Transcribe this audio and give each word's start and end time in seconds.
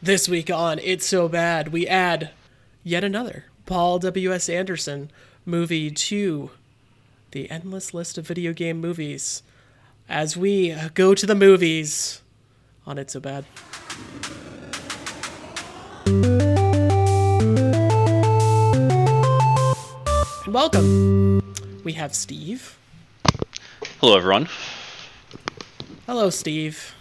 This 0.00 0.28
week 0.28 0.48
on 0.48 0.78
It's 0.78 1.04
So 1.04 1.28
Bad, 1.28 1.72
we 1.72 1.84
add 1.84 2.30
yet 2.84 3.02
another 3.02 3.46
Paul 3.66 3.98
W.S. 3.98 4.48
Anderson 4.48 5.10
movie 5.44 5.90
to 5.90 6.52
the 7.32 7.50
endless 7.50 7.92
list 7.92 8.16
of 8.16 8.24
video 8.24 8.52
game 8.52 8.80
movies 8.80 9.42
as 10.08 10.36
we 10.36 10.76
go 10.94 11.16
to 11.16 11.26
the 11.26 11.34
movies 11.34 12.22
on 12.86 12.96
It's 12.96 13.12
So 13.12 13.18
Bad. 13.18 13.44
And 20.44 20.54
welcome. 20.54 21.42
We 21.82 21.94
have 21.94 22.14
Steve. 22.14 22.78
Hello, 24.00 24.16
everyone. 24.16 24.48
Hello, 26.06 26.30
Steve. 26.30 26.94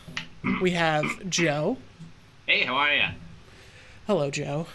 We 0.62 0.72
have 0.72 1.06
Joe. 1.30 1.78
Hey, 2.48 2.64
how 2.64 2.76
are 2.78 2.96
you? 2.96 3.04
Hello, 4.06 4.32
Joe. 4.32 4.68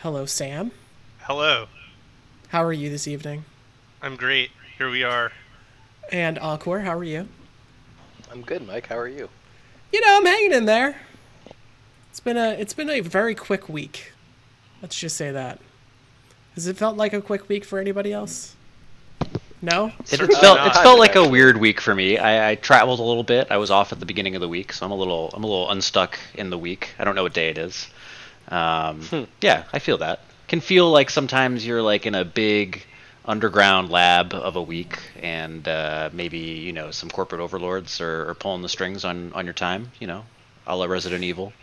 Hello, 0.00 0.26
Sam. 0.26 0.70
Hello. 1.22 1.66
How 2.50 2.62
are 2.62 2.72
you 2.72 2.88
this 2.88 3.08
evening? 3.08 3.44
I'm 4.00 4.14
great. 4.14 4.52
Here 4.78 4.88
we 4.88 5.02
are. 5.02 5.32
And 6.12 6.38
Encore, 6.38 6.82
how 6.82 6.96
are 6.96 7.02
you? 7.02 7.26
I'm 8.30 8.42
good, 8.42 8.64
Mike. 8.64 8.86
How 8.86 8.96
are 8.96 9.08
you? 9.08 9.28
You 9.92 10.02
know, 10.02 10.18
I'm 10.18 10.24
hanging 10.24 10.52
in 10.52 10.66
there. 10.66 10.94
It's 12.10 12.20
been 12.20 12.36
a 12.36 12.50
it's 12.50 12.74
been 12.74 12.90
a 12.90 13.00
very 13.00 13.34
quick 13.34 13.68
week. 13.68 14.12
Let's 14.80 14.96
just 14.96 15.16
say 15.16 15.32
that. 15.32 15.58
Has 16.54 16.68
it 16.68 16.76
felt 16.76 16.96
like 16.96 17.12
a 17.12 17.20
quick 17.20 17.48
week 17.48 17.64
for 17.64 17.80
anybody 17.80 18.12
else? 18.12 18.54
No? 19.64 19.86
It 20.00 20.08
Certainly 20.08 20.40
felt 20.40 20.58
it 20.66 20.74
felt 20.74 20.98
like 20.98 21.16
a 21.16 21.26
weird 21.26 21.56
week 21.56 21.80
for 21.80 21.94
me. 21.94 22.18
I, 22.18 22.50
I 22.50 22.54
traveled 22.56 23.00
a 23.00 23.02
little 23.02 23.22
bit. 23.22 23.48
I 23.50 23.56
was 23.56 23.70
off 23.70 23.92
at 23.92 23.98
the 24.00 24.04
beginning 24.04 24.34
of 24.34 24.42
the 24.42 24.48
week, 24.48 24.74
so 24.74 24.84
I'm 24.84 24.92
a 24.92 24.96
little 24.96 25.30
I'm 25.32 25.42
a 25.42 25.46
little 25.46 25.70
unstuck 25.70 26.18
in 26.34 26.50
the 26.50 26.58
week. 26.58 26.90
I 26.98 27.04
don't 27.04 27.14
know 27.14 27.22
what 27.22 27.32
day 27.32 27.48
it 27.48 27.56
is. 27.56 27.88
Um, 28.48 29.00
Yeah, 29.40 29.64
I 29.72 29.78
feel 29.78 29.96
that. 29.98 30.20
Can 30.48 30.60
feel 30.60 30.90
like 30.90 31.08
sometimes 31.08 31.66
you're 31.66 31.80
like 31.80 32.04
in 32.04 32.14
a 32.14 32.24
big 32.26 32.84
underground 33.24 33.88
lab 33.88 34.34
of 34.34 34.56
a 34.56 34.62
week, 34.62 34.98
and 35.22 35.66
uh, 35.66 36.10
maybe 36.12 36.38
you 36.38 36.72
know 36.74 36.90
some 36.90 37.08
corporate 37.08 37.40
overlords 37.40 38.02
are, 38.02 38.28
are 38.28 38.34
pulling 38.34 38.60
the 38.60 38.68
strings 38.68 39.02
on 39.04 39.32
on 39.32 39.46
your 39.46 39.54
time. 39.54 39.90
You 39.98 40.08
know, 40.08 40.24
a 40.66 40.76
la 40.76 40.84
Resident 40.84 41.24
Evil. 41.24 41.54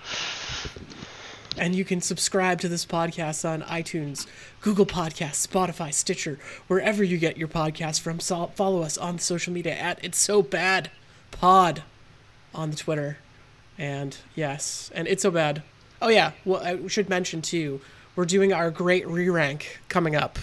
And 1.58 1.76
you 1.76 1.84
can 1.84 2.00
subscribe 2.00 2.62
to 2.62 2.70
this 2.70 2.86
podcast 2.86 3.48
on 3.48 3.62
iTunes, 3.64 4.26
Google 4.62 4.86
Podcasts, 4.86 5.46
Spotify, 5.46 5.94
Stitcher, 5.94 6.40
wherever 6.68 7.04
you 7.04 7.18
get 7.18 7.38
your 7.38 7.50
podcast 7.50 8.00
from. 8.00 8.20
So 8.22 8.48
follow 8.56 8.82
us 8.84 8.98
on 8.98 9.20
social 9.20 9.52
media 9.52 9.76
at 9.76 10.04
It's 10.04 10.18
So 10.18 10.42
Bad 10.42 10.92
Pod 11.32 11.84
on 12.56 12.72
the 12.72 12.78
Twitter. 12.78 13.18
And 13.78 14.18
yes, 14.34 14.92
and 14.96 15.08
It's 15.08 15.24
So 15.24 15.32
Bad. 15.32 15.62
Oh, 16.02 16.08
yeah, 16.08 16.32
well, 16.46 16.64
I 16.64 16.88
should 16.88 17.10
mention 17.10 17.42
too, 17.42 17.82
we're 18.16 18.26
doing 18.26 18.54
our 18.54 18.72
great 18.72 19.08
re 19.08 19.30
rank 19.30 19.80
coming 19.88 20.16
up. 20.16 20.40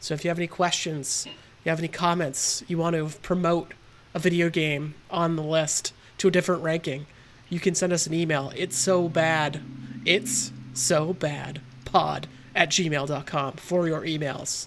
So 0.00 0.14
if 0.14 0.24
you 0.24 0.30
have 0.30 0.38
any 0.38 0.46
questions, 0.46 1.26
you 1.64 1.70
have 1.70 1.78
any 1.78 1.88
comments, 1.88 2.64
you 2.66 2.78
want 2.78 2.96
to 2.96 3.08
promote 3.20 3.72
a 4.14 4.18
video 4.18 4.48
game 4.50 4.94
on 5.10 5.36
the 5.36 5.42
list 5.42 5.92
to 6.18 6.28
a 6.28 6.30
different 6.30 6.62
ranking, 6.62 7.06
you 7.48 7.60
can 7.60 7.74
send 7.74 7.92
us 7.92 8.06
an 8.06 8.14
email. 8.14 8.52
It's 8.56 8.76
so 8.76 9.08
bad. 9.08 9.60
It's 10.04 10.52
so 10.74 11.12
bad. 11.12 11.60
Pod 11.84 12.26
at 12.54 12.70
gmail.com 12.70 13.52
for 13.54 13.86
your 13.86 14.02
emails. 14.02 14.66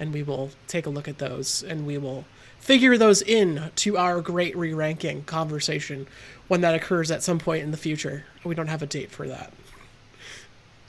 And 0.00 0.12
we 0.12 0.22
will 0.22 0.50
take 0.66 0.86
a 0.86 0.90
look 0.90 1.08
at 1.08 1.18
those 1.18 1.62
and 1.62 1.86
we 1.86 1.98
will 1.98 2.24
figure 2.58 2.98
those 2.98 3.22
in 3.22 3.70
to 3.76 3.96
our 3.96 4.20
great 4.20 4.56
re 4.56 4.72
ranking 4.74 5.24
conversation 5.24 6.06
when 6.48 6.60
that 6.60 6.74
occurs 6.74 7.10
at 7.10 7.22
some 7.22 7.38
point 7.38 7.62
in 7.62 7.70
the 7.70 7.76
future. 7.76 8.24
We 8.44 8.54
don't 8.54 8.66
have 8.68 8.82
a 8.82 8.86
date 8.86 9.10
for 9.10 9.26
that. 9.28 9.52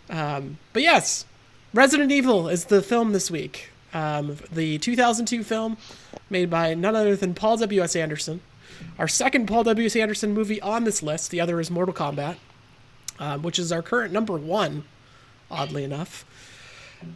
Um, 0.10 0.58
but 0.74 0.82
yes, 0.82 1.26
Resident 1.74 2.12
Evil 2.12 2.48
is 2.50 2.66
the 2.66 2.82
film 2.82 3.14
this 3.14 3.30
week. 3.30 3.70
Um, 3.94 4.38
the 4.52 4.78
2002 4.78 5.44
film 5.44 5.78
made 6.30 6.50
by 6.50 6.74
none 6.74 6.96
other 6.96 7.16
than 7.16 7.34
Paul 7.34 7.58
W.S. 7.58 7.96
Anderson. 7.96 8.42
Our 8.98 9.08
second 9.08 9.48
Paul 9.48 9.64
W.S. 9.64 9.96
Anderson 9.96 10.34
movie 10.34 10.62
on 10.62 10.84
this 10.84 11.02
list. 11.02 11.32
The 11.32 11.40
other 11.42 11.60
is 11.60 11.72
Mortal 11.72 11.94
Kombat, 11.94 12.38
um, 13.18 13.42
which 13.42 13.60
is 13.60 13.72
our 13.72 13.82
current 13.82 14.12
number 14.12 14.38
one, 14.38 14.84
oddly 15.50 15.84
enough. 15.84 16.26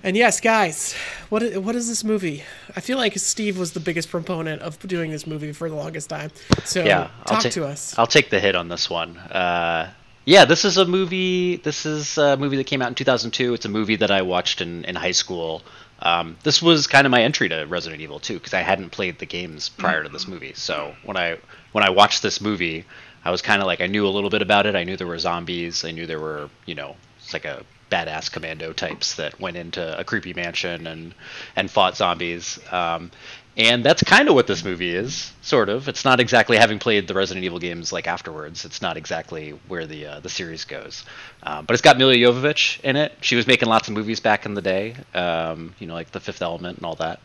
And 0.01 0.15
yes, 0.15 0.39
guys, 0.39 0.95
what 1.27 1.57
what 1.57 1.75
is 1.75 1.89
this 1.89 2.03
movie? 2.05 2.43
I 2.75 2.79
feel 2.79 2.97
like 2.97 3.17
Steve 3.17 3.57
was 3.57 3.73
the 3.73 3.81
biggest 3.81 4.09
proponent 4.09 4.61
of 4.61 4.79
doing 4.87 5.11
this 5.11 5.27
movie 5.27 5.51
for 5.51 5.69
the 5.69 5.75
longest 5.75 6.09
time. 6.09 6.31
So 6.63 6.85
yeah, 6.85 7.09
talk 7.25 7.43
ta- 7.43 7.49
to 7.49 7.65
us. 7.65 7.97
I'll 7.97 8.07
take 8.07 8.29
the 8.29 8.39
hit 8.39 8.55
on 8.55 8.69
this 8.69 8.89
one. 8.89 9.17
Uh, 9.17 9.91
yeah, 10.25 10.45
this 10.45 10.63
is 10.63 10.77
a 10.77 10.85
movie. 10.85 11.57
This 11.57 11.85
is 11.85 12.17
a 12.17 12.37
movie 12.37 12.55
that 12.57 12.63
came 12.65 12.81
out 12.81 12.87
in 12.87 12.95
2002. 12.95 13.53
It's 13.55 13.65
a 13.65 13.69
movie 13.69 13.97
that 13.97 14.09
I 14.09 14.21
watched 14.21 14.61
in, 14.61 14.85
in 14.85 14.95
high 14.95 15.11
school. 15.11 15.63
Um, 16.03 16.37
this 16.43 16.61
was 16.61 16.85
kind 16.85 17.07
of 17.07 17.11
my 17.11 17.23
entry 17.23 17.47
to 17.49 17.63
Resident 17.63 18.01
Evil 18.01 18.19
2 18.19 18.33
because 18.35 18.53
I 18.53 18.59
hadn't 18.59 18.89
played 18.89 19.19
the 19.19 19.25
games 19.25 19.69
prior 19.69 20.03
to 20.03 20.09
this 20.09 20.27
movie. 20.27 20.53
So 20.53 20.93
when 21.03 21.15
I 21.15 21.37
when 21.71 21.83
I 21.83 21.89
watched 21.89 22.21
this 22.21 22.41
movie, 22.41 22.85
I 23.23 23.31
was 23.31 23.41
kind 23.41 23.61
of 23.61 23.67
like 23.67 23.79
I 23.79 23.87
knew 23.87 24.05
a 24.05 24.09
little 24.09 24.29
bit 24.29 24.41
about 24.41 24.65
it. 24.65 24.75
I 24.75 24.83
knew 24.83 24.97
there 24.97 25.07
were 25.07 25.17
zombies. 25.17 25.85
I 25.85 25.91
knew 25.91 26.05
there 26.05 26.19
were 26.19 26.49
you 26.65 26.75
know 26.75 26.97
it's 27.19 27.31
like 27.31 27.45
a 27.45 27.63
badass 27.93 28.31
commando 28.31 28.73
types 28.73 29.15
that 29.15 29.39
went 29.39 29.57
into 29.57 29.99
a 29.99 30.03
creepy 30.03 30.33
mansion 30.33 30.87
and 30.87 31.13
and 31.55 31.69
fought 31.69 31.95
zombies. 31.95 32.59
Um, 32.71 33.11
and 33.55 33.85
that's 33.85 34.01
kind 34.03 34.27
of 34.29 34.33
what 34.33 34.47
this 34.47 34.63
movie 34.63 34.95
is, 34.95 35.31
sort 35.43 35.69
of. 35.69 35.87
It's 35.87 36.03
not 36.03 36.19
exactly 36.19 36.57
having 36.57 36.79
played 36.79 37.07
the 37.07 37.13
Resident 37.13 37.45
Evil 37.45 37.59
games 37.59 37.93
like 37.93 38.07
afterwards. 38.07 38.65
It's 38.65 38.81
not 38.81 38.97
exactly 38.97 39.51
where 39.67 39.85
the 39.85 40.07
uh, 40.07 40.19
the 40.21 40.29
series 40.29 40.65
goes, 40.65 41.05
uh, 41.43 41.61
but 41.61 41.73
it's 41.73 41.81
got 41.81 41.97
Milla 41.99 42.15
Jovovich 42.15 42.81
in 42.81 42.95
it. 42.95 43.13
She 43.21 43.35
was 43.35 43.45
making 43.45 43.69
lots 43.69 43.87
of 43.87 43.93
movies 43.93 44.19
back 44.19 44.47
in 44.47 44.55
the 44.55 44.61
day, 44.61 44.95
um, 45.13 45.75
you 45.77 45.85
know, 45.85 45.93
like 45.93 46.11
The 46.11 46.19
Fifth 46.19 46.41
Element 46.41 46.77
and 46.77 46.85
all 46.85 46.95
that. 46.95 47.19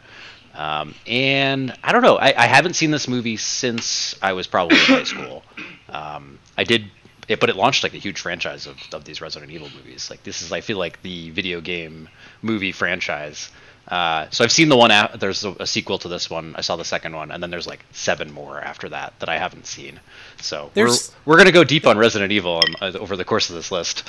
Um, 0.55 0.95
and 1.07 1.73
I 1.85 1.93
don't 1.93 2.03
know. 2.03 2.19
I, 2.19 2.35
I 2.37 2.47
haven't 2.47 2.75
seen 2.75 2.91
this 2.91 3.07
movie 3.07 3.37
since 3.37 4.17
I 4.21 4.33
was 4.33 4.47
probably 4.47 4.77
in 4.77 4.85
high 4.85 5.05
school. 5.05 5.43
Um, 5.89 6.39
I 6.57 6.65
did, 6.65 6.91
it, 7.29 7.41
but 7.41 7.51
it 7.51 7.57
launched 7.57 7.83
like 7.83 7.95
a 7.95 7.99
huge 7.99 8.21
franchise 8.21 8.67
of, 8.67 8.77
of 8.93 9.05
these 9.05 9.21
Resident 9.21 9.51
Evil 9.53 9.69
movies. 9.77 10.11
Like 10.11 10.23
this 10.23 10.43
is, 10.43 10.51
I 10.53 10.61
feel 10.61 10.79
like 10.79 11.01
the 11.03 11.31
video 11.31 11.61
game 11.61 12.09
movie 12.43 12.73
franchise. 12.73 13.51
Uh, 13.87 14.29
so 14.31 14.45
I've 14.45 14.53
seen 14.53 14.69
the 14.69 14.77
one. 14.77 14.91
A- 14.91 15.17
there's 15.19 15.45
a, 15.47 15.51
a 15.61 15.67
sequel 15.67 15.97
to 16.01 16.09
this 16.09 16.29
one. 16.29 16.55
I 16.57 16.61
saw 16.61 16.77
the 16.77 16.85
second 16.85 17.15
one, 17.17 17.31
and 17.31 17.43
then 17.43 17.51
there's 17.51 17.67
like 17.67 17.85
seven 17.93 18.31
more 18.31 18.61
after 18.61 18.91
that 18.91 19.15
that 19.21 19.31
I 19.31 19.39
haven't 19.39 19.67
seen. 19.67 19.99
So 20.43 20.71
There's- 20.75 21.11
we're 21.25 21.33
we're 21.35 21.39
gonna 21.39 21.53
go 21.53 21.65
deep 21.65 21.87
on 21.87 21.97
Resident 21.97 22.31
Evil 22.31 22.57
um, 22.59 22.75
uh, 22.83 22.99
over 22.99 23.17
the 23.17 23.25
course 23.25 23.49
of 23.49 23.57
this 23.57 23.73
list. 23.73 24.05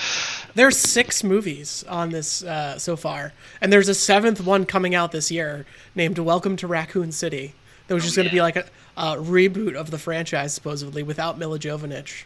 There's 0.54 0.76
six 0.78 1.24
movies 1.24 1.86
on 1.88 2.10
this 2.10 2.44
uh, 2.44 2.78
so 2.78 2.98
far, 2.98 3.32
and 3.62 3.72
there's 3.72 3.88
a 3.88 3.94
seventh 3.96 4.42
one 4.42 4.66
coming 4.66 4.96
out 4.96 5.14
this 5.14 5.32
year 5.32 5.66
named 5.96 6.20
Welcome 6.20 6.58
to 6.58 6.68
Raccoon 6.68 7.14
City. 7.14 7.54
That 7.88 7.94
was 7.96 8.04
just 8.04 8.16
going 8.18 8.28
to 8.28 8.34
be 8.34 8.42
like 8.42 8.56
a, 8.58 8.66
a 8.98 9.16
reboot 9.16 9.76
of 9.76 9.90
the 9.92 9.98
franchise, 9.98 10.54
supposedly, 10.54 11.02
without 11.04 11.40
Milla 11.40 11.58
Jovovich. 11.58 12.26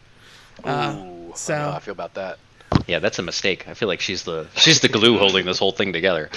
Uh, 0.64 0.96
so- 1.36 1.54
I 1.54 1.58
know 1.60 1.72
how 1.72 1.78
I 1.78 1.80
feel 1.80 1.92
about 1.94 2.14
that. 2.16 2.38
Yeah, 2.88 3.00
that's 3.00 3.20
a 3.20 3.24
mistake. 3.24 3.68
I 3.68 3.76
feel 3.76 3.88
like 3.88 4.02
she's 4.02 4.24
the 4.24 4.48
she's 4.56 4.80
the 4.82 4.90
glue 4.90 5.18
holding 5.18 5.46
this 5.46 5.60
whole 5.60 5.72
thing 5.72 5.94
together. 5.94 6.30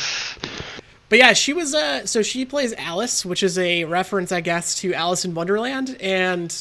But 1.08 1.18
yeah, 1.18 1.32
she 1.32 1.52
was. 1.52 1.74
Uh, 1.74 2.04
so 2.06 2.22
she 2.22 2.44
plays 2.44 2.72
Alice, 2.74 3.24
which 3.24 3.42
is 3.42 3.58
a 3.58 3.84
reference, 3.84 4.32
I 4.32 4.40
guess, 4.42 4.74
to 4.80 4.92
Alice 4.92 5.24
in 5.24 5.34
Wonderland, 5.34 5.96
and 6.00 6.54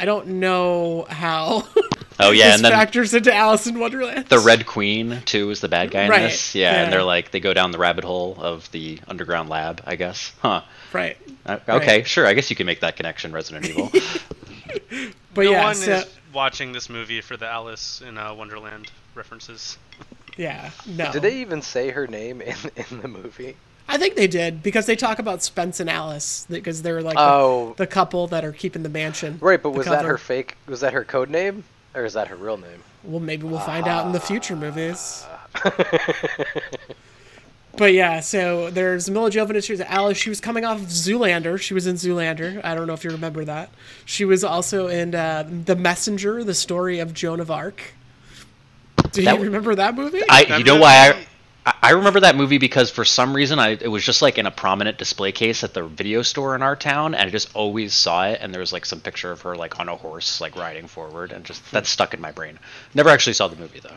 I 0.00 0.04
don't 0.06 0.26
know 0.40 1.06
how. 1.08 1.64
Oh 2.22 2.32
yeah, 2.32 2.48
this 2.48 2.56
and 2.56 2.64
then 2.66 2.72
factors 2.72 3.14
into 3.14 3.34
Alice 3.34 3.66
in 3.66 3.78
Wonderland. 3.78 4.26
the 4.26 4.40
Red 4.40 4.66
Queen 4.66 5.22
too 5.24 5.48
is 5.48 5.62
the 5.62 5.68
bad 5.68 5.90
guy 5.90 6.02
in 6.02 6.10
Right, 6.10 6.20
this. 6.24 6.54
Yeah, 6.54 6.72
yeah. 6.72 6.82
and 6.84 6.92
they're 6.92 7.02
like 7.02 7.30
they 7.30 7.40
go 7.40 7.54
down 7.54 7.70
the 7.70 7.78
rabbit 7.78 8.04
hole 8.04 8.36
of 8.38 8.70
the 8.72 8.98
underground 9.08 9.48
lab. 9.48 9.82
I 9.86 9.96
guess. 9.96 10.30
Huh. 10.42 10.60
right. 10.92 11.16
Uh, 11.46 11.56
okay, 11.66 11.96
Right. 12.00 12.06
sure. 12.06 12.26
I 12.26 12.34
guess 12.34 12.50
you 12.50 12.56
can 12.56 12.66
make 12.66 12.80
that 12.80 12.96
connection. 12.96 13.32
Resident 13.32 13.66
Evil. 13.70 13.90
But 15.32 15.44
no 15.46 15.52
yeah, 15.52 15.64
one 15.64 15.74
so, 15.76 15.92
is 15.92 16.06
watching 16.34 16.72
this 16.72 16.90
movie 16.90 17.22
for 17.22 17.38
the 17.38 17.46
Alice 17.46 18.02
in 18.06 18.18
uh, 18.18 18.34
Wonderland 18.34 18.90
references. 19.14 19.78
yeah, 20.36 20.70
no. 20.86 21.10
Did 21.12 21.22
they 21.22 21.40
even 21.40 21.62
say 21.62 21.90
her 21.90 22.06
name 22.06 22.42
in 22.42 22.56
in 22.90 23.00
the 23.00 23.08
movie? 23.08 23.56
I 23.92 23.98
think 23.98 24.14
they 24.14 24.28
did 24.28 24.62
because 24.62 24.86
they 24.86 24.94
talk 24.96 25.18
about 25.18 25.42
Spence 25.42 25.80
and 25.80 25.90
Alice 25.90 26.46
because 26.48 26.82
they're 26.82 27.02
like 27.02 27.16
Oh. 27.18 27.70
the, 27.76 27.84
the 27.84 27.86
couple 27.88 28.26
that 28.28 28.44
are 28.44 28.52
keeping 28.52 28.82
the 28.84 28.88
mansion. 28.88 29.38
Right, 29.40 29.60
but 29.62 29.72
the 29.72 29.78
was 29.78 29.86
that 29.88 30.04
her 30.04 30.16
fake? 30.16 30.56
Was 30.66 30.80
that 30.80 30.92
her 30.92 31.04
code 31.04 31.28
name, 31.28 31.64
or 31.94 32.04
is 32.04 32.12
that 32.14 32.28
her 32.28 32.36
real 32.36 32.56
name? 32.56 32.82
Well, 33.02 33.18
maybe 33.20 33.46
we'll 33.46 33.58
find 33.60 33.88
out 33.88 34.06
in 34.06 34.12
the 34.12 34.20
future 34.20 34.54
movies. 34.56 35.26
Uh. 35.64 35.70
But 37.76 37.94
yeah, 37.94 38.18
so 38.20 38.68
there's 38.68 39.08
Milla 39.08 39.30
Jovovich 39.30 39.70
as 39.70 39.80
Alice. 39.80 40.18
She 40.18 40.28
was 40.28 40.40
coming 40.40 40.64
off 40.64 40.78
of 40.82 40.88
Zoolander. 40.88 41.58
She 41.58 41.72
was 41.72 41.86
in 41.86 41.94
Zoolander. 41.94 42.60
I 42.64 42.74
don't 42.74 42.86
know 42.88 42.92
if 42.94 43.04
you 43.04 43.10
remember 43.10 43.44
that. 43.44 43.70
She 44.04 44.24
was 44.24 44.42
also 44.42 44.88
in 44.88 45.14
uh, 45.14 45.48
The 45.64 45.76
Messenger, 45.76 46.42
the 46.44 46.52
story 46.52 46.98
of 46.98 47.14
Joan 47.14 47.38
of 47.40 47.48
Arc. 47.50 47.94
Do 49.12 49.22
That 49.22 49.38
you 49.38 49.44
remember 49.44 49.76
that 49.76 49.94
movie? 49.94 50.20
I 50.28 50.44
That 50.44 50.58
you 50.58 50.64
know 50.64 50.76
why 50.80 50.96
I 50.96 51.12
movie- 51.12 51.26
I- 51.66 51.74
I 51.82 51.90
remember 51.92 52.20
that 52.20 52.36
movie 52.36 52.58
because 52.58 52.90
for 52.90 53.04
some 53.04 53.34
reason 53.34 53.58
I 53.58 53.70
it 53.70 53.88
was 53.90 54.04
just 54.04 54.22
like 54.22 54.38
in 54.38 54.46
a 54.46 54.50
prominent 54.50 54.96
display 54.98 55.32
case 55.32 55.62
at 55.64 55.74
the 55.74 55.82
video 55.82 56.22
store 56.22 56.54
in 56.54 56.62
our 56.62 56.76
town, 56.76 57.14
and 57.14 57.26
I 57.28 57.30
just 57.30 57.50
always 57.54 57.92
saw 57.94 58.26
it. 58.28 58.38
And 58.40 58.52
there 58.54 58.60
was 58.60 58.72
like 58.72 58.86
some 58.86 59.00
picture 59.00 59.30
of 59.32 59.42
her 59.42 59.56
like 59.56 59.78
on 59.80 59.88
a 59.88 59.96
horse, 59.96 60.40
like 60.40 60.56
riding 60.56 60.86
forward, 60.86 61.32
and 61.32 61.44
just 61.44 61.68
that 61.72 61.86
stuck 61.86 62.14
in 62.14 62.20
my 62.20 62.32
brain. 62.32 62.58
Never 62.94 63.08
actually 63.10 63.32
saw 63.34 63.48
the 63.48 63.56
movie 63.56 63.80
though. 63.80 63.96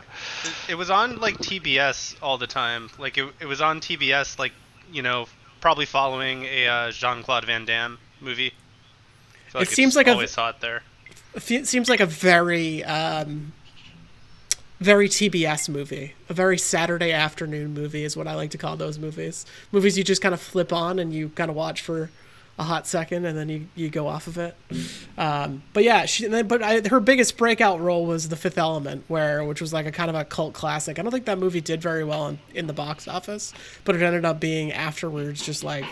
It 0.68 0.74
was 0.74 0.90
on 0.90 1.20
like 1.20 1.38
TBS 1.38 2.16
all 2.22 2.36
the 2.38 2.46
time. 2.46 2.90
Like 2.98 3.16
it, 3.18 3.32
it 3.40 3.46
was 3.46 3.60
on 3.60 3.80
TBS, 3.80 4.38
like 4.38 4.52
you 4.92 5.02
know, 5.02 5.26
probably 5.60 5.86
following 5.86 6.44
a 6.44 6.66
uh, 6.66 6.90
Jean 6.90 7.22
Claude 7.22 7.44
Van 7.46 7.64
Damme 7.64 7.98
movie. 8.20 8.52
I 9.48 9.50
feel 9.50 9.62
It 9.62 9.68
seems 9.68 9.94
like 9.96 10.08
I 10.08 10.12
always 10.12 10.32
saw 10.32 10.50
it 10.50 10.60
there. 10.60 10.82
It 11.34 11.66
seems 11.66 11.88
like 11.88 12.00
a 12.00 12.06
very, 12.06 12.84
um, 12.84 13.52
very 14.80 15.08
TBS 15.08 15.68
movie. 15.68 16.14
A 16.28 16.34
very 16.34 16.58
Saturday 16.58 17.12
afternoon 17.12 17.74
movie 17.74 18.04
is 18.04 18.16
what 18.16 18.26
I 18.26 18.34
like 18.34 18.50
to 18.50 18.58
call 18.58 18.76
those 18.76 18.98
movies. 18.98 19.46
Movies 19.72 19.96
you 19.96 20.04
just 20.04 20.22
kind 20.22 20.34
of 20.34 20.40
flip 20.40 20.72
on 20.72 20.98
and 20.98 21.12
you 21.12 21.30
kind 21.30 21.50
of 21.50 21.56
watch 21.56 21.80
for 21.80 22.10
a 22.58 22.62
hot 22.62 22.86
second 22.86 23.24
and 23.24 23.36
then 23.36 23.48
you, 23.48 23.66
you 23.74 23.88
go 23.88 24.06
off 24.06 24.26
of 24.26 24.38
it. 24.38 24.56
Um, 25.18 25.62
but 25.72 25.84
yeah, 25.84 26.06
she. 26.06 26.28
But 26.42 26.62
I, 26.62 26.80
her 26.88 27.00
biggest 27.00 27.36
breakout 27.36 27.80
role 27.80 28.06
was 28.06 28.28
The 28.28 28.36
Fifth 28.36 28.58
Element, 28.58 29.04
where 29.08 29.44
which 29.44 29.60
was 29.60 29.72
like 29.72 29.86
a 29.86 29.92
kind 29.92 30.10
of 30.10 30.16
a 30.16 30.24
cult 30.24 30.54
classic. 30.54 30.98
I 30.98 31.02
don't 31.02 31.12
think 31.12 31.24
that 31.26 31.38
movie 31.38 31.60
did 31.60 31.80
very 31.80 32.04
well 32.04 32.28
in, 32.28 32.38
in 32.52 32.66
the 32.66 32.72
box 32.72 33.08
office, 33.08 33.52
but 33.84 33.94
it 33.96 34.02
ended 34.02 34.24
up 34.24 34.40
being 34.40 34.72
afterwards 34.72 35.44
just 35.44 35.64
like 35.64 35.84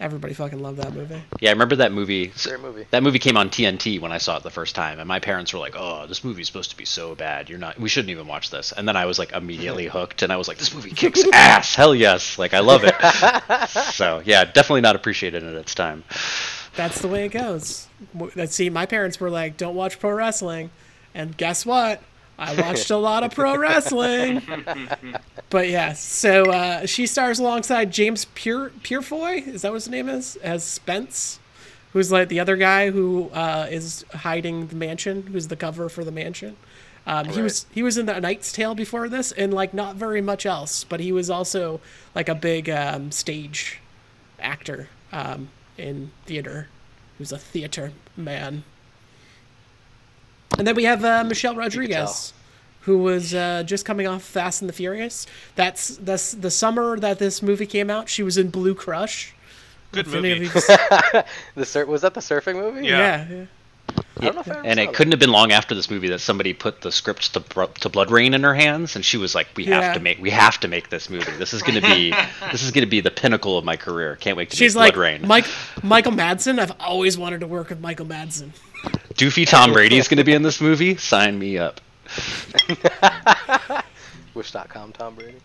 everybody 0.00 0.34
fucking 0.34 0.60
loved 0.60 0.78
that 0.78 0.92
movie. 0.92 1.22
Yeah, 1.40 1.50
I 1.50 1.52
remember 1.52 1.76
that 1.76 1.92
movie. 1.92 2.32
Great 2.42 2.60
movie. 2.60 2.86
That 2.90 3.02
movie 3.02 3.18
came 3.18 3.36
on 3.36 3.48
TNT 3.50 4.00
when 4.00 4.12
I 4.12 4.18
saw 4.18 4.36
it 4.36 4.42
the 4.42 4.50
first 4.50 4.74
time, 4.74 4.98
and 4.98 5.08
my 5.08 5.20
parents 5.20 5.52
were 5.52 5.58
like, 5.58 5.74
"Oh, 5.76 6.06
this 6.06 6.24
movie's 6.24 6.46
supposed 6.46 6.70
to 6.70 6.76
be 6.76 6.84
so 6.84 7.14
bad. 7.14 7.48
You're 7.48 7.58
not. 7.58 7.78
We 7.78 7.88
shouldn't 7.88 8.10
even 8.10 8.26
watch 8.26 8.50
this." 8.50 8.72
And 8.72 8.86
then 8.88 8.96
I 8.96 9.06
was 9.06 9.18
like 9.18 9.32
immediately 9.32 9.86
hooked, 9.96 10.22
and 10.22 10.32
I 10.32 10.36
was 10.36 10.48
like, 10.48 10.58
"This 10.58 10.74
movie 10.74 10.90
kicks 10.90 11.22
ass. 11.32 11.74
Hell 11.74 11.94
yes! 11.94 12.38
Like 12.38 12.54
I 12.54 12.60
love 12.60 12.82
it." 12.84 13.68
so 13.68 14.22
yeah, 14.24 14.44
definitely 14.44 14.80
not 14.82 14.96
appreciated 14.96 15.42
at 15.42 15.54
its 15.54 15.74
time. 15.74 16.04
that's 16.76 17.00
the 17.00 17.08
way 17.08 17.26
it 17.26 17.30
goes. 17.30 17.86
See, 18.46 18.70
my 18.70 18.86
parents 18.86 19.20
were 19.20 19.30
like, 19.30 19.56
"Don't 19.56 19.74
watch 19.74 19.98
pro 20.00 20.10
wrestling," 20.12 20.70
and 21.14 21.36
guess 21.36 21.64
what? 21.64 22.02
I 22.38 22.60
watched 22.60 22.90
a 22.90 22.96
lot 22.96 23.22
of 23.22 23.32
pro 23.32 23.56
wrestling. 23.56 24.42
but 25.50 25.68
yeah, 25.68 25.92
so 25.92 26.50
uh, 26.50 26.86
she 26.86 27.06
stars 27.06 27.38
alongside 27.38 27.92
James 27.92 28.26
Pure 28.34 28.70
Purefoy. 28.82 29.46
Is 29.46 29.62
that 29.62 29.70
what 29.70 29.76
his 29.76 29.88
name 29.88 30.08
is? 30.08 30.36
As 30.36 30.64
Spence, 30.64 31.38
who's 31.92 32.10
like 32.10 32.28
the 32.28 32.40
other 32.40 32.56
guy 32.56 32.90
who 32.90 33.30
uh, 33.32 33.68
is 33.70 34.04
hiding 34.12 34.66
the 34.66 34.76
mansion. 34.76 35.28
Who's 35.28 35.48
the 35.48 35.56
cover 35.56 35.88
for 35.88 36.04
the 36.04 36.12
mansion? 36.12 36.56
Um, 37.06 37.26
He 37.26 37.42
was 37.42 37.66
he 37.70 37.82
was 37.82 37.98
in 37.98 38.06
the 38.06 38.18
Knight's 38.18 38.50
Tale 38.52 38.74
before 38.74 39.08
this, 39.08 39.30
and 39.32 39.52
like 39.52 39.74
not 39.74 39.96
very 39.96 40.20
much 40.20 40.46
else. 40.46 40.84
But 40.84 41.00
he 41.00 41.12
was 41.12 41.30
also 41.30 41.80
like 42.14 42.28
a 42.28 42.34
big 42.34 42.68
um, 42.68 43.12
stage 43.12 43.80
actor 44.40 44.88
um, 45.12 45.50
in 45.78 46.10
theater. 46.26 46.68
Who's 47.18 47.30
a 47.30 47.38
theater 47.38 47.92
man. 48.16 48.64
And 50.58 50.66
then 50.66 50.74
we 50.74 50.84
have 50.84 51.04
uh, 51.04 51.24
Michelle 51.24 51.54
Rodriguez, 51.56 52.32
who 52.82 52.98
was 52.98 53.34
uh, 53.34 53.62
just 53.64 53.84
coming 53.84 54.06
off 54.06 54.22
Fast 54.22 54.62
and 54.62 54.68
the 54.68 54.72
Furious. 54.72 55.26
That's 55.56 55.96
that's 55.96 56.32
the 56.32 56.50
summer 56.50 56.98
that 57.00 57.18
this 57.18 57.42
movie 57.42 57.66
came 57.66 57.90
out. 57.90 58.08
She 58.08 58.22
was 58.22 58.36
in 58.38 58.50
Blue 58.50 58.74
Crush. 58.74 59.34
Good 59.92 60.06
If 60.06 60.14
any 60.14 60.38
movie. 60.40 60.44
you 60.46 60.50
The 61.54 61.64
sur- 61.64 61.86
was 61.86 62.02
that 62.02 62.14
the 62.14 62.20
surfing 62.20 62.56
movie? 62.56 62.86
Yeah. 62.86 63.26
yeah, 63.28 63.34
yeah. 63.36 63.44
I 64.18 64.24
don't 64.24 64.34
know 64.34 64.40
if 64.40 64.48
I 64.48 64.54
ever 64.58 64.66
And 64.66 64.80
it 64.80 64.86
that. 64.88 64.94
couldn't 64.94 65.12
have 65.12 65.20
been 65.20 65.30
long 65.30 65.52
after 65.52 65.74
this 65.74 65.90
movie 65.90 66.08
that 66.08 66.18
somebody 66.20 66.52
put 66.52 66.80
the 66.80 66.90
script 66.90 67.32
to, 67.34 67.40
to 67.40 67.90
BloodRayne 67.90 68.34
in 68.34 68.42
her 68.42 68.54
hands, 68.54 68.96
and 68.96 69.04
she 69.04 69.16
was 69.18 69.34
like, 69.34 69.46
"We 69.56 69.64
Yeah. 69.66 69.80
have 69.82 69.94
to 69.94 70.00
make, 70.00 70.18
we 70.20 70.30
have 70.30 70.58
to 70.60 70.68
make 70.68 70.88
this 70.88 71.10
movie. 71.10 71.30
This 71.32 71.52
is 71.52 71.62
gonna 71.62 71.80
be, 71.80 72.12
this 72.50 72.62
is 72.62 72.70
gonna 72.70 72.86
be 72.86 73.00
the 73.00 73.10
pinnacle 73.10 73.56
of 73.58 73.64
my 73.64 73.76
career. 73.76 74.16
Can't 74.16 74.36
wait 74.36 74.50
to 74.50 74.56
She's 74.56 74.72
do 74.74 74.80
like 74.80 74.94
BloodRayne." 74.94 75.22
Mike 75.26 75.46
Michael 75.82 76.12
Madsen. 76.12 76.58
I've 76.58 76.72
always 76.80 77.16
wanted 77.18 77.40
to 77.40 77.46
work 77.46 77.68
with 77.68 77.80
Michael 77.80 78.06
Madsen. 78.06 78.50
Doofy 79.14 79.46
Tom 79.46 79.72
Brady 79.72 79.98
is 79.98 80.08
gonna 80.08 80.24
be 80.24 80.32
in 80.32 80.42
this 80.42 80.60
movie. 80.60 80.96
Sign 80.96 81.38
me 81.38 81.58
up. 81.58 81.80
Wish.com 84.34 84.92
Tom 84.92 85.14
Brady. 85.14 85.38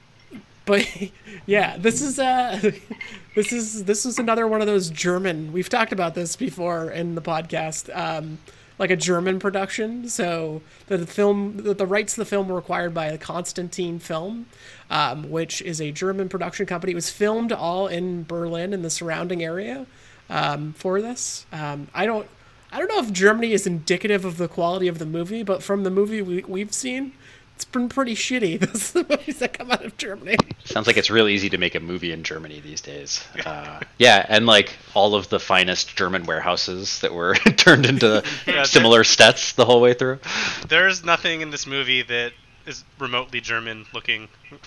But 0.65 0.87
yeah, 1.45 1.77
this 1.77 2.01
is 2.01 2.19
uh 2.19 2.59
this 3.35 3.51
is 3.51 3.85
this 3.85 4.05
is 4.05 4.19
another 4.19 4.47
one 4.47 4.61
of 4.61 4.67
those 4.67 4.89
German. 4.89 5.51
We've 5.51 5.69
talked 5.69 5.91
about 5.91 6.15
this 6.15 6.35
before 6.35 6.91
in 6.91 7.15
the 7.15 7.21
podcast. 7.21 7.95
Um, 7.95 8.39
like 8.79 8.89
a 8.89 8.95
German 8.95 9.39
production. 9.39 10.07
So 10.07 10.61
the 10.87 11.05
film, 11.05 11.57
the, 11.57 11.73
the 11.73 11.85
rights 11.85 12.13
to 12.13 12.21
the 12.21 12.25
film 12.25 12.47
were 12.47 12.57
acquired 12.57 12.93
by 12.93 13.15
Constantine 13.17 13.99
Film, 13.99 14.45
um, 14.89 15.29
which 15.29 15.61
is 15.61 15.81
a 15.81 15.91
German 15.91 16.29
production 16.29 16.65
company. 16.65 16.93
It 16.93 16.95
was 16.95 17.09
filmed 17.09 17.51
all 17.51 17.87
in 17.87 18.23
Berlin 18.23 18.73
and 18.73 18.83
the 18.83 18.89
surrounding 18.89 19.43
area 19.43 19.85
um, 20.29 20.73
for 20.73 21.01
this. 21.01 21.45
Um, 21.51 21.89
I 21.93 22.05
don't. 22.05 22.27
I 22.71 22.77
don't 22.77 22.87
know 22.87 22.99
if 22.99 23.11
Germany 23.11 23.51
is 23.53 23.65
indicative 23.65 24.25
of 24.25 24.37
the 24.37 24.47
quality 24.47 24.87
of 24.87 24.99
the 24.99 25.05
movie, 25.05 25.43
but 25.43 25.63
from 25.63 25.83
the 25.83 25.89
movie 25.89 26.21
we, 26.21 26.43
we've 26.43 26.73
seen, 26.73 27.13
it's 27.55 27.65
been 27.65 27.89
pretty 27.89 28.13
shitty. 28.15 28.59
Those 28.71 28.95
are 28.95 29.03
the 29.03 29.17
movies 29.17 29.39
that 29.39 29.53
come 29.53 29.71
out 29.71 29.83
of 29.83 29.97
Germany. 29.97 30.37
Sounds 30.65 30.85
like 30.85 30.95
it's 30.95 31.09
real 31.09 31.27
easy 31.27 31.49
to 31.49 31.57
make 31.57 31.73
a 31.75 31.79
movie 31.79 32.11
in 32.11 32.23
Germany 32.23 32.59
these 32.59 32.81
days. 32.81 33.23
Uh, 33.45 33.79
yeah, 33.97 34.25
and 34.29 34.45
like 34.45 34.75
all 34.93 35.15
of 35.15 35.29
the 35.29 35.39
finest 35.39 35.95
German 35.95 36.25
warehouses 36.25 36.99
that 37.01 37.13
were 37.13 37.33
turned 37.57 37.85
into 37.85 38.23
Yeah, 38.45 38.63
similar 38.63 39.03
stets 39.03 39.53
the 39.53 39.65
whole 39.65 39.81
way 39.81 39.93
through. 39.93 40.19
There's 40.67 41.03
nothing 41.03 41.41
in 41.41 41.49
this 41.51 41.65
movie 41.65 42.03
that 42.03 42.33
is 42.67 42.83
remotely 42.99 43.41
German 43.41 43.85
looking. 43.93 44.27
Uh, 44.51 44.57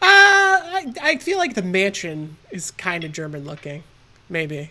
I, 0.00 0.92
I 1.02 1.16
feel 1.18 1.38
like 1.38 1.54
the 1.54 1.62
mansion 1.62 2.36
is 2.50 2.70
kind 2.72 3.04
of 3.04 3.12
German 3.12 3.44
looking, 3.44 3.82
maybe 4.30 4.70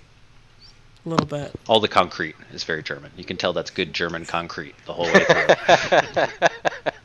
a 1.06 1.10
little 1.10 1.26
bit. 1.28 1.52
All 1.68 1.80
the 1.80 1.88
concrete 1.88 2.36
is 2.52 2.64
very 2.64 2.82
German. 2.84 3.12
You 3.16 3.24
can 3.24 3.38
tell 3.38 3.54
that's 3.54 3.70
good 3.72 3.94
German 3.94 4.26
concrete 4.26 4.76
the 4.86 4.94
whole 4.94 5.06
way 5.06 5.24
through. 5.26 6.28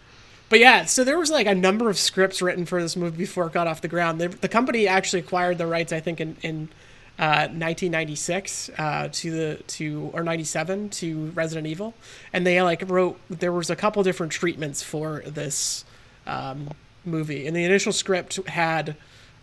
But 0.50 0.58
yeah, 0.58 0.85
so 0.85 1.05
there 1.05 1.17
was 1.17 1.31
like 1.31 1.47
a 1.47 1.55
number 1.55 1.88
of 1.88 1.97
scripts 1.97 2.43
written 2.43 2.67
for 2.67 2.82
this 2.82 2.97
movie 2.97 3.17
before 3.17 3.47
it 3.47 3.52
got 3.52 3.69
off 3.69 3.82
the 3.82 3.88
ground. 3.88 4.20
The, 4.20 4.29
the 4.29 4.49
company 4.49 4.88
actually 4.88 5.20
acquired 5.20 5.58
the 5.58 5.67
rights, 5.67 5.93
I 5.93 6.00
think, 6.00 6.20
in 6.20 6.37
in 6.43 6.69
uh, 7.20 7.47
1996 7.52 8.70
uh, 8.76 9.08
to 9.12 9.31
the 9.31 9.62
to 9.69 10.11
or 10.12 10.25
97 10.25 10.91
to 10.91 11.26
Resident 11.37 11.69
Evil, 11.69 11.94
and 12.32 12.44
they 12.44 12.61
like 12.62 12.82
wrote 12.91 13.20
there 13.31 13.53
was 13.53 13.70
a 13.70 13.76
couple 13.76 14.03
different 14.03 14.32
treatments 14.32 14.82
for 14.82 15.23
this 15.25 15.85
um, 16.26 16.70
movie. 17.05 17.46
And 17.46 17.55
the 17.55 17.64
initial 17.64 17.93
script 17.93 18.35
had 18.49 18.96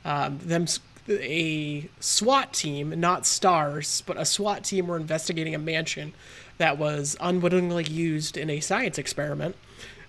um, 0.03 0.39
them 0.39 0.63
s- 0.63 0.81
a 1.09 1.89
SWAT 1.99 2.53
team, 2.53 2.99
not 2.99 3.25
stars, 3.25 4.03
but 4.05 4.17
a 4.17 4.25
SWAT 4.25 4.63
team 4.63 4.87
were 4.87 4.97
investigating 4.97 5.55
a 5.55 5.59
mansion 5.59 6.13
that 6.57 6.77
was 6.77 7.15
unwittingly 7.19 7.83
used 7.83 8.37
in 8.37 8.49
a 8.49 8.59
science 8.59 8.97
experiment 8.97 9.55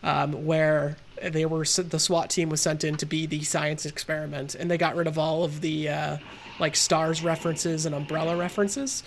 um, 0.02 0.46
where 0.46 0.96
they 1.22 1.44
were 1.44 1.64
the 1.64 1.98
SWAT 1.98 2.30
team 2.30 2.48
was 2.48 2.60
sent 2.60 2.84
in 2.84 2.96
to 2.96 3.06
be 3.06 3.26
the 3.26 3.42
science 3.42 3.84
experiment, 3.84 4.54
and 4.54 4.70
they 4.70 4.78
got 4.78 4.96
rid 4.96 5.06
of 5.06 5.18
all 5.18 5.44
of 5.44 5.60
the 5.60 5.88
uh, 5.88 6.16
like 6.58 6.76
stars 6.76 7.22
references 7.22 7.86
and 7.86 7.94
umbrella 7.94 8.36
references. 8.36 9.02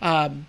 Um, 0.00 0.46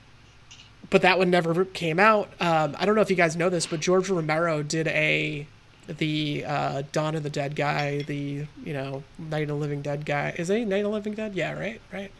but 0.89 1.03
that 1.03 1.17
one 1.17 1.29
never 1.29 1.65
came 1.65 1.99
out. 1.99 2.29
Um, 2.39 2.75
I 2.77 2.85
don't 2.85 2.95
know 2.95 3.01
if 3.01 3.09
you 3.09 3.15
guys 3.15 3.35
know 3.35 3.49
this, 3.49 3.65
but 3.65 3.79
George 3.79 4.09
Romero 4.09 4.61
did 4.61 4.87
a 4.87 5.47
the 5.87 6.45
uh, 6.45 6.83
Dawn 6.91 7.15
of 7.15 7.23
the 7.23 7.29
Dead 7.29 7.55
guy, 7.55 8.01
the 8.03 8.45
you 8.63 8.73
know 8.73 9.03
Night 9.17 9.43
of 9.43 9.49
the 9.49 9.55
Living 9.55 9.81
Dead 9.81 10.05
guy. 10.05 10.33
Is 10.37 10.47
he 10.47 10.65
Night 10.65 10.77
of 10.77 10.83
the 10.85 10.89
Living 10.89 11.13
Dead? 11.13 11.35
Yeah, 11.35 11.53
right, 11.53 11.81
right. 11.91 12.11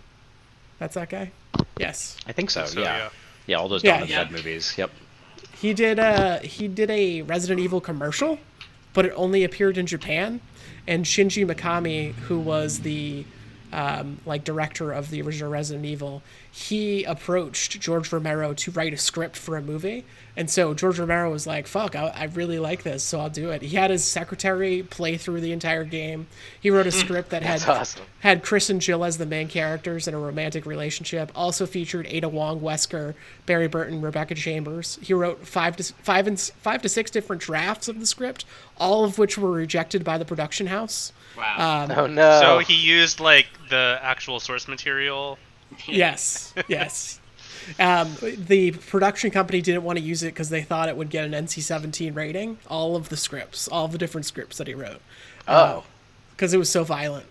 That's 0.80 0.96
that 0.96 1.10
guy. 1.10 1.32
Yes. 1.78 2.18
I 2.28 2.32
think 2.32 2.50
so. 2.50 2.66
So, 2.66 2.80
yeah. 2.80 2.98
yeah. 2.98 3.10
yeah, 3.48 3.56
all 3.58 3.70
those 3.70 3.84
Yeah, 3.84 3.92
Dawn 3.92 4.02
of 4.04 4.08
the 4.08 4.14
yeah. 4.14 4.24
Dead 4.24 4.32
movies. 4.32 4.74
Yep. 4.78 4.92
He 5.54 5.74
did 5.74 6.00
a 6.00 6.40
he 6.40 6.68
did 6.68 6.90
a 6.90 7.22
Resident 7.22 7.60
Evil 7.60 7.82
commercial, 7.82 8.40
but 8.94 9.06
it 9.06 9.14
only 9.16 9.44
appeared 9.44 9.78
in 9.78 9.86
Japan. 9.86 10.42
And 10.88 11.06
Shinji 11.06 11.46
Mikami, 11.46 12.14
who 12.14 12.40
was 12.40 12.80
the 12.80 13.26
um, 13.72 14.20
like 14.26 14.44
director 14.44 14.92
of 14.92 15.10
the 15.10 15.22
original 15.22 15.50
Resident 15.50 15.86
Evil, 15.86 16.22
he 16.52 17.04
approached 17.04 17.80
George 17.80 18.12
Romero 18.12 18.54
to 18.54 18.72
write 18.72 18.94
a 18.94 18.98
script 18.98 19.38
for 19.38 19.58
a 19.58 19.62
movie. 19.62 20.06
And 20.36 20.50
so 20.50 20.74
George 20.74 20.98
Romero 20.98 21.30
was 21.32 21.46
like, 21.46 21.68
"Fuck, 21.68 21.96
I, 21.96 22.08
I 22.08 22.24
really 22.26 22.60
like 22.60 22.84
this, 22.84 23.04
so 23.04 23.20
I'll 23.20 23.30
do 23.30 23.50
it." 23.52 23.62
He 23.62 23.76
had 23.76 23.92
his 23.92 24.04
secretary 24.04 24.82
play 24.82 25.18
through 25.18 25.42
the 25.42 25.52
entire 25.52 25.84
game. 25.84 26.28
He 26.60 26.70
wrote 26.70 26.88
a 26.88 26.92
script 26.92 27.30
that 27.32 27.44
had 27.44 27.64
awesome. 27.68 28.04
had 28.22 28.44
Chris 28.44 28.70
and 28.70 28.80
Jill 28.80 29.04
as 29.04 29.18
the 29.18 29.26
main 29.26 29.50
characters 29.50 30.08
in 30.08 30.14
a 30.14 30.20
romantic 30.20 30.66
relationship. 30.66 31.32
Also 31.36 31.66
featured 31.66 32.08
Ada 32.08 32.30
Wong, 32.30 32.62
Wesker, 32.62 33.14
Barry 33.46 33.68
Burton, 33.68 34.02
Rebecca 34.02 34.36
Chambers. 34.36 35.00
He 35.02 35.14
wrote 35.14 35.46
five 35.46 35.76
to 35.78 35.84
five 35.84 36.28
and 36.28 36.40
five 36.40 36.82
to 36.82 36.90
six 36.90 37.12
different 37.12 37.42
drafts 37.42 37.88
of 37.90 38.00
the 38.00 38.06
script, 38.06 38.46
all 38.78 39.04
of 39.04 39.18
which 39.18 39.38
were 39.38 39.52
rejected 39.52 40.04
by 40.04 40.18
the 40.18 40.26
production 40.26 40.68
house. 40.68 41.12
Wow. 41.38 41.86
Um, 41.90 41.92
Oh 41.98 42.08
no. 42.08 42.40
So 42.42 42.60
he 42.60 42.76
used 42.76 43.20
like 43.20 43.48
the 43.70 44.00
actual 44.02 44.40
source 44.40 44.68
material. 44.68 45.38
Yes, 45.88 46.54
yes. 46.68 47.20
Um, 47.80 48.16
the 48.22 48.72
production 48.72 49.32
company 49.32 49.62
didn't 49.62 49.84
want 49.84 49.98
to 50.00 50.04
use 50.04 50.24
it 50.24 50.28
because 50.34 50.50
they 50.50 50.64
thought 50.64 50.90
it 50.90 50.98
would 50.98 51.10
get 51.10 51.26
an 51.26 51.32
NC-17 51.32 52.16
rating. 52.16 52.58
All 52.68 52.96
of 52.96 53.10
the 53.10 53.16
scripts, 53.18 53.68
all 53.68 53.88
the 53.88 53.98
different 54.00 54.26
scripts 54.26 54.58
that 54.58 54.68
he 54.68 54.74
wrote. 54.74 55.00
oh. 55.48 55.84
because 56.32 56.54
it 56.54 56.58
was 56.58 56.70
so 56.70 56.84
violent. 56.84 57.26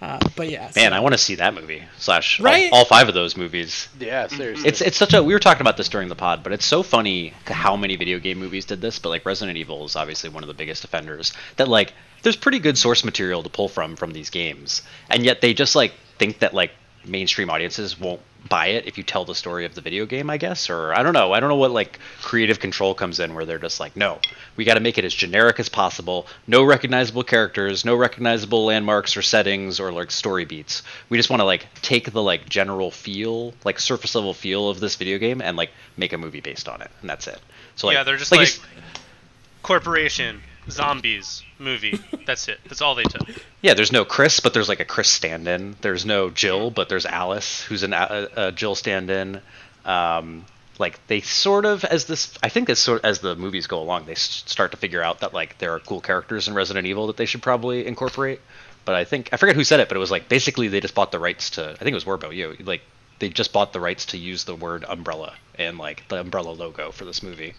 Uh, 0.00 0.18
but 0.36 0.50
yeah, 0.50 0.70
Man, 0.76 0.90
so- 0.90 0.96
I 0.96 1.00
want 1.00 1.14
to 1.14 1.18
see 1.18 1.36
that 1.36 1.54
movie 1.54 1.82
slash 1.98 2.38
all- 2.40 2.44
Right? 2.44 2.68
all, 2.72 2.84
five 2.84 3.08
of 3.08 3.14
those 3.14 3.36
movies. 3.36 3.88
Yeah, 3.98 4.26
seriously. 4.26 4.68
It's 4.68 4.80
it's 4.82 4.96
such 4.96 5.14
a 5.14 5.22
we 5.22 5.32
were 5.32 5.38
talking 5.40 5.62
about 5.62 5.76
this 5.78 5.88
during 5.88 6.08
the 6.08 6.14
pod, 6.14 6.42
but 6.42 6.52
it's 6.52 6.66
so 6.66 6.82
funny 6.82 7.32
how 7.46 7.76
many 7.76 7.96
video 7.96 8.18
game 8.18 8.38
movies 8.38 8.66
did 8.66 8.80
this. 8.82 8.98
But 8.98 9.08
like 9.08 9.24
Resident 9.24 9.56
Evil 9.56 9.84
is 9.86 9.96
obviously 9.96 10.28
one 10.28 10.42
of 10.42 10.48
the 10.48 10.54
biggest 10.54 10.84
offenders. 10.84 11.32
That 11.56 11.68
like 11.68 11.94
there's 12.22 12.36
pretty 12.36 12.58
good 12.58 12.76
source 12.78 13.04
material 13.04 13.42
to 13.42 13.48
pull 13.48 13.68
from 13.68 13.96
from 13.96 14.12
these 14.12 14.30
games, 14.30 14.82
and 15.10 15.24
yet 15.24 15.40
they 15.40 15.54
just 15.54 15.74
like 15.76 15.92
think 16.18 16.40
that 16.40 16.54
like 16.54 16.72
mainstream 17.04 17.50
audiences 17.50 17.98
won't 18.00 18.20
buy 18.48 18.66
it 18.68 18.86
if 18.86 18.96
you 18.96 19.02
tell 19.04 19.24
the 19.24 19.34
story 19.34 19.64
of 19.64 19.74
the 19.74 19.80
video 19.80 20.06
game, 20.06 20.30
I 20.30 20.36
guess, 20.38 20.70
or 20.70 20.92
I 20.94 21.02
don't 21.02 21.12
know. 21.12 21.32
I 21.32 21.40
don't 21.40 21.48
know 21.48 21.56
what 21.56 21.70
like 21.72 21.98
creative 22.22 22.60
control 22.60 22.94
comes 22.94 23.18
in 23.18 23.34
where 23.34 23.44
they're 23.44 23.58
just 23.58 23.80
like, 23.80 23.96
no, 23.96 24.20
we 24.56 24.64
got 24.64 24.74
to 24.74 24.80
make 24.80 24.98
it 24.98 25.04
as 25.04 25.12
generic 25.14 25.58
as 25.58 25.68
possible. 25.68 26.26
No 26.46 26.62
recognizable 26.64 27.24
characters, 27.24 27.84
no 27.84 27.96
recognizable 27.96 28.64
landmarks 28.64 29.16
or 29.16 29.22
settings 29.22 29.80
or 29.80 29.90
like 29.92 30.10
story 30.10 30.44
beats. 30.44 30.82
We 31.08 31.16
just 31.16 31.28
want 31.30 31.40
to 31.40 31.44
like 31.44 31.66
take 31.82 32.12
the 32.12 32.22
like 32.22 32.48
general 32.48 32.90
feel, 32.90 33.52
like 33.64 33.80
surface 33.80 34.14
level 34.14 34.32
feel 34.34 34.68
of 34.68 34.78
this 34.80 34.94
video 34.96 35.18
game 35.18 35.40
and 35.42 35.56
like 35.56 35.70
make 35.96 36.12
a 36.12 36.18
movie 36.18 36.40
based 36.40 36.68
on 36.68 36.82
it, 36.82 36.90
and 37.00 37.10
that's 37.10 37.26
it. 37.26 37.40
So 37.74 37.88
like, 37.88 37.94
yeah, 37.94 38.04
they're 38.04 38.16
just 38.16 38.30
like, 38.32 38.42
it's- 38.42 38.60
corporation, 39.62 40.40
zombies, 40.70 41.42
movie. 41.58 41.98
That's 42.26 42.48
it. 42.48 42.58
That's 42.64 42.80
all 42.80 42.94
they 42.94 43.04
took. 43.04 43.28
Yeah, 43.62 43.74
there's 43.74 43.92
no 43.92 44.04
Chris, 44.04 44.40
but 44.40 44.54
there's 44.54 44.68
like 44.68 44.80
a 44.80 44.84
Chris 44.84 45.08
stand-in. 45.08 45.76
There's 45.80 46.04
no 46.04 46.30
Jill, 46.30 46.70
but 46.70 46.88
there's 46.88 47.06
Alice, 47.06 47.62
who's 47.62 47.82
an 47.82 47.92
a, 47.92 48.28
a 48.36 48.52
Jill 48.52 48.74
stand-in. 48.74 49.40
Um, 49.84 50.44
like 50.78 51.04
they 51.06 51.20
sort 51.20 51.64
of, 51.64 51.84
as 51.84 52.04
this, 52.04 52.36
I 52.42 52.48
think 52.48 52.68
as 52.68 52.78
sort 52.78 53.04
as 53.04 53.20
the 53.20 53.34
movies 53.34 53.66
go 53.66 53.80
along, 53.80 54.06
they 54.06 54.12
s- 54.12 54.42
start 54.46 54.72
to 54.72 54.76
figure 54.76 55.02
out 55.02 55.20
that 55.20 55.32
like 55.32 55.58
there 55.58 55.72
are 55.74 55.80
cool 55.80 56.00
characters 56.00 56.48
in 56.48 56.54
Resident 56.54 56.86
Evil 56.86 57.06
that 57.06 57.16
they 57.16 57.26
should 57.26 57.42
probably 57.42 57.86
incorporate. 57.86 58.40
But 58.84 58.94
I 58.94 59.04
think 59.04 59.30
I 59.32 59.36
forget 59.36 59.56
who 59.56 59.64
said 59.64 59.80
it, 59.80 59.88
but 59.88 59.96
it 59.96 60.00
was 60.00 60.10
like 60.10 60.28
basically 60.28 60.68
they 60.68 60.80
just 60.80 60.94
bought 60.94 61.10
the 61.12 61.18
rights 61.18 61.50
to. 61.50 61.70
I 61.70 61.76
think 61.76 61.90
it 61.90 61.94
was 61.94 62.04
Warbo. 62.04 62.34
You 62.34 62.56
like 62.64 62.82
they 63.18 63.30
just 63.30 63.52
bought 63.52 63.72
the 63.72 63.80
rights 63.80 64.06
to 64.06 64.18
use 64.18 64.44
the 64.44 64.54
word 64.54 64.84
umbrella 64.86 65.34
and 65.58 65.78
like 65.78 66.06
the 66.08 66.20
umbrella 66.20 66.50
logo 66.50 66.90
for 66.92 67.04
this 67.04 67.22
movie. 67.22 67.54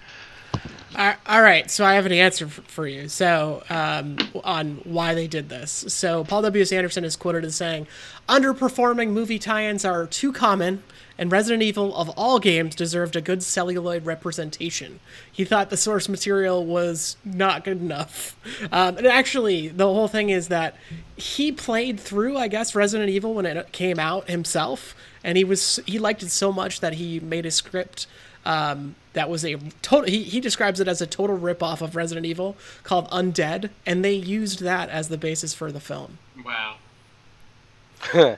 All 0.97 1.43
right, 1.43 1.69
so 1.69 1.85
I 1.85 1.93
have 1.93 2.07
an 2.07 2.11
answer 2.11 2.47
for 2.47 2.87
you. 2.87 3.07
So, 3.07 3.61
um, 3.69 4.17
on 4.43 4.81
why 4.83 5.13
they 5.13 5.27
did 5.27 5.47
this. 5.47 5.85
So, 5.89 6.23
Paul 6.23 6.41
W. 6.41 6.63
S. 6.63 6.71
Anderson 6.71 7.03
is 7.03 7.15
quoted 7.15 7.45
as 7.45 7.55
saying, 7.55 7.85
"Underperforming 8.27 9.09
movie 9.09 9.37
tie-ins 9.37 9.85
are 9.85 10.07
too 10.07 10.33
common, 10.33 10.81
and 11.15 11.31
Resident 11.31 11.61
Evil 11.61 11.95
of 11.95 12.09
all 12.17 12.39
games 12.39 12.73
deserved 12.73 13.15
a 13.15 13.21
good 13.21 13.43
celluloid 13.43 14.07
representation. 14.07 14.99
He 15.31 15.45
thought 15.45 15.69
the 15.69 15.77
source 15.77 16.09
material 16.09 16.65
was 16.65 17.17
not 17.23 17.63
good 17.63 17.79
enough. 17.79 18.35
Um, 18.71 18.97
and 18.97 19.05
actually, 19.05 19.67
the 19.67 19.85
whole 19.85 20.07
thing 20.07 20.31
is 20.31 20.47
that 20.47 20.75
he 21.15 21.51
played 21.51 21.99
through, 21.99 22.37
I 22.37 22.47
guess, 22.47 22.73
Resident 22.73 23.09
Evil 23.09 23.35
when 23.35 23.45
it 23.45 23.71
came 23.71 23.99
out 23.99 24.27
himself, 24.29 24.95
and 25.23 25.37
he 25.37 25.43
was 25.43 25.79
he 25.85 25.99
liked 25.99 26.23
it 26.23 26.31
so 26.31 26.51
much 26.51 26.79
that 26.79 26.93
he 26.93 27.19
made 27.19 27.45
a 27.45 27.51
script." 27.51 28.07
Um, 28.47 28.95
that 29.11 29.29
was 29.29 29.43
a 29.43 29.57
total. 29.81 30.09
He, 30.09 30.23
he 30.23 30.39
describes 30.39 30.79
it 30.79 30.87
as 30.87 31.01
a 31.01 31.05
total 31.05 31.37
ripoff 31.37 31.81
of 31.81 31.95
Resident 31.97 32.25
Evil 32.25 32.55
called 32.83 33.09
Undead, 33.11 33.69
and 33.85 34.03
they 34.03 34.13
used 34.13 34.61
that 34.61 34.89
as 34.89 35.09
the 35.09 35.17
basis 35.17 35.53
for 35.53 35.71
the 35.71 35.81
film. 35.81 36.17
Wow. 36.43 36.77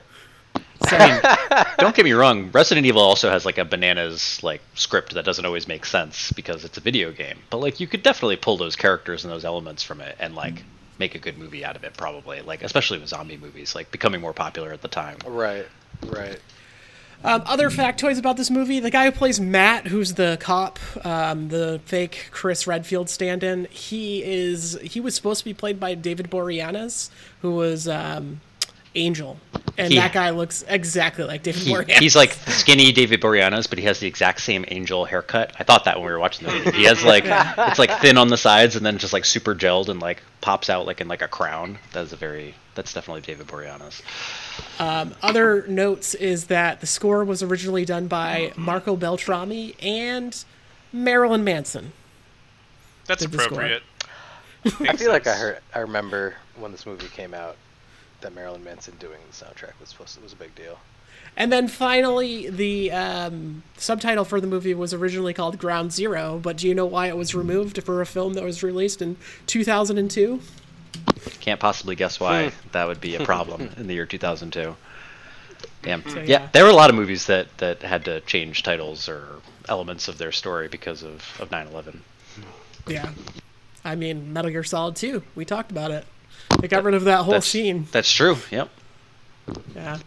So, 0.88 1.20
Don't 1.78 1.94
get 1.94 2.06
me 2.06 2.12
wrong, 2.12 2.50
Resident 2.52 2.86
Evil 2.86 3.02
also 3.02 3.30
has 3.30 3.44
like 3.44 3.58
a 3.58 3.66
bananas 3.66 4.42
like 4.42 4.62
script 4.74 5.12
that 5.12 5.26
doesn't 5.26 5.44
always 5.44 5.68
make 5.68 5.84
sense 5.84 6.32
because 6.32 6.64
it's 6.64 6.78
a 6.78 6.80
video 6.80 7.12
game. 7.12 7.38
But 7.50 7.58
like 7.58 7.80
you 7.80 7.86
could 7.86 8.02
definitely 8.02 8.36
pull 8.36 8.56
those 8.56 8.76
characters 8.76 9.22
and 9.22 9.30
those 9.30 9.44
elements 9.44 9.82
from 9.82 10.00
it 10.00 10.16
and 10.18 10.34
like 10.34 10.64
make 10.98 11.14
a 11.14 11.18
good 11.18 11.36
movie 11.36 11.66
out 11.66 11.76
of 11.76 11.84
it 11.84 11.96
probably. 11.98 12.40
Like 12.40 12.62
especially 12.62 12.98
with 12.98 13.10
zombie 13.10 13.36
movies 13.36 13.74
like 13.74 13.90
becoming 13.90 14.22
more 14.22 14.32
popular 14.32 14.72
at 14.72 14.80
the 14.80 14.88
time. 14.88 15.18
right, 15.26 15.66
right. 16.06 16.40
Um, 17.24 17.42
other 17.46 17.70
factoids 17.70 18.18
about 18.18 18.36
this 18.36 18.50
movie: 18.50 18.80
the 18.80 18.90
guy 18.90 19.04
who 19.04 19.12
plays 19.12 19.40
Matt, 19.40 19.86
who's 19.88 20.14
the 20.14 20.36
cop, 20.40 20.78
um, 21.04 21.48
the 21.48 21.80
fake 21.84 22.28
Chris 22.30 22.66
Redfield 22.66 23.08
stand-in, 23.10 23.66
he 23.70 24.22
is 24.22 24.78
he 24.82 25.00
was 25.00 25.14
supposed 25.14 25.40
to 25.40 25.44
be 25.44 25.54
played 25.54 25.78
by 25.78 25.94
David 25.94 26.30
Boreanaz, 26.30 27.10
who 27.42 27.52
was 27.52 27.86
um, 27.88 28.40
Angel, 28.94 29.38
and 29.78 29.92
He- 29.92 29.98
that 29.98 30.12
guy 30.12 30.30
looks 30.30 30.64
exactly 30.66 31.24
like 31.24 31.42
David 31.42 31.62
He, 31.62 31.72
Boreanaz. 31.72 31.98
he's 32.00 32.16
like 32.16 32.32
skinny 32.32 32.90
David 32.90 33.20
Boreanaz, 33.20 33.68
but 33.68 33.78
he 33.78 33.84
has 33.84 34.00
the 34.00 34.06
exact 34.08 34.40
same 34.40 34.64
angel 34.68 35.04
haircut. 35.04 35.54
I 35.60 35.64
thought 35.64 35.84
that 35.84 35.96
when 35.96 36.06
we 36.06 36.12
were 36.12 36.18
watching 36.18 36.46
the 36.48 36.54
movie. 36.54 36.70
He 36.72 36.84
has 36.84 37.04
like 37.04 37.24
it's 37.26 37.78
like 37.78 37.90
thin 38.00 38.18
on 38.18 38.28
the 38.28 38.36
sides 38.36 38.76
and 38.76 38.84
then 38.84 38.98
just 38.98 39.12
like 39.12 39.24
super 39.24 39.54
gelled 39.54 39.88
and 39.88 40.00
like 40.00 40.22
pops 40.40 40.68
out 40.70 40.86
like 40.86 41.00
in 41.00 41.06
like 41.08 41.22
a 41.22 41.28
crown. 41.28 41.78
That's 41.92 42.12
a 42.12 42.16
very 42.16 42.54
that's 42.80 42.94
definitely 42.94 43.20
David 43.20 43.46
Boreanaz. 43.46 44.00
Other 45.22 45.66
notes 45.66 46.14
is 46.14 46.46
that 46.46 46.80
the 46.80 46.86
score 46.86 47.26
was 47.26 47.42
originally 47.42 47.84
done 47.84 48.06
by 48.06 48.54
Marco 48.56 48.96
Beltrami 48.96 49.74
and 49.82 50.42
Marilyn 50.90 51.44
Manson. 51.44 51.92
That's 53.04 53.20
Did 53.20 53.32
the 53.32 53.38
score. 53.42 53.58
appropriate. 53.58 53.82
I 54.90 54.96
feel 54.96 55.10
like 55.10 55.26
I 55.26 55.34
heard, 55.34 55.58
I 55.74 55.80
remember 55.80 56.36
when 56.56 56.72
this 56.72 56.86
movie 56.86 57.08
came 57.08 57.34
out 57.34 57.56
that 58.22 58.34
Marilyn 58.34 58.64
Manson 58.64 58.94
doing 58.98 59.18
the 59.30 59.44
soundtrack 59.44 59.78
was 59.78 59.90
supposed 59.90 60.14
to, 60.14 60.22
was 60.22 60.32
a 60.32 60.36
big 60.36 60.54
deal. 60.54 60.78
And 61.36 61.52
then 61.52 61.68
finally, 61.68 62.48
the 62.48 62.92
um, 62.92 63.62
subtitle 63.76 64.24
for 64.24 64.40
the 64.40 64.46
movie 64.46 64.72
was 64.72 64.94
originally 64.94 65.34
called 65.34 65.58
Ground 65.58 65.92
Zero, 65.92 66.40
but 66.42 66.56
do 66.56 66.66
you 66.66 66.74
know 66.74 66.86
why 66.86 67.08
it 67.08 67.16
was 67.16 67.34
removed 67.34 67.82
for 67.82 68.00
a 68.00 68.06
film 68.06 68.32
that 68.34 68.42
was 68.42 68.62
released 68.62 69.02
in 69.02 69.18
2002? 69.46 70.40
Can't 71.40 71.60
possibly 71.60 71.96
guess 71.96 72.18
why 72.18 72.52
that 72.72 72.86
would 72.86 73.00
be 73.00 73.16
a 73.16 73.24
problem 73.24 73.70
in 73.76 73.86
the 73.86 73.94
year 73.94 74.06
2002. 74.06 74.76
Damn. 75.82 76.02
So, 76.08 76.18
yeah. 76.18 76.24
yeah. 76.26 76.48
there 76.52 76.64
were 76.64 76.70
a 76.70 76.74
lot 76.74 76.90
of 76.90 76.96
movies 76.96 77.26
that, 77.26 77.56
that 77.58 77.82
had 77.82 78.04
to 78.06 78.20
change 78.22 78.62
titles 78.62 79.08
or 79.08 79.26
elements 79.68 80.08
of 80.08 80.18
their 80.18 80.32
story 80.32 80.68
because 80.68 81.02
of, 81.02 81.24
of 81.40 81.50
9/11. 81.50 82.00
Yeah. 82.86 83.10
I 83.84 83.94
mean, 83.94 84.32
Metal 84.32 84.50
Gear 84.50 84.64
Solid 84.64 84.96
2, 84.96 85.22
we 85.34 85.44
talked 85.44 85.70
about 85.70 85.90
it. 85.90 86.04
They 86.60 86.68
got 86.68 86.84
rid 86.84 86.94
of 86.94 87.04
that 87.04 87.22
whole 87.24 87.34
That's 87.34 87.46
scene. 87.46 87.86
That's 87.92 88.12
true. 88.12 88.36
Yep. 88.50 88.68
Yeah. 89.74 89.98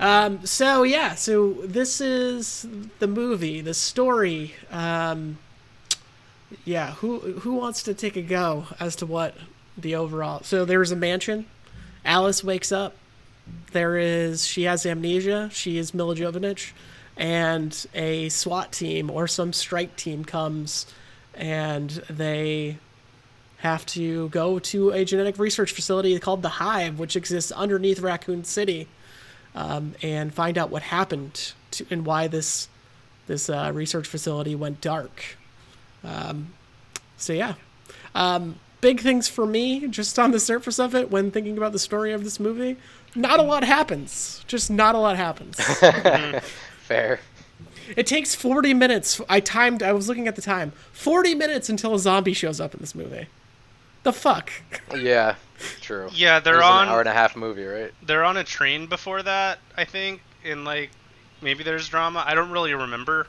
Um, 0.00 0.46
so 0.46 0.84
yeah, 0.84 1.16
so 1.16 1.54
this 1.54 2.00
is 2.00 2.66
the 3.00 3.08
movie, 3.08 3.60
the 3.60 3.74
story. 3.74 4.54
Um, 4.70 5.38
yeah, 6.64 6.92
who 6.92 7.18
who 7.18 7.54
wants 7.54 7.82
to 7.82 7.94
take 7.94 8.16
a 8.16 8.22
go 8.22 8.66
as 8.78 8.94
to 8.96 9.06
what 9.06 9.34
the 9.80 9.94
overall? 9.94 10.42
So 10.42 10.64
there's 10.64 10.90
a 10.90 10.96
mansion. 10.96 11.46
Alice 12.04 12.42
wakes 12.42 12.72
up. 12.72 12.94
There 13.72 13.96
is 13.96 14.46
she 14.46 14.64
has 14.64 14.84
amnesia. 14.84 15.50
She 15.52 15.78
is 15.78 15.94
Milla 15.94 16.14
Jovovich, 16.14 16.72
and 17.16 17.86
a 17.94 18.28
SWAT 18.28 18.72
team 18.72 19.10
or 19.10 19.26
some 19.26 19.52
strike 19.52 19.96
team 19.96 20.24
comes, 20.24 20.86
and 21.34 21.90
they 22.10 22.78
have 23.58 23.84
to 23.86 24.28
go 24.28 24.58
to 24.58 24.90
a 24.90 25.04
genetic 25.04 25.38
research 25.38 25.72
facility 25.72 26.18
called 26.18 26.42
the 26.42 26.48
Hive, 26.48 26.98
which 26.98 27.16
exists 27.16 27.50
underneath 27.50 28.00
Raccoon 28.00 28.44
City, 28.44 28.86
um, 29.54 29.94
and 30.02 30.32
find 30.32 30.56
out 30.56 30.70
what 30.70 30.82
happened 30.82 31.52
to, 31.72 31.86
and 31.90 32.06
why 32.06 32.28
this 32.28 32.68
this 33.26 33.50
uh, 33.50 33.70
research 33.74 34.06
facility 34.06 34.54
went 34.54 34.80
dark. 34.80 35.36
Um, 36.04 36.54
so 37.16 37.32
yeah, 37.32 37.54
um, 38.14 38.56
big 38.80 39.00
things 39.00 39.28
for 39.28 39.46
me 39.46 39.86
just 39.88 40.18
on 40.18 40.30
the 40.30 40.40
surface 40.40 40.78
of 40.78 40.94
it 40.94 41.10
when 41.10 41.30
thinking 41.30 41.56
about 41.56 41.72
the 41.72 41.78
story 41.78 42.12
of 42.12 42.24
this 42.24 42.38
movie. 42.38 42.76
Not 43.14 43.38
a 43.38 43.42
lot 43.42 43.64
happens. 43.64 44.44
Just 44.46 44.70
not 44.70 44.94
a 44.94 44.98
lot 44.98 45.16
happens. 45.16 45.56
Mm-hmm. 45.58 46.38
Fair. 46.80 47.20
It 47.96 48.06
takes 48.06 48.34
40 48.34 48.72
minutes. 48.74 49.20
I 49.28 49.40
timed, 49.40 49.82
I 49.82 49.92
was 49.92 50.08
looking 50.08 50.26
at 50.26 50.36
the 50.36 50.42
time. 50.42 50.72
40 50.92 51.34
minutes 51.34 51.68
until 51.68 51.94
a 51.94 51.98
zombie 51.98 52.32
shows 52.32 52.60
up 52.60 52.72
in 52.74 52.80
this 52.80 52.94
movie. 52.94 53.26
The 54.04 54.12
fuck? 54.12 54.50
Yeah, 54.96 55.34
true. 55.80 56.08
Yeah, 56.14 56.40
they're 56.40 56.62
on 56.62 56.84
an 56.84 56.88
hour 56.88 57.00
and 57.00 57.08
a 57.08 57.12
half 57.12 57.36
movie, 57.36 57.64
right? 57.64 57.92
they're 58.06 58.24
on 58.24 58.36
a 58.38 58.44
train 58.44 58.86
before 58.86 59.22
that. 59.22 59.58
I 59.76 59.84
think 59.84 60.22
in 60.44 60.64
like 60.64 60.90
maybe 61.42 61.62
there's 61.62 61.88
drama. 61.88 62.24
I 62.26 62.34
don't 62.34 62.50
really 62.50 62.72
remember. 62.72 63.26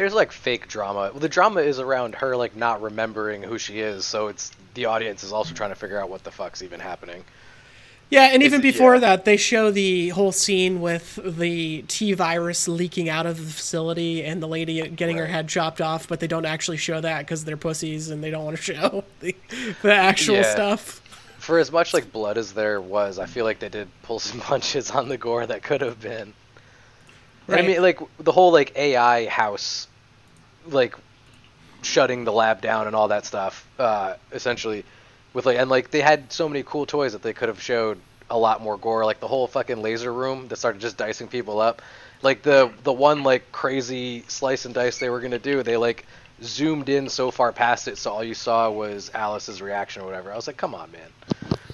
There's 0.00 0.14
like 0.14 0.32
fake 0.32 0.66
drama. 0.66 1.10
Well, 1.12 1.20
the 1.20 1.28
drama 1.28 1.60
is 1.60 1.78
around 1.78 2.14
her 2.14 2.34
like 2.34 2.56
not 2.56 2.80
remembering 2.80 3.42
who 3.42 3.58
she 3.58 3.80
is, 3.80 4.06
so 4.06 4.28
it's 4.28 4.50
the 4.72 4.86
audience 4.86 5.22
is 5.22 5.30
also 5.30 5.52
trying 5.52 5.72
to 5.72 5.74
figure 5.74 6.00
out 6.00 6.08
what 6.08 6.24
the 6.24 6.30
fuck's 6.30 6.62
even 6.62 6.80
happening. 6.80 7.22
Yeah, 8.08 8.30
and 8.32 8.42
even 8.42 8.62
before 8.62 8.94
yeah. 8.94 9.00
that, 9.00 9.26
they 9.26 9.36
show 9.36 9.70
the 9.70 10.08
whole 10.08 10.32
scene 10.32 10.80
with 10.80 11.18
the 11.22 11.82
T 11.82 12.14
virus 12.14 12.66
leaking 12.66 13.10
out 13.10 13.26
of 13.26 13.44
the 13.44 13.52
facility 13.52 14.24
and 14.24 14.42
the 14.42 14.48
lady 14.48 14.88
getting 14.88 15.18
her 15.18 15.26
head 15.26 15.50
chopped 15.50 15.82
off, 15.82 16.08
but 16.08 16.18
they 16.18 16.26
don't 16.26 16.46
actually 16.46 16.78
show 16.78 17.02
that 17.02 17.18
because 17.18 17.44
they're 17.44 17.58
pussies 17.58 18.08
and 18.08 18.24
they 18.24 18.30
don't 18.30 18.46
want 18.46 18.56
to 18.56 18.62
show 18.74 19.04
the, 19.20 19.36
the 19.82 19.92
actual 19.92 20.36
Yeah. 20.36 20.50
stuff. 20.50 21.02
For 21.40 21.58
as 21.58 21.70
much 21.70 21.92
like 21.92 22.10
blood 22.10 22.38
as 22.38 22.54
there 22.54 22.80
was, 22.80 23.18
I 23.18 23.26
feel 23.26 23.44
like 23.44 23.58
they 23.58 23.68
did 23.68 23.86
pull 24.02 24.18
some 24.18 24.40
punches 24.50 24.90
on 24.90 25.10
the 25.10 25.18
gore 25.18 25.46
that 25.46 25.62
could 25.62 25.82
have 25.82 26.00
been. 26.00 26.32
And 27.48 27.60
I 27.60 27.62
mean, 27.62 27.82
like 27.82 28.00
the 28.18 28.32
whole 28.32 28.52
like 28.52 28.76
AI 28.76 29.26
house, 29.26 29.88
like 30.66 30.94
shutting 31.82 32.24
the 32.24 32.32
lab 32.32 32.60
down 32.60 32.86
and 32.86 32.96
all 32.96 33.08
that 33.08 33.24
stuff. 33.24 33.66
Uh, 33.78 34.14
essentially, 34.32 34.84
with 35.32 35.46
like 35.46 35.58
and 35.58 35.70
like 35.70 35.90
they 35.90 36.00
had 36.00 36.32
so 36.32 36.48
many 36.48 36.62
cool 36.62 36.86
toys 36.86 37.12
that 37.12 37.22
they 37.22 37.32
could 37.32 37.48
have 37.48 37.60
showed 37.60 37.98
a 38.28 38.38
lot 38.38 38.62
more 38.62 38.76
gore. 38.76 39.04
Like 39.04 39.20
the 39.20 39.28
whole 39.28 39.46
fucking 39.46 39.82
laser 39.82 40.12
room 40.12 40.48
that 40.48 40.56
started 40.56 40.80
just 40.80 40.96
dicing 40.96 41.28
people 41.28 41.60
up. 41.60 41.82
Like 42.22 42.42
the 42.42 42.70
the 42.82 42.92
one 42.92 43.22
like 43.22 43.50
crazy 43.52 44.24
slice 44.28 44.64
and 44.64 44.74
dice 44.74 44.98
they 44.98 45.10
were 45.10 45.20
gonna 45.20 45.38
do, 45.38 45.62
they 45.62 45.76
like 45.76 46.06
zoomed 46.42 46.88
in 46.88 47.08
so 47.08 47.30
far 47.30 47.52
past 47.52 47.88
it, 47.88 47.98
so 47.98 48.12
all 48.12 48.24
you 48.24 48.34
saw 48.34 48.70
was 48.70 49.10
Alice's 49.14 49.60
reaction 49.60 50.02
or 50.02 50.06
whatever. 50.06 50.32
I 50.32 50.36
was 50.36 50.46
like, 50.46 50.56
come 50.56 50.74
on, 50.74 50.90
man. 50.92 51.08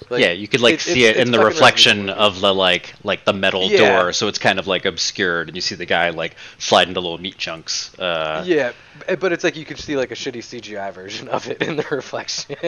Like, 0.09 0.21
yeah, 0.21 0.31
you 0.31 0.47
could 0.47 0.61
like 0.61 0.75
it- 0.75 0.79
see 0.81 1.03
it 1.05 1.17
in 1.17 1.31
the 1.31 1.39
reflection 1.39 2.09
of 2.09 2.39
the 2.39 2.53
like 2.53 2.93
like 3.03 3.25
the 3.25 3.33
metal 3.33 3.69
Yeah. 3.69 3.77
door, 4.01 4.13
so 4.13 4.27
it's 4.29 4.39
kind 4.39 4.57
of 4.57 4.65
like 4.65 4.85
obscured, 4.85 5.49
and 5.49 5.55
you 5.55 5.61
see 5.61 5.75
the 5.75 5.85
guy 5.85 6.09
like 6.11 6.35
slide 6.59 6.87
into 6.87 7.01
little 7.01 7.17
meat 7.17 7.37
chunks. 7.37 7.97
Uh, 7.99 8.41
Yeah, 8.45 8.71
Eh, 9.07 9.15
but 9.15 9.31
it's 9.31 9.43
like 9.43 9.55
you 9.55 9.65
could 9.65 9.77
see 9.79 9.95
like 9.97 10.11
a 10.11 10.15
shitty 10.15 10.39
CGI 10.39 10.93
version 10.93 11.27
of 11.27 11.47
it 11.47 11.61
in 11.61 11.75
the 11.75 11.85
reflection. 11.91 12.55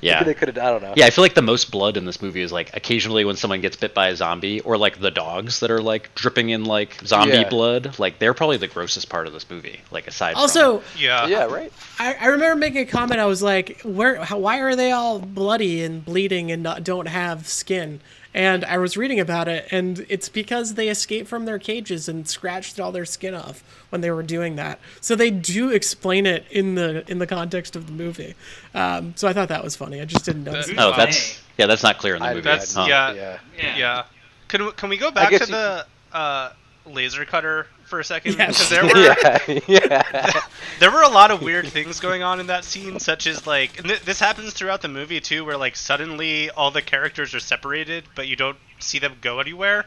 Yeah. 0.00 0.22
they 0.22 0.34
could 0.34 0.48
have. 0.48 0.58
I 0.58 0.70
don't 0.70 0.82
know. 0.82 0.94
Yeah, 0.96 1.06
I 1.06 1.10
feel 1.10 1.22
like 1.22 1.34
the 1.34 1.42
most 1.42 1.70
blood 1.70 1.96
in 1.96 2.04
this 2.04 2.20
movie 2.22 2.42
is 2.42 2.52
like 2.52 2.76
occasionally 2.76 3.24
when 3.24 3.36
someone 3.36 3.60
gets 3.60 3.76
bit 3.76 3.94
by 3.94 4.08
a 4.08 4.16
zombie, 4.16 4.60
or 4.60 4.76
like 4.78 5.00
the 5.00 5.10
dogs 5.10 5.60
that 5.60 5.70
are 5.70 5.80
like 5.82 6.14
dripping 6.14 6.50
in 6.50 6.64
like 6.64 7.00
zombie 7.04 7.32
Yeah. 7.38 7.48
blood. 7.48 7.98
Like 7.98 8.18
they're 8.18 8.34
probably 8.34 8.56
the 8.58 8.68
grossest 8.68 9.08
part 9.08 9.26
of 9.26 9.32
this 9.32 9.48
movie. 9.50 9.80
Like 9.90 10.06
aside 10.06 10.32
from. 10.32 10.42
Also, 10.42 10.82
Yeah. 10.98 11.26
Yeah, 11.26 11.44
right. 11.46 11.72
I, 11.98 12.14
I 12.20 12.26
remember 12.26 12.56
making 12.56 12.82
a 12.82 12.86
comment. 12.86 13.20
I 13.20 13.26
was 13.26 13.42
like, 13.42 13.80
"Where? 13.82 14.16
How, 14.24 14.38
why 14.38 14.60
are 14.60 14.76
they 14.76 14.92
all 14.92 15.18
bloody 15.18 15.82
and 15.82 16.04
bleeding 16.04 16.52
and 16.52 16.62
not, 16.62 16.84
don't 16.84 17.06
have 17.08 17.46
skin?" 17.48 18.00
And 18.36 18.66
I 18.66 18.76
was 18.76 18.98
reading 18.98 19.18
about 19.18 19.48
it, 19.48 19.66
and 19.70 20.04
it's 20.10 20.28
because 20.28 20.74
they 20.74 20.90
escaped 20.90 21.26
from 21.26 21.46
their 21.46 21.58
cages 21.58 22.06
and 22.06 22.28
scratched 22.28 22.78
all 22.78 22.92
their 22.92 23.06
skin 23.06 23.32
off 23.34 23.64
when 23.88 24.02
they 24.02 24.10
were 24.10 24.22
doing 24.22 24.56
that. 24.56 24.78
So 25.00 25.16
they 25.16 25.30
do 25.30 25.70
explain 25.70 26.26
it 26.26 26.44
in 26.50 26.74
the 26.74 27.10
in 27.10 27.18
the 27.18 27.26
context 27.26 27.76
of 27.76 27.86
the 27.86 27.92
movie. 27.92 28.34
Um, 28.74 29.14
so 29.16 29.26
I 29.26 29.32
thought 29.32 29.48
that 29.48 29.64
was 29.64 29.74
funny. 29.74 30.02
I 30.02 30.04
just 30.04 30.26
didn't 30.26 30.44
notice. 30.44 30.66
That- 30.66 30.78
Oh, 30.78 30.92
that's 30.94 31.40
yeah, 31.56 31.64
that's 31.64 31.82
not 31.82 31.96
clear 31.96 32.14
in 32.16 32.20
the 32.20 32.28
I- 32.28 32.34
movie. 32.34 32.42
That's 32.42 32.74
huh? 32.74 32.84
yeah, 32.86 33.12
Yeah. 33.14 33.38
yeah. 33.56 33.76
Yeah. 33.78 34.04
Can 34.48 34.70
can 34.72 34.90
we 34.90 34.98
go 34.98 35.10
back 35.10 35.30
to 35.30 35.38
you- 35.38 35.46
the 35.46 35.86
uh, 36.12 36.50
laser 36.84 37.24
cutter 37.24 37.68
for 37.86 38.00
a 38.00 38.04
second? 38.04 38.36
Yes. 38.38 38.68
Because 38.68 38.68
there 38.70 38.84
were 38.86 38.98
yeah, 38.98 39.60
yeah. 39.68 40.40
there 40.80 40.90
were 40.90 41.02
a 41.02 41.08
lot 41.08 41.30
of 41.30 41.42
weird 41.42 41.66
things 41.66 42.00
going 42.00 42.22
on 42.22 42.40
in 42.40 42.46
that 42.48 42.64
scene, 42.64 42.98
such 43.00 43.26
as 43.26 43.46
like, 43.46 43.78
and 43.78 43.88
th- 43.88 44.02
this 44.02 44.20
happens 44.20 44.52
throughout 44.52 44.82
the 44.82 44.88
movie 44.88 45.20
too, 45.20 45.44
where 45.44 45.56
like 45.56 45.76
suddenly 45.76 46.50
all 46.50 46.70
the 46.70 46.82
characters 46.82 47.34
are 47.34 47.40
separated, 47.40 48.04
but 48.14 48.28
you 48.28 48.36
don't 48.36 48.58
see 48.78 48.98
them 48.98 49.16
go 49.20 49.40
anywhere. 49.40 49.86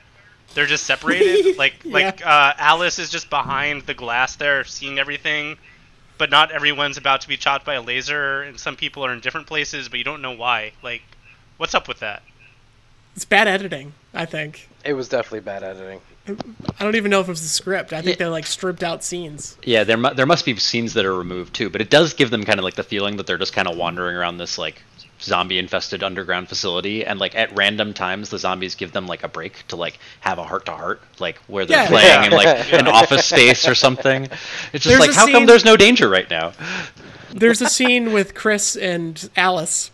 They're 0.55 0.65
just 0.65 0.85
separated. 0.85 1.57
like 1.57 1.85
like 1.85 2.25
uh, 2.25 2.53
Alice 2.57 2.99
is 2.99 3.09
just 3.09 3.29
behind 3.29 3.83
the 3.83 3.93
glass 3.93 4.35
there, 4.35 4.63
seeing 4.63 4.99
everything, 4.99 5.57
but 6.17 6.29
not 6.29 6.51
everyone's 6.51 6.97
about 6.97 7.21
to 7.21 7.27
be 7.27 7.37
chopped 7.37 7.65
by 7.65 7.75
a 7.75 7.81
laser, 7.81 8.41
and 8.43 8.59
some 8.59 8.75
people 8.75 9.05
are 9.05 9.13
in 9.13 9.19
different 9.19 9.47
places, 9.47 9.89
but 9.89 9.99
you 9.99 10.05
don't 10.05 10.21
know 10.21 10.31
why. 10.31 10.73
Like, 10.81 11.03
what's 11.57 11.75
up 11.75 11.87
with 11.87 11.99
that? 11.99 12.23
It's 13.15 13.25
bad 13.25 13.47
editing. 13.47 13.93
I 14.13 14.25
think. 14.25 14.69
It 14.83 14.93
was 14.93 15.09
definitely 15.09 15.41
bad 15.41 15.63
editing. 15.63 16.01
I 16.79 16.83
don't 16.83 16.95
even 16.95 17.11
know 17.11 17.19
if 17.21 17.27
it 17.27 17.31
was 17.31 17.41
the 17.41 17.47
script. 17.47 17.93
I 17.93 18.01
think 18.01 18.17
Yeah. 18.19 18.25
they 18.25 18.29
like 18.31 18.45
stripped 18.45 18.83
out 18.83 19.03
scenes. 19.03 19.57
Yeah, 19.63 19.83
there 19.83 19.97
mu- 19.97 20.13
there 20.13 20.25
must 20.25 20.45
be 20.45 20.55
scenes 20.57 20.93
that 20.93 21.05
are 21.05 21.13
removed 21.15 21.53
too, 21.53 21.69
but 21.69 21.81
it 21.81 21.89
does 21.89 22.13
give 22.13 22.29
them 22.31 22.43
kind 22.45 22.59
of 22.59 22.63
like 22.65 22.75
the 22.75 22.83
feeling 22.83 23.17
that 23.17 23.27
they're 23.27 23.37
just 23.37 23.53
kind 23.53 23.67
of 23.67 23.77
wandering 23.77 24.15
around 24.15 24.37
this 24.37 24.57
like 24.57 24.81
zombie 25.21 25.57
infested 25.59 26.01
underground 26.01 26.47
facility 26.47 27.05
and 27.05 27.19
like 27.19 27.35
at 27.35 27.53
random 27.53 27.93
times 27.93 28.29
the 28.29 28.37
zombies 28.39 28.75
give 28.75 28.93
them 28.93 29.05
like 29.05 29.21
a 29.21 29.27
break 29.27 29.67
to 29.67 29.75
like 29.75 29.99
have 30.21 30.37
a 30.39 30.43
heart 30.45 30.65
to 30.65 30.71
heart 30.71 31.01
like 31.19 31.37
where 31.47 31.65
they're 31.65 31.83
Yeah. 31.83 31.87
playing 31.89 32.07
Yeah. 32.07 32.25
in 32.25 32.31
like 32.31 32.73
an 32.73 32.87
office 32.87 33.25
space 33.25 33.67
or 33.67 33.75
something 33.75 34.23
it's 34.71 34.85
just 34.85 34.85
There's 34.85 34.99
like 35.01 35.09
a 35.09 35.13
how 35.13 35.27
come 35.29 35.45
there's 35.45 35.65
no 35.65 35.75
danger 35.75 36.07
right 36.07 36.29
now 36.29 36.53
There's 37.33 37.61
a 37.61 37.67
scene 37.67 38.13
with 38.13 38.33
Chris 38.33 38.77
and 38.77 39.29
Alice, 39.35 39.91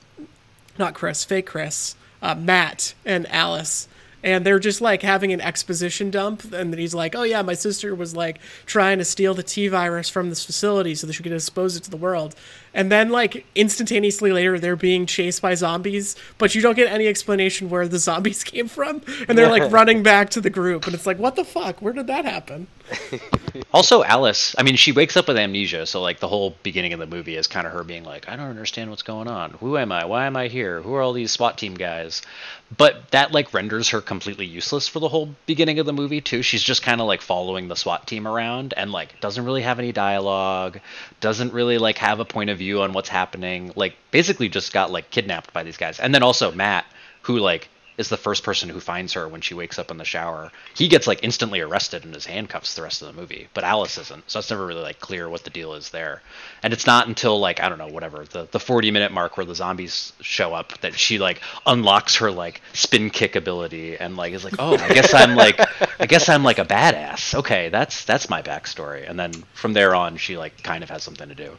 not 0.78 0.94
Chris, 0.94 1.24
fake 1.24 1.48
Chris, 1.48 1.96
uh, 2.22 2.36
Matt 2.36 2.94
and 3.04 3.26
Alice, 3.32 3.88
and 4.26 4.44
they're 4.44 4.60
just 4.60 4.82
like 4.82 5.04
having 5.04 5.32
an 5.32 5.40
exposition 5.40 6.10
dump. 6.10 6.52
And 6.52 6.74
then 6.74 6.80
he's 6.80 6.96
like, 6.96 7.16
"Oh 7.16 7.22
yeah, 7.24 7.44
my 7.44 7.54
sister 7.54 7.94
was 7.94 8.16
like 8.16 8.40
trying 8.66 8.98
to 8.98 9.06
steal 9.06 9.36
the 9.36 9.44
T 9.44 9.68
virus 9.68 10.10
from 10.10 10.30
this 10.30 10.44
facility 10.44 10.96
so 10.96 11.06
that 11.08 11.14
she 11.14 11.24
could 11.24 11.32
expose 11.32 11.78
it 11.78 11.84
to 11.84 11.92
the 11.92 11.96
world." 11.98 12.36
And 12.76 12.92
then 12.92 13.10
like 13.10 13.46
instantaneously 13.56 14.32
later, 14.32 14.60
they're 14.60 14.76
being 14.76 15.06
chased 15.08 15.42
by 15.42 15.56
zombies, 15.56 16.16
but 16.38 16.54
you 16.54 16.62
don't 16.62 16.76
get 16.76 16.92
any 16.92 17.08
explanation 17.08 17.70
where 17.70 17.88
the 17.88 17.98
zombies 17.98 18.44
came 18.44 18.68
from, 18.68 19.02
and 19.28 19.38
they're 19.38 19.50
like 19.50 19.72
running 19.72 20.04
back 20.04 20.30
to 20.32 20.42
the 20.42 20.52
group, 20.52 20.86
and 20.86 20.94
it's 20.94 21.08
like, 21.08 21.18
"What 21.18 21.36
the 21.36 21.46
fuck? 21.46 21.82
Where 21.82 21.94
did 21.94 22.08
that 22.08 22.26
happen?" 22.26 22.68
Also, 23.72 24.04
Alice, 24.04 24.56
I 24.58 24.64
mean, 24.64 24.76
she 24.76 24.92
wakes 24.92 25.18
up 25.18 25.28
with 25.28 25.38
amnesia, 25.38 25.86
so 25.86 26.02
like 26.02 26.20
the 26.20 26.28
whole 26.28 26.56
beginning 26.64 26.94
of 26.94 27.00
the 27.00 27.06
movie 27.06 27.36
is 27.36 27.48
kind 27.48 27.66
of 27.68 27.74
her 27.74 27.84
being 27.84 28.04
like, 28.04 28.28
I 28.28 28.36
don't 28.36 28.50
understand 28.50 28.90
what's 28.90 29.02
going 29.02 29.28
on. 29.28 29.52
Who 29.52 29.78
am 29.78 29.92
I? 29.92 30.06
Why 30.06 30.26
am 30.26 30.36
I 30.36 30.48
here? 30.48 30.82
Who 30.82 30.94
are 30.96 31.02
all 31.02 31.14
these 31.14 31.32
SWAT 31.32 31.58
team 31.58 31.76
guys? 31.76 32.22
But 32.76 33.12
that 33.12 33.32
like 33.32 33.54
renders 33.54 33.90
her 33.90 34.02
completely 34.02 34.46
useless 34.46 34.88
for 34.88 35.00
the 35.00 35.08
whole 35.08 35.36
beginning 35.46 35.80
of 35.80 35.86
the 35.86 35.94
movie 35.94 36.20
too. 36.20 36.42
She's 36.42 36.64
just 36.64 36.82
kind 36.82 37.00
of 37.00 37.08
like 37.08 37.22
following 37.22 37.68
the 37.68 37.76
SWAT 37.76 38.08
team 38.08 38.28
around 38.28 38.74
and 38.76 38.92
like 38.92 39.20
doesn't 39.22 39.46
really 39.46 39.62
have 39.62 39.80
any 39.80 39.92
dialogue, 39.92 40.80
doesn't 41.22 41.54
really 41.54 41.78
like 41.78 41.98
have 42.00 42.20
a 42.20 42.26
point 42.26 42.50
of 42.50 42.58
view 42.58 42.65
on 42.74 42.94
what's 42.94 43.10
happening. 43.10 43.72
Like 43.76 43.96
basically 44.12 44.50
just 44.50 44.74
got 44.74 44.92
like 44.92 45.10
kidnapped 45.10 45.54
by 45.54 45.64
these 45.64 45.78
guys. 45.78 46.00
And 46.00 46.14
then 46.14 46.24
also 46.24 46.52
Matt, 46.52 46.86
who 47.22 47.40
like 47.40 47.70
is 47.98 48.10
the 48.10 48.18
first 48.18 48.44
person 48.44 48.70
who 48.70 48.80
finds 48.80 49.14
her 49.14 49.28
when 49.28 49.42
she 49.42 49.54
wakes 49.54 49.80
up 49.80 49.92
in 49.92 49.98
the 49.98 50.06
shower. 50.06 50.52
He 50.76 50.88
gets 50.88 51.08
like 51.08 51.24
instantly 51.24 51.62
arrested 51.62 52.04
and 52.04 52.16
is 52.16 52.26
handcuffs 52.26 52.76
the 52.76 52.82
rest 52.82 53.02
of 53.02 53.08
the 53.08 53.20
movie, 53.20 53.48
but 53.54 53.64
Alice 53.64 53.98
isn't. 53.98 54.30
So 54.30 54.40
it's 54.40 54.50
never 54.50 54.66
really 54.66 54.82
like 54.82 55.00
clear 55.00 55.30
what 55.30 55.44
the 55.44 55.50
deal 55.50 55.74
is 55.74 55.90
there. 55.90 56.22
And 56.64 56.74
it's 56.74 56.86
not 56.86 57.08
until 57.08 57.40
like 57.40 57.62
I 57.62 57.70
don't 57.70 57.78
know 57.78 57.88
whatever 57.88 58.26
the 58.26 58.48
the 58.52 58.60
40 58.60 58.92
minute 58.92 59.12
mark 59.12 59.38
where 59.38 59.46
the 59.46 59.56
zombies 59.56 60.14
show 60.22 60.54
up 60.54 60.78
that 60.82 60.96
she 60.96 61.20
like 61.20 61.42
unlocks 61.66 62.18
her 62.18 62.32
like 62.32 62.62
spin 62.74 63.10
kick 63.10 63.36
ability 63.36 63.98
and 63.98 64.18
like 64.18 64.34
is 64.34 64.44
like 64.44 64.56
oh 64.60 64.76
I 64.76 64.94
guess 64.94 65.14
I'm 65.14 65.36
like 65.36 65.60
I 66.00 66.06
guess 66.06 66.30
I'm 66.30 66.44
like 66.44 66.60
a 66.60 66.66
badass. 66.66 67.36
Okay, 67.36 67.70
that's 67.70 68.04
that's 68.06 68.30
my 68.30 68.42
backstory. 68.42 69.10
And 69.10 69.18
then 69.18 69.32
from 69.54 69.74
there 69.74 69.96
on 69.96 70.18
she 70.18 70.38
like 70.38 70.64
kind 70.64 70.84
of 70.84 70.90
has 70.90 71.04
something 71.04 71.30
to 71.30 71.36
do. 71.36 71.58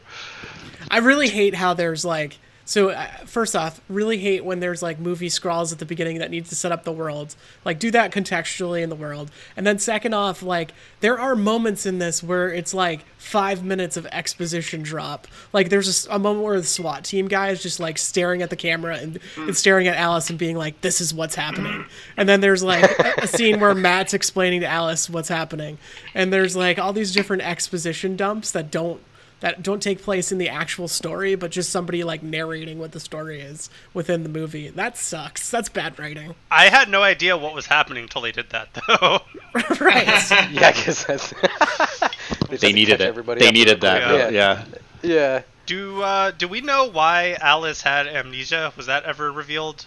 I 0.89 0.99
really 0.99 1.29
hate 1.29 1.55
how 1.55 1.73
there's 1.73 2.05
like 2.05 2.37
so 2.67 2.89
uh, 2.89 3.07
first 3.25 3.55
off, 3.55 3.79
really 3.87 4.17
hate 4.17 4.43
when 4.43 4.59
there's 4.59 4.83
like 4.83 4.99
movie 4.99 5.29
scrawls 5.29 5.71
at 5.71 5.79
the 5.79 5.85
beginning 5.85 6.19
that 6.19 6.29
needs 6.29 6.49
to 6.49 6.55
set 6.55 6.73
up 6.73 6.83
the 6.83 6.91
world. 6.91 7.33
Like 7.63 7.79
do 7.79 7.91
that 7.91 8.11
contextually 8.11 8.81
in 8.81 8.89
the 8.89 8.95
world. 8.95 9.31
And 9.55 9.65
then 9.65 9.79
second 9.79 10.13
off, 10.13 10.43
like 10.43 10.73
there 10.99 11.17
are 11.17 11.33
moments 11.33 11.85
in 11.85 11.99
this 11.99 12.21
where 12.21 12.49
it's 12.49 12.73
like 12.73 13.05
5 13.19 13.63
minutes 13.63 13.95
of 13.95 14.05
exposition 14.07 14.81
drop. 14.81 15.29
Like 15.53 15.69
there's 15.69 16.07
a 16.07 16.19
moment 16.19 16.43
where 16.43 16.59
the 16.59 16.67
SWAT 16.67 17.05
team 17.05 17.29
guy 17.29 17.51
is 17.51 17.63
just 17.63 17.79
like 17.79 17.97
staring 17.97 18.41
at 18.41 18.49
the 18.49 18.57
camera 18.57 18.97
and, 18.97 19.19
and 19.37 19.55
staring 19.55 19.87
at 19.87 19.95
Alice 19.95 20.29
and 20.29 20.37
being 20.37 20.57
like 20.57 20.81
this 20.81 20.99
is 20.99 21.13
what's 21.13 21.35
happening. 21.35 21.85
And 22.17 22.27
then 22.27 22.41
there's 22.41 22.63
like 22.63 22.83
a, 22.83 23.13
a 23.21 23.27
scene 23.27 23.61
where 23.61 23.73
Matt's 23.75 24.13
explaining 24.13 24.59
to 24.59 24.67
Alice 24.67 25.09
what's 25.09 25.29
happening. 25.29 25.77
And 26.13 26.33
there's 26.33 26.57
like 26.57 26.79
all 26.79 26.91
these 26.91 27.13
different 27.13 27.43
exposition 27.43 28.17
dumps 28.17 28.51
that 28.51 28.69
don't 28.69 28.99
that 29.39 29.61
don't 29.63 29.81
take 29.83 30.01
place 30.01 30.31
in 30.31 30.37
the 30.39 30.49
actual 30.49 30.87
story, 30.87 31.35
but 31.35 31.51
just 31.51 31.69
somebody 31.69 32.03
like 32.03 32.23
narrating 32.23 32.79
what 32.79 32.91
the 32.91 32.99
story 32.99 33.39
is 33.39 33.69
within 33.93 34.23
the 34.23 34.29
movie. 34.29 34.69
That 34.69 34.97
sucks. 34.97 35.49
That's 35.51 35.69
bad 35.69 35.99
writing. 35.99 36.33
I 36.49 36.69
had 36.69 36.89
no 36.89 37.03
idea 37.03 37.37
what 37.37 37.53
was 37.53 37.67
happening 37.67 38.03
until 38.03 38.21
they 38.21 38.31
did 38.31 38.49
that, 38.49 38.69
though. 38.87 39.19
right. 39.85 40.07
Yeah, 40.51 40.71
because 40.71 41.03
guess 41.05 41.05
that's. 41.05 41.33
just 42.49 42.61
They 42.61 42.73
needed 42.73 42.93
catch 42.93 43.01
it. 43.01 43.07
everybody 43.09 43.39
They 43.41 43.51
needed 43.51 43.81
that. 43.81 44.07
quick. 44.07 44.31
Yeah. 44.33 44.63
Yeah. 45.03 45.09
Yeah. 45.09 45.41
do 45.65 46.01
uh, 46.01 46.31
do 46.31 46.47
we 46.47 46.61
know 46.61 46.89
why 46.89 47.37
Alice 47.39 47.81
had 47.81 48.07
amnesia? 48.07 48.73
Was 48.75 48.87
that 48.87 49.03
ever 49.03 49.31
revealed? 49.31 49.85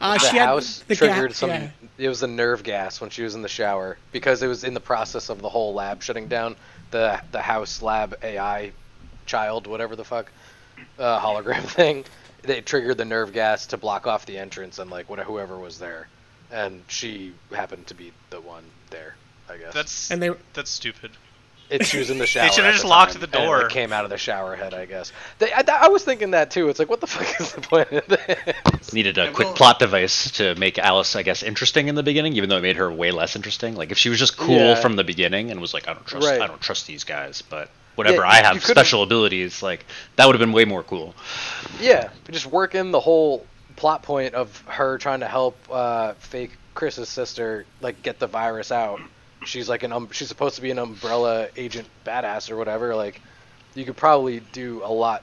Uh, 0.00 0.14
the 0.14 0.18
she 0.18 0.36
had 0.36 0.46
house 0.46 0.84
the 0.88 0.96
ga- 0.96 1.06
triggered 1.06 1.34
some. 1.34 1.50
yeah. 1.50 1.70
It 1.96 2.08
was 2.08 2.20
the 2.20 2.26
nerve 2.26 2.62
gas 2.64 3.00
when 3.00 3.08
she 3.10 3.22
was 3.22 3.34
in 3.34 3.42
the 3.42 3.48
shower 3.48 3.96
because 4.10 4.42
it 4.42 4.48
was 4.48 4.64
in 4.64 4.74
the 4.74 4.80
process 4.80 5.28
of 5.28 5.40
the 5.40 5.48
whole 5.48 5.72
lab 5.74 6.02
shutting 6.02 6.26
down. 6.28 6.56
The 6.90 7.22
the 7.30 7.40
house 7.40 7.80
lab 7.80 8.16
AI 8.22 8.72
child, 9.26 9.66
whatever 9.66 9.96
the 9.96 10.04
fuck, 10.04 10.30
uh, 10.98 11.20
hologram 11.20 11.62
thing. 11.68 12.04
They 12.42 12.60
triggered 12.60 12.98
the 12.98 13.04
nerve 13.04 13.32
gas 13.32 13.66
to 13.66 13.76
block 13.76 14.06
off 14.06 14.26
the 14.26 14.36
entrance 14.38 14.78
and 14.78 14.90
like 14.90 15.08
whatever 15.08 15.30
whoever 15.30 15.58
was 15.58 15.78
there, 15.78 16.08
and 16.50 16.82
she 16.88 17.32
happened 17.54 17.86
to 17.88 17.94
be 17.94 18.12
the 18.30 18.40
one 18.40 18.64
there. 18.90 19.14
I 19.48 19.56
guess. 19.58 19.74
That's 19.74 20.10
And 20.10 20.22
they 20.22 20.30
that's 20.54 20.70
stupid. 20.70 21.10
It, 21.70 21.86
she 21.86 21.98
was 21.98 22.10
in 22.10 22.18
the 22.18 22.26
shower. 22.32 22.48
they 22.48 22.54
should've 22.54 22.72
just 22.72 22.82
the 22.82 22.88
locked 22.88 23.12
time, 23.12 23.20
the 23.22 23.26
and 23.28 23.44
it, 23.44 23.46
door. 23.46 23.68
came 23.68 23.92
out 23.92 24.04
of 24.04 24.10
the 24.10 24.18
shower 24.18 24.56
head, 24.56 24.74
I 24.74 24.84
guess. 24.86 25.10
They, 25.38 25.52
I, 25.52 25.62
I 25.68 25.88
was 25.88 26.04
thinking 26.04 26.32
that 26.32 26.50
too. 26.50 26.68
It's 26.68 26.78
like, 26.78 26.90
what 26.90 27.00
the 27.00 27.06
fuck 27.14 27.40
is 27.40 27.52
the 27.52 27.60
point 27.62 27.90
of 27.92 28.06
this? 28.08 28.92
needed 28.92 29.16
a 29.18 29.30
quick 29.32 29.46
well- 29.48 29.54
plot 29.56 29.78
device 29.78 30.32
to 30.32 30.54
make 30.56 30.78
Alice, 30.78 31.16
I 31.16 31.22
guess, 31.22 31.42
interesting 31.42 31.88
in 31.88 31.94
the 31.94 32.02
beginning, 32.02 32.34
even 32.34 32.50
though 32.50 32.58
it 32.58 32.62
made 32.62 32.76
her 32.76 32.90
way 32.92 33.10
less 33.10 33.36
interesting. 33.36 33.74
Like 33.76 33.90
if 33.90 33.96
she 33.98 34.08
was 34.10 34.18
just 34.18 34.36
cool 34.36 34.56
Yeah. 34.58 34.74
from 34.74 34.96
the 34.96 35.04
beginning 35.04 35.50
and 35.50 35.60
was 35.60 35.72
like, 35.72 35.88
I 35.88 35.94
don't 35.94 36.04
trust, 36.06 36.26
Right. 36.26 36.40
I 36.42 36.46
don't 36.46 36.60
trust 36.60 36.86
these 36.86 37.04
guys, 37.04 37.40
but 37.42 37.70
whatever, 37.94 38.22
Yeah, 38.22 38.28
I 38.28 38.42
have 38.42 38.64
special 38.64 39.02
abilities. 39.02 39.62
Like 39.62 39.84
that 40.16 40.26
would 40.26 40.34
have 40.34 40.40
been 40.40 40.52
way 40.52 40.64
more 40.64 40.82
cool. 40.82 41.14
Yeah, 41.80 42.10
just 42.30 42.46
work 42.46 42.74
in 42.74 42.90
the 42.90 43.00
whole 43.00 43.46
plot 43.76 44.02
point 44.02 44.34
of 44.34 44.56
her 44.66 44.98
trying 44.98 45.20
to 45.20 45.28
help 45.28 45.56
uh, 45.70 46.12
fake 46.14 46.52
Chris's 46.74 47.08
sister 47.08 47.64
like 47.80 48.02
get 48.02 48.18
the 48.18 48.26
virus 48.26 48.72
out. 48.72 49.00
She's 49.44 49.68
like 49.68 49.82
an 49.82 49.92
um, 49.92 50.08
she's 50.12 50.28
supposed 50.28 50.56
to 50.56 50.62
be 50.62 50.70
an 50.70 50.78
umbrella 50.78 51.48
agent 51.56 51.88
badass 52.06 52.50
or 52.50 52.56
whatever. 52.56 52.94
Like 52.94 53.20
you 53.74 53.84
could 53.84 53.96
probably 53.96 54.40
do 54.52 54.82
a 54.84 54.92
lot 54.92 55.22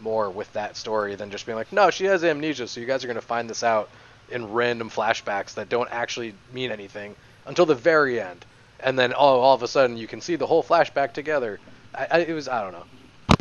more 0.00 0.30
with 0.30 0.52
that 0.52 0.76
story 0.76 1.14
than 1.14 1.30
just 1.30 1.46
being 1.46 1.56
like, 1.56 1.72
no, 1.72 1.90
she 1.90 2.04
has 2.04 2.24
amnesia, 2.24 2.68
so 2.68 2.80
you 2.80 2.86
guys 2.86 3.04
are 3.04 3.08
gonna 3.08 3.20
find 3.20 3.48
this 3.48 3.62
out 3.62 3.88
in 4.30 4.52
random 4.52 4.90
flashbacks 4.90 5.54
that 5.54 5.68
don't 5.68 5.90
actually 5.90 6.34
mean 6.52 6.70
anything 6.70 7.14
until 7.46 7.66
the 7.66 7.74
very 7.74 8.20
end, 8.20 8.44
and 8.80 8.98
then 8.98 9.12
oh, 9.12 9.40
all 9.40 9.54
of 9.54 9.62
a 9.62 9.68
sudden 9.68 9.96
you 9.96 10.06
can 10.06 10.20
see 10.20 10.36
the 10.36 10.46
whole 10.46 10.62
flashback 10.62 11.12
together. 11.12 11.58
I, 11.96 12.06
I, 12.10 12.18
it 12.20 12.32
was 12.34 12.48
I 12.48 12.62
don't 12.62 12.72
know. 12.72 12.84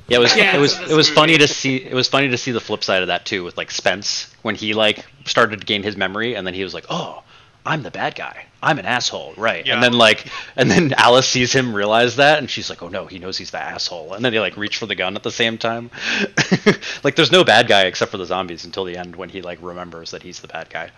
Yeah, 0.08 0.18
it 0.18 0.22
was 0.22 0.36
Yeah. 0.36 0.56
it 0.56 0.60
was 0.60 0.80
it 0.80 0.94
was 0.96 1.10
funny 1.10 1.38
to 1.38 1.48
see 1.48 1.78
it 1.78 1.94
was 1.94 2.08
funny 2.08 2.30
to 2.30 2.38
see 2.38 2.52
the 2.52 2.60
flip 2.62 2.84
side 2.84 3.02
of 3.02 3.08
that 3.08 3.26
too 3.26 3.44
with 3.44 3.58
like 3.58 3.72
Spence 3.72 4.34
when 4.42 4.56
he 4.56 4.74
like 4.74 5.06
started 5.26 5.60
to 5.62 5.66
gain 5.66 5.84
his 5.84 5.96
memory 5.98 6.36
and 6.36 6.46
then 6.46 6.54
he 6.54 6.64
was 6.64 6.74
like, 6.74 6.86
"Oh, 6.90 7.24
I'm 7.66 7.84
the 7.84 7.92
bad 7.92 8.16
guy. 8.16 8.46
I'm 8.62 8.80
an 8.80 8.86
asshole." 8.86 9.34
Right. 9.38 9.66
Yeah. 9.66 9.76
And 9.76 9.84
then 9.84 9.94
like 9.94 10.28
and 10.58 10.70
then 10.70 10.94
Alice 10.98 11.28
sees 11.28 11.54
him 11.54 11.74
realize 11.74 12.18
that 12.18 12.40
and 12.40 12.50
she's 12.50 12.70
like, 12.70 12.84
"Oh 12.84 12.90
no, 12.90 13.06
he 13.06 13.18
knows 13.20 13.38
he's 13.38 13.52
the 13.52 13.62
asshole." 13.62 14.14
And 14.14 14.24
then 14.26 14.34
they 14.34 14.40
like 14.40 14.58
reach 14.58 14.78
for 14.78 14.86
the 14.86 14.96
gun 14.96 15.16
at 15.16 15.24
the 15.24 15.32
same 15.32 15.58
time. 15.58 15.90
like 17.04 17.16
there's 17.16 17.32
no 17.32 17.44
bad 17.46 17.68
guy 17.68 17.84
except 17.84 18.12
for 18.12 18.18
the 18.18 18.26
zombies 18.26 18.66
until 18.66 18.84
the 18.84 18.98
end 18.98 19.16
when 19.16 19.30
he 19.30 19.42
like 19.42 19.60
remembers 19.62 20.12
that 20.12 20.22
he's 20.22 20.42
the 20.42 20.48
bad 20.50 20.70
guy. 20.70 20.92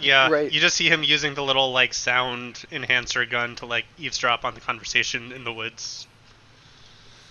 Yeah, 0.00 0.28
Right. 0.30 0.50
you 0.50 0.60
just 0.60 0.76
see 0.76 0.88
him 0.88 1.02
using 1.02 1.34
the 1.34 1.42
little 1.42 1.72
like 1.72 1.94
sound 1.94 2.62
enhancer 2.70 3.24
gun 3.26 3.56
to 3.56 3.66
like 3.66 3.86
eavesdrop 3.98 4.44
on 4.44 4.54
the 4.54 4.60
conversation 4.60 5.32
in 5.32 5.42
the 5.44 5.52
woods. 5.52 6.06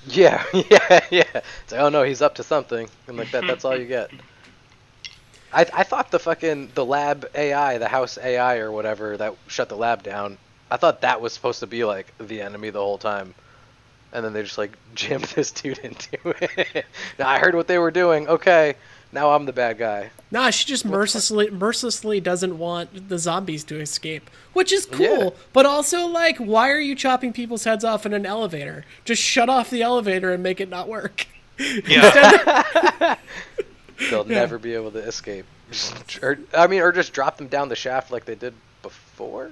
Yeah, 0.10 0.44
yeah, 0.54 1.06
yeah. 1.12 1.24
It's 1.34 1.72
like, 1.72 1.82
oh 1.82 1.90
no, 1.90 2.04
he's 2.04 2.22
up 2.22 2.36
to 2.36 2.44
something, 2.44 2.90
and 3.08 3.18
like 3.18 3.32
that, 3.32 3.46
that's 3.48 3.66
all 3.66 3.76
you 3.78 3.86
get. 3.88 4.12
I 5.52 5.66
I 5.74 5.84
thought 5.84 6.12
the 6.12 6.20
fucking 6.20 6.74
the 6.74 6.86
lab 6.86 7.26
AI, 7.36 7.78
the 7.78 7.88
house 7.88 8.18
AI 8.18 8.58
or 8.58 8.72
whatever 8.72 9.18
that 9.18 9.38
shut 9.48 9.70
the 9.70 9.78
lab 9.78 10.04
down. 10.04 10.40
I 10.72 10.78
thought 10.78 11.02
that 11.02 11.22
was 11.22 11.34
supposed 11.34 11.62
to 11.62 11.68
be 11.68 11.84
like 11.86 12.14
the 12.20 12.42
enemy 12.42 12.70
the 12.70 12.80
whole 12.80 12.98
time, 13.00 13.36
and 14.14 14.26
then 14.26 14.34
they 14.34 14.44
just 14.44 14.58
like 14.60 14.78
jammed 14.94 15.26
this 15.26 15.52
dude 15.54 15.80
into 15.80 16.18
it. 16.42 16.86
now, 17.20 17.30
I 17.30 17.40
heard 17.40 17.56
what 17.56 17.68
they 17.68 17.80
were 17.80 17.92
doing. 17.92 18.28
Okay, 18.30 18.76
now 19.12 19.32
I'm 19.32 19.46
the 19.46 19.54
bad 19.54 19.78
guy. 19.78 20.12
Nah, 20.32 20.50
she 20.52 20.66
just 20.66 20.86
mercilessly 20.86 21.50
mercilessly 21.50 22.20
doesn't 22.20 22.58
want 22.58 23.10
the 23.10 23.18
zombies 23.18 23.64
to 23.66 23.80
escape, 23.80 24.30
which 24.54 24.72
is 24.72 24.86
cool. 24.86 25.06
Yeah. 25.24 25.30
But 25.54 25.66
also, 25.66 26.06
like, 26.06 26.38
why 26.38 26.70
are 26.70 26.80
you 26.80 26.96
chopping 26.96 27.34
people's 27.34 27.64
heads 27.64 27.84
off 27.84 28.06
in 28.06 28.14
an 28.14 28.26
elevator? 28.26 28.86
Just 29.06 29.22
shut 29.24 29.50
off 29.50 29.70
the 29.70 29.82
elevator 29.82 30.32
and 30.32 30.44
make 30.44 30.62
it 30.62 30.70
not 30.70 30.88
work. 30.88 31.26
Yeah, 31.58 33.16
They'll 34.10 34.26
Yeah. 34.28 34.40
never 34.40 34.58
be 34.58 34.74
able 34.76 34.92
to 34.92 35.00
escape. 35.00 35.46
or, 36.22 36.40
I 36.56 36.68
mean, 36.68 36.82
or 36.82 36.92
just 36.92 37.12
drop 37.14 37.38
them 37.38 37.48
down 37.48 37.70
the 37.70 37.76
shaft 37.76 38.12
like 38.12 38.26
they 38.26 38.36
did 38.36 38.54
before. 38.82 39.52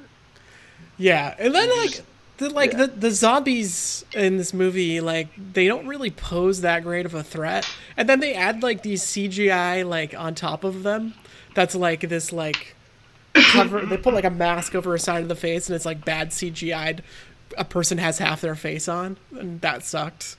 Yeah, 0.98 1.36
and 1.38 1.54
then 1.54 1.70
like 1.78 2.02
the 2.38 2.50
like 2.50 2.72
Yeah. 2.74 2.86
the, 2.86 2.88
the 2.88 3.12
zombies 3.12 4.06
in 4.14 4.38
this 4.38 4.54
movie, 4.54 5.02
like 5.02 5.28
they 5.54 5.68
don't 5.68 5.88
really 5.88 6.12
pose 6.12 6.62
that 6.62 6.84
great 6.84 7.06
of 7.06 7.14
a 7.14 7.24
threat, 7.24 7.68
and 7.96 8.08
then 8.08 8.20
they 8.20 8.34
add 8.34 8.64
like 8.64 8.84
these 8.84 9.04
CGI 9.04 9.88
like 9.88 10.14
on 10.18 10.36
top 10.36 10.64
of 10.64 10.84
them. 10.84 11.14
That's 11.56 11.76
like 11.76 12.02
this 12.02 12.32
like 12.32 12.76
cover. 13.34 13.86
they 13.86 13.98
put 13.98 14.14
like 14.14 14.26
a 14.26 14.30
mask 14.30 14.76
over 14.76 14.94
a 14.96 15.00
side 15.00 15.24
of 15.24 15.30
the 15.30 15.36
face, 15.36 15.68
and 15.70 15.76
it's 15.76 15.86
like 15.86 16.06
bad 16.06 16.30
CGI'd. 16.30 17.02
A 17.58 17.64
person 17.66 17.98
has 17.98 18.18
half 18.20 18.42
their 18.42 18.56
face 18.56 18.88
on, 18.88 19.18
and 19.38 19.62
that 19.62 19.84
sucked. 19.84 20.36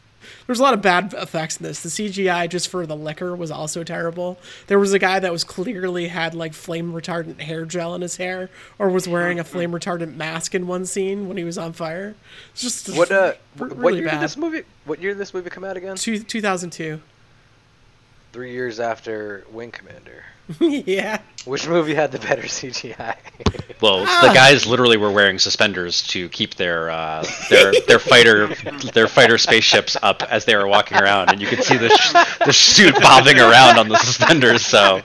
There's 0.46 0.58
a 0.58 0.62
lot 0.62 0.74
of 0.74 0.82
bad 0.82 1.14
effects 1.14 1.56
in 1.58 1.62
this. 1.64 1.82
The 1.82 1.88
CGI 1.88 2.48
just 2.48 2.68
for 2.68 2.86
the 2.86 2.96
Licker 2.96 3.34
was 3.36 3.50
also 3.50 3.84
terrible. 3.84 4.38
There 4.66 4.78
was 4.78 4.92
a 4.92 4.98
guy 4.98 5.18
that 5.20 5.30
was 5.32 5.44
clearly 5.44 6.08
had 6.08 6.34
like 6.34 6.54
flame 6.54 6.92
retardant 6.92 7.40
hair 7.40 7.64
gel 7.64 7.94
in 7.94 8.00
his 8.02 8.16
hair, 8.16 8.50
or 8.78 8.88
was 8.90 9.08
wearing 9.08 9.38
a 9.38 9.44
flame 9.44 9.72
retardant 9.72 10.16
mask 10.16 10.54
in 10.54 10.66
one 10.66 10.86
scene 10.86 11.28
when 11.28 11.36
he 11.36 11.44
was 11.44 11.56
on 11.58 11.72
fire. 11.72 12.14
It's 12.52 12.62
just 12.62 12.88
What 12.96 13.10
uh? 13.10 13.34
r- 13.60 13.68
what 13.68 13.94
year 13.94 14.04
bad. 14.06 14.12
did 14.12 14.20
this 14.20 14.36
movie? 14.36 14.62
What 14.84 15.00
year 15.00 15.12
did 15.12 15.18
this 15.18 15.32
movie 15.34 15.50
come 15.50 15.64
out 15.64 15.76
again? 15.76 15.96
Two, 15.96 16.18
2002. 16.18 17.00
Three 18.32 18.52
years 18.52 18.78
after 18.80 19.44
Wing 19.50 19.70
Commander. 19.70 20.24
yeah. 20.60 21.20
Which 21.44 21.66
movie 21.66 21.94
had 21.94 22.12
the 22.12 22.18
better 22.18 22.42
CGI? 22.42 23.16
Well, 23.80 24.02
Ah. 24.08 24.26
the 24.26 24.34
guys 24.34 24.66
literally 24.66 24.96
were 24.96 25.12
wearing 25.12 25.38
suspenders 25.38 26.02
to 26.08 26.28
keep 26.30 26.56
their 26.56 26.90
uh, 26.90 27.24
their 27.48 27.72
their 27.86 28.00
fighter 28.00 28.48
their 28.92 29.06
fighter 29.06 29.38
spaceships 29.38 29.96
up 30.02 30.24
as 30.24 30.46
they 30.46 30.56
were 30.56 30.66
walking 30.66 30.98
around, 30.98 31.30
and 31.30 31.40
you 31.40 31.46
could 31.46 31.62
see 31.62 31.76
the 31.76 31.88
sh- 31.90 32.38
the 32.44 32.52
suit 32.52 32.96
bobbing 33.00 33.38
around 33.38 33.78
on 33.78 33.88
the 33.88 33.96
suspenders. 33.98 34.66
So 34.66 35.00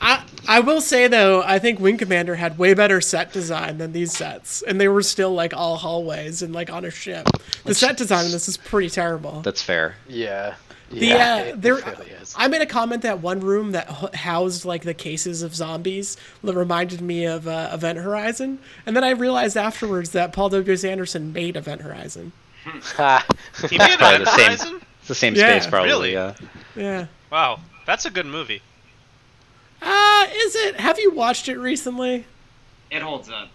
I, 0.00 0.24
I 0.48 0.60
will 0.60 0.80
say 0.80 1.08
though, 1.08 1.42
I 1.42 1.58
think 1.58 1.78
Wing 1.78 1.98
Commander 1.98 2.36
had 2.36 2.56
way 2.56 2.72
better 2.72 3.02
set 3.02 3.34
design 3.34 3.76
than 3.76 3.92
these 3.92 4.16
sets, 4.16 4.62
and 4.62 4.80
they 4.80 4.88
were 4.88 5.02
still 5.02 5.34
like 5.34 5.52
all 5.52 5.76
hallways 5.76 6.40
and 6.40 6.54
like 6.54 6.70
on 6.72 6.86
a 6.86 6.90
ship. 6.90 7.28
The 7.64 7.74
set 7.74 7.98
design 7.98 8.24
in 8.24 8.32
this 8.32 8.48
is 8.48 8.56
pretty 8.56 8.88
terrible. 8.88 9.42
that's 9.42 9.60
fair. 9.60 9.96
yeah. 10.08 10.54
The 10.90 11.06
yeah, 11.06 11.50
uh, 11.52 11.56
there, 11.56 11.74
really. 11.74 12.12
I 12.36 12.46
made 12.48 12.62
a 12.62 12.66
comment 12.66 13.02
that 13.02 13.20
one 13.20 13.40
room 13.40 13.72
that 13.72 14.14
housed 14.14 14.64
like 14.64 14.82
the 14.84 14.94
cases 14.94 15.42
of 15.42 15.54
zombies 15.54 16.16
that 16.44 16.54
reminded 16.54 17.00
me 17.00 17.24
of 17.24 17.48
uh, 17.48 17.70
Event 17.72 17.98
Horizon, 17.98 18.60
and 18.86 18.94
then 18.96 19.02
I 19.02 19.10
realized 19.10 19.56
afterwards 19.56 20.10
that 20.10 20.32
Paul 20.32 20.48
W. 20.50 20.72
S. 20.72 20.84
Anderson 20.84 21.32
made 21.32 21.56
Event 21.56 21.82
Horizon. 21.82 22.32
Ha. 22.64 23.26
he 23.68 23.78
made 23.78 23.94
Event 23.94 24.24
the 24.24 24.30
same. 24.36 24.44
Horizon. 24.46 24.80
It's 25.00 25.08
the 25.08 25.14
same 25.16 25.34
Yeah, 25.34 25.58
space, 25.58 25.66
probably. 25.68 25.88
really? 25.88 26.12
Yeah. 26.12 26.34
Yeah. 26.76 27.06
Wow, 27.32 27.60
that's 27.84 28.04
a 28.06 28.10
good 28.10 28.26
movie. 28.26 28.62
Uh, 29.82 30.26
is 30.34 30.54
it? 30.56 30.76
Have 30.80 30.98
you 31.00 31.10
watched 31.12 31.48
it 31.48 31.58
recently? 31.58 32.26
It 32.90 33.02
holds 33.02 33.28
up. 33.28 33.48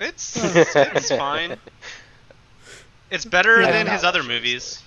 It's 0.00 0.34
it's 0.74 1.10
fine. 1.10 1.56
It's 3.10 3.24
better 3.26 3.60
Yeah. 3.60 3.70
than 3.70 3.86
his 3.86 4.02
other 4.02 4.22
movies. 4.24 4.82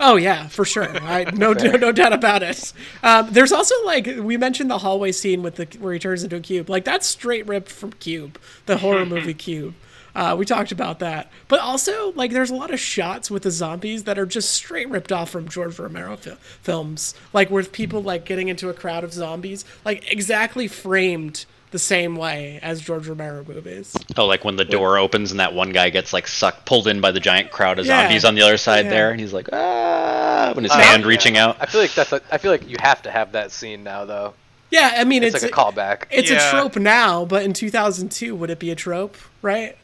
Oh 0.00 0.16
yeah, 0.16 0.48
for 0.48 0.64
sure. 0.64 0.88
I, 1.02 1.24
no, 1.34 1.52
no, 1.52 1.72
no 1.72 1.92
doubt 1.92 2.12
about 2.12 2.42
it. 2.42 2.72
Um, 3.02 3.28
there's 3.30 3.52
also 3.52 3.74
like 3.84 4.06
we 4.18 4.36
mentioned 4.36 4.70
the 4.70 4.78
hallway 4.78 5.12
scene 5.12 5.42
with 5.42 5.56
the 5.56 5.66
where 5.78 5.92
he 5.92 5.98
turns 5.98 6.24
into 6.24 6.36
a 6.36 6.40
cube. 6.40 6.68
Like 6.68 6.84
that's 6.84 7.06
straight 7.06 7.46
ripped 7.46 7.70
from 7.70 7.92
Cube, 7.92 8.38
the 8.66 8.78
horror 8.78 9.06
movie 9.14 9.34
Cube. 9.34 9.74
Uh, 10.14 10.34
we 10.34 10.46
talked 10.46 10.72
about 10.72 10.98
that, 11.00 11.30
but 11.46 11.60
also 11.60 12.10
like 12.12 12.32
there's 12.32 12.50
a 12.50 12.54
lot 12.54 12.72
of 12.72 12.80
shots 12.80 13.30
with 13.30 13.42
the 13.42 13.50
zombies 13.50 14.04
that 14.04 14.18
are 14.18 14.24
just 14.24 14.50
straight 14.50 14.88
ripped 14.88 15.12
off 15.12 15.28
from 15.28 15.46
George 15.46 15.78
Romero 15.78 16.16
fi- 16.16 16.36
films, 16.62 17.14
like 17.34 17.50
with 17.50 17.70
people 17.70 18.02
like 18.02 18.24
getting 18.24 18.48
into 18.48 18.70
a 18.70 18.74
crowd 18.74 19.04
of 19.04 19.12
zombies, 19.12 19.66
like 19.84 20.10
exactly 20.10 20.68
framed 20.68 21.44
the 21.76 21.80
same 21.80 22.16
way 22.16 22.58
as 22.62 22.80
George 22.80 23.06
Romero 23.06 23.44
movies. 23.46 23.94
Oh, 24.16 24.24
like 24.24 24.46
when 24.46 24.56
the 24.56 24.64
door 24.64 24.96
opens 24.96 25.30
and 25.30 25.40
that 25.40 25.52
one 25.52 25.72
guy 25.72 25.90
gets 25.90 26.14
like 26.14 26.26
sucked, 26.26 26.64
pulled 26.64 26.88
in 26.88 27.02
by 27.02 27.10
the 27.12 27.20
giant 27.20 27.50
crowd 27.50 27.78
of 27.78 27.84
Yeah. 27.84 28.00
zombies 28.00 28.24
on 28.24 28.34
the 28.34 28.40
other 28.40 28.56
side 28.56 28.86
Yeah. 28.86 28.90
there, 28.92 29.10
and 29.10 29.20
he's 29.20 29.34
like, 29.34 29.50
ah, 29.52 30.52
when 30.54 30.64
his 30.64 30.72
Uh, 30.72 30.78
hand 30.78 31.02
yeah. 31.02 31.08
reaching 31.08 31.36
out. 31.36 31.58
I 31.60 31.66
feel 31.66 31.82
like 31.82 31.92
that's. 31.94 32.12
A, 32.14 32.22
I 32.32 32.38
feel 32.38 32.50
like 32.50 32.66
you 32.66 32.76
have 32.80 33.02
to 33.02 33.10
have 33.10 33.32
that 33.32 33.52
scene 33.52 33.84
now, 33.84 34.06
though. 34.06 34.32
Yeah, 34.70 34.94
I 34.96 35.04
mean 35.04 35.22
It's, 35.22 35.34
it's, 35.34 35.44
like 35.44 35.52
a 35.52 35.54
callback. 35.54 36.04
It's 36.10 36.30
Yeah. 36.30 36.48
a 36.48 36.50
trope 36.50 36.76
now, 36.76 37.26
but 37.26 37.42
in 37.44 37.52
2002, 37.52 38.34
would 38.34 38.48
it 38.48 38.58
be 38.58 38.70
a 38.70 38.74
trope? 38.74 39.16
Right? 39.42 39.76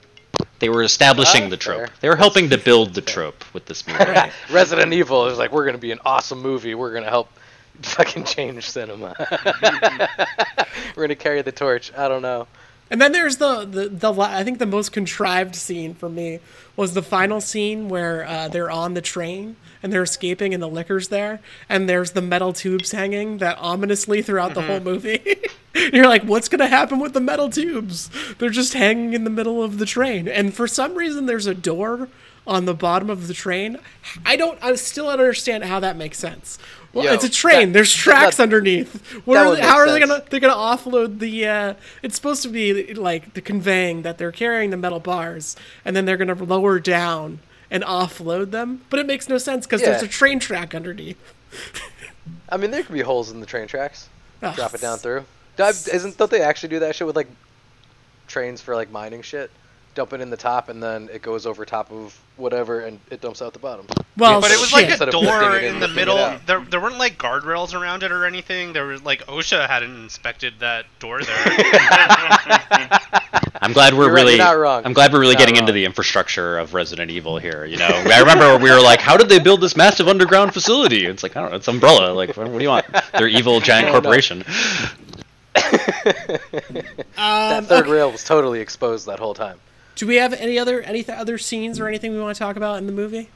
They 0.61 0.71
were 0.71 0.83
establishing 0.83 1.45
Ah, 1.45 1.49
the 1.51 1.57
trope. 1.59 1.77
fair. 1.79 1.89
They 2.01 2.09
were 2.09 2.17
helping 2.17 2.49
to 2.51 2.57
build 2.59 2.95
the 2.95 3.03
trope 3.03 3.45
with 3.53 3.67
this 3.67 3.87
movie. 3.87 4.03
Resident 4.51 4.95
Evil 4.95 5.27
is 5.27 5.37
like, 5.37 5.53
we're 5.53 5.67
gonna 5.67 5.77
be 5.77 5.93
an 5.93 6.01
awesome 6.07 6.41
movie. 6.41 6.75
We're 6.75 6.95
gonna 6.95 7.11
help 7.11 7.29
fucking 7.83 8.25
change 8.25 8.69
cinema. 8.69 9.15
we're 10.97 11.05
gonna 11.05 11.15
carry 11.15 11.43
the 11.43 11.53
torch. 11.53 11.93
I 11.97 12.09
don't 12.09 12.23
know. 12.23 12.47
And 12.91 13.01
then 13.01 13.13
there's 13.13 13.39
the, 13.39 13.65
the 13.65 13.89
the 13.89 14.13
I 14.21 14.45
think 14.45 14.59
the 14.59 14.67
most 14.67 14.93
contrived 14.93 15.57
scene 15.57 15.95
for 15.95 16.11
me 16.11 16.41
was 16.77 16.93
the 16.93 17.03
final 17.03 17.41
scene 17.41 17.89
where 17.89 18.27
uh, 18.27 18.49
they're 18.49 18.71
on 18.71 18.93
the 18.93 19.01
train 19.01 19.57
and 19.83 19.91
they're 19.91 20.03
escaping 20.03 20.53
and 20.53 20.63
the 20.63 20.69
Licker's 20.69 21.09
there 21.09 21.41
and 21.71 21.89
there's 21.89 22.11
the 22.11 22.21
metal 22.21 22.53
tubes 22.53 22.93
hanging 22.93 23.39
that 23.39 23.57
ominously 23.59 24.21
throughout 24.21 24.53
the 24.53 24.63
whole 24.63 24.81
movie. 24.81 25.39
You're 25.75 26.07
like, 26.07 26.25
what's 26.25 26.51
gonna 26.51 26.67
happen 26.67 26.99
with 26.99 27.15
the 27.15 27.21
metal 27.21 27.49
tubes? 27.49 28.11
They're 28.37 28.51
just 28.51 28.75
hanging 28.75 29.15
in 29.15 29.25
the 29.25 29.31
middle 29.31 29.63
of 29.63 29.79
the 29.79 29.87
train, 29.87 30.29
and 30.29 30.53
for 30.53 30.67
some 30.69 30.95
reason 30.95 31.25
there's 31.25 31.47
a 31.47 31.55
door 31.55 32.09
on 32.47 32.65
the 32.65 32.75
bottom 32.75 33.09
of 33.11 33.29
the 33.29 33.35
train. 33.35 33.79
I 34.27 34.37
don't. 34.37 34.59
I 34.63 34.75
still 34.75 35.07
don't 35.07 35.21
understand 35.21 35.65
how 35.65 35.81
that 35.81 35.97
makes 35.97 36.19
sense. 36.19 36.59
Well, 36.93 37.05
Yo, 37.07 37.13
it's 37.15 37.25
a 37.25 37.31
train. 37.31 37.69
that- 37.69 37.73
there's 37.75 37.93
tracks 37.95 38.37
that- 38.37 38.43
underneath. 38.43 38.95
What 39.25 39.39
are 39.39 39.55
they, 39.57 39.63
how 39.63 39.77
are 39.77 39.91
they 39.91 39.99
gonna? 40.01 40.23
They're 40.29 40.41
gonna 40.41 40.55
offload 40.55 41.21
the. 41.21 41.47
Uh, 41.47 41.75
it's 42.03 42.15
supposed 42.17 42.43
to 42.43 42.49
be 42.49 42.95
like 42.95 43.35
the 43.35 43.41
conveying 43.41 44.03
that 44.03 44.19
they're 44.19 44.33
carrying 44.33 44.71
the 44.71 44.77
metal 44.77 45.01
bars, 45.01 45.57
and 45.85 45.95
then 45.97 46.05
they're 46.05 46.17
gonna 46.17 46.35
lower 46.35 46.79
down 46.81 47.39
and 47.71 47.83
offload 47.85 48.51
them. 48.51 48.83
But 48.91 48.99
it 49.01 49.07
makes 49.07 49.29
no 49.29 49.39
sense 49.39 49.67
because 49.67 49.81
there's 49.81 50.03
a 50.03 50.09
train 50.09 50.39
track 50.39 50.75
underneath. 50.75 51.17
I 52.49 52.57
mean, 52.59 52.71
there 52.71 52.83
could 52.83 52.95
be 52.95 53.01
holes 53.01 53.31
in 53.31 53.41
the 53.41 53.47
train 53.47 53.67
tracks. 53.69 54.09
Ugh. 54.43 54.55
Drop 54.55 54.75
it 54.75 54.81
down 54.81 54.99
through. 54.99 55.25
Don't- 55.57 55.71
Isn't 55.89 56.17
don't 56.19 56.31
they 56.31 56.43
actually 56.43 56.69
do 56.71 56.81
that 56.81 56.95
shit 56.97 57.07
with 57.07 57.17
like 57.17 57.29
trains 58.27 58.61
for 58.61 58.75
like 58.75 58.91
mining 58.91 59.23
shit? 59.23 59.51
Dump 59.95 60.15
it 60.15 60.21
in 60.23 60.31
the 60.31 60.37
top 60.39 60.69
and 60.71 60.83
then 60.83 61.11
it 61.13 61.21
goes 61.21 61.45
over 61.45 61.67
top 61.67 61.91
of 61.93 62.19
whatever 62.39 62.81
and 62.81 62.99
it 63.11 63.21
dumps 63.21 63.43
out 63.43 63.53
the 63.53 63.59
bottom. 63.59 63.87
Well, 64.17 64.41
But 64.41 64.51
it 64.51 64.59
was 64.59 64.71
shit. 64.71 64.89
like 64.89 64.89
a 64.89 64.93
Instead 64.93 65.11
door 65.11 65.59
in 65.59 65.65
in 65.75 65.81
the 65.81 65.87
and 65.87 65.95
lifting 65.95 65.97
it 65.97 65.97
middle. 65.97 66.39
There, 66.47 66.61
there 66.61 66.81
weren't 66.81 66.97
like 66.97 67.19
guardrails 67.19 67.75
around 67.79 68.03
it 68.03 68.11
or 68.11 68.25
anything. 68.25 68.73
There 68.73 68.87
was 68.87 69.03
like 69.03 69.27
OSHA 69.27 69.67
hadn't 69.69 69.95
inspected 70.03 70.55
that 70.61 70.87
door 70.99 71.21
there. 71.23 71.37
I'm 73.61 73.73
glad 73.75 73.93
we're 73.95 74.05
You're 74.05 74.15
right, 74.15 74.23
really. 74.23 74.37
you're 74.37 74.45
not 74.45 74.57
wrong. 74.59 74.83
I'm 74.87 74.93
glad 74.95 75.13
we're 75.13 75.21
really 75.21 75.35
not 75.35 75.41
getting 75.41 75.57
into 75.57 75.73
the 75.73 75.85
infrastructure 75.85 76.59
of 76.59 76.73
Resident 76.75 77.11
Evil 77.11 77.39
here. 77.39 77.65
You 77.67 77.77
know, 77.77 77.87
I 77.87 78.19
remember 78.21 78.57
we 78.59 78.71
were 78.71 78.81
like, 78.81 79.01
"How 79.01 79.17
did 79.17 79.29
they 79.29 79.39
build 79.39 79.61
this 79.61 79.77
massive 79.77 80.09
underground 80.09 80.53
facility?" 80.55 81.05
It's 81.07 81.23
like 81.23 81.37
I 81.37 81.43
don't 81.43 81.51
know. 81.51 81.57
It's 81.59 81.69
Umbrella. 81.69 82.13
Like, 82.13 82.37
what, 82.37 82.49
what 82.49 82.59
do 82.59 82.65
you 82.65 82.71
want? 82.71 82.87
They're 83.13 83.29
evil 83.29 83.61
giant 83.69 83.87
no. 83.87 83.93
corporation. 83.93 84.43
that 85.55 86.41
Um, 87.17 87.65
third 87.67 87.83
okay. 87.85 87.91
rail 87.91 88.11
was 88.11 88.25
totally 88.25 88.61
exposed 88.61 89.07
that 89.07 89.19
whole 89.19 89.35
time. 89.35 89.59
Do 90.03 90.09
we 90.09 90.17
have 90.17 90.33
any 90.33 90.59
other 90.59 90.81
any 90.81 91.05
th- 91.05 91.17
other 91.17 91.39
scenes 91.39 91.79
or 91.79 91.87
anything 91.87 92.11
we 92.11 92.21
want 92.21 92.35
to 92.35 92.39
talk 92.41 92.57
about 92.57 92.79
in 92.79 92.87
the 92.87 92.93
movie? 92.93 93.29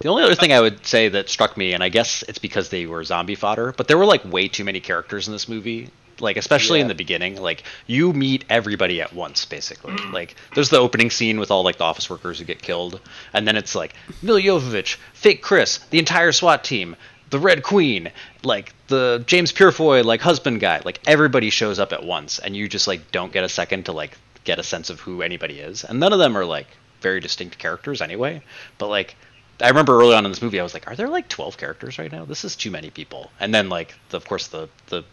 The 0.00 0.08
only 0.08 0.24
other 0.24 0.34
thing 0.34 0.52
I 0.52 0.60
would 0.60 0.84
say 0.84 1.08
that 1.08 1.28
struck 1.28 1.56
me, 1.56 1.74
and 1.74 1.80
I 1.80 1.90
guess 1.90 2.24
it's 2.26 2.40
because 2.40 2.70
they 2.70 2.86
were 2.86 3.04
zombie 3.04 3.36
fodder, 3.36 3.72
but 3.76 3.86
there 3.86 3.96
were 3.96 4.04
like 4.04 4.24
way 4.24 4.48
too 4.48 4.64
many 4.64 4.80
characters 4.80 5.28
in 5.28 5.32
this 5.32 5.48
movie. 5.48 5.90
Like 6.18 6.36
especially 6.36 6.80
in 6.80 6.88
the 6.88 6.96
beginning, 6.96 7.40
like 7.40 7.62
you 7.86 8.12
meet 8.12 8.44
everybody 8.50 9.00
at 9.00 9.12
once, 9.12 9.44
basically. 9.44 9.92
Mm. 9.92 10.12
Like 10.12 10.34
there's 10.56 10.70
the 10.70 10.78
opening 10.78 11.08
scene 11.08 11.38
with 11.38 11.52
all 11.52 11.62
like 11.62 11.78
the 11.78 11.84
office 11.84 12.10
workers 12.10 12.40
who 12.40 12.46
get 12.46 12.60
killed, 12.60 13.00
and 13.32 13.46
then 13.46 13.56
it's 13.56 13.76
like 13.76 13.94
Mil 14.22 14.40
Jovovich, 14.40 14.96
Fake 15.12 15.40
Chris, 15.40 15.78
the 15.90 16.00
entire 16.00 16.32
SWAT 16.32 16.64
team, 16.64 16.96
the 17.30 17.38
Red 17.38 17.62
Queen, 17.62 18.10
like 18.42 18.74
the 18.88 19.22
James 19.28 19.52
Purefoy 19.52 20.02
like 20.02 20.20
husband 20.20 20.58
guy. 20.58 20.80
Like 20.84 20.98
everybody 21.06 21.50
shows 21.50 21.78
up 21.78 21.92
at 21.92 22.02
once, 22.04 22.40
and 22.40 22.56
you 22.56 22.66
just 22.66 22.88
like 22.88 23.12
don't 23.12 23.32
get 23.32 23.44
a 23.44 23.48
second 23.48 23.84
to 23.84 23.92
like 23.92 24.18
get 24.44 24.58
a 24.58 24.62
sense 24.62 24.90
of 24.90 25.00
who 25.00 25.22
anybody 25.22 25.60
is, 25.60 25.84
and 25.84 26.00
none 26.00 26.12
of 26.12 26.18
them 26.18 26.36
are 26.36 26.44
like 26.44 26.66
very 27.00 27.20
distinct 27.20 27.58
characters 27.58 28.00
anyway. 28.00 28.42
But 28.78 28.88
like 28.88 29.16
I 29.60 29.68
remember 29.68 29.98
early 30.00 30.14
on 30.14 30.24
in 30.24 30.30
this 30.30 30.42
movie, 30.42 30.58
I 30.58 30.62
was 30.62 30.74
like, 30.74 30.88
"Are 30.88 30.96
there 30.96 31.08
like 31.08 31.28
12 31.28 31.56
characters 31.56 31.98
right 31.98 32.10
now? 32.10 32.24
This 32.24 32.44
is 32.44 32.56
too 32.56 32.70
many 32.70 32.90
people." 32.90 33.30
And 33.38 33.54
then, 33.54 33.68
like, 33.68 33.94
the, 34.08 34.16
of 34.16 34.26
course, 34.26 34.48
the 34.48 34.68
the 34.88 35.04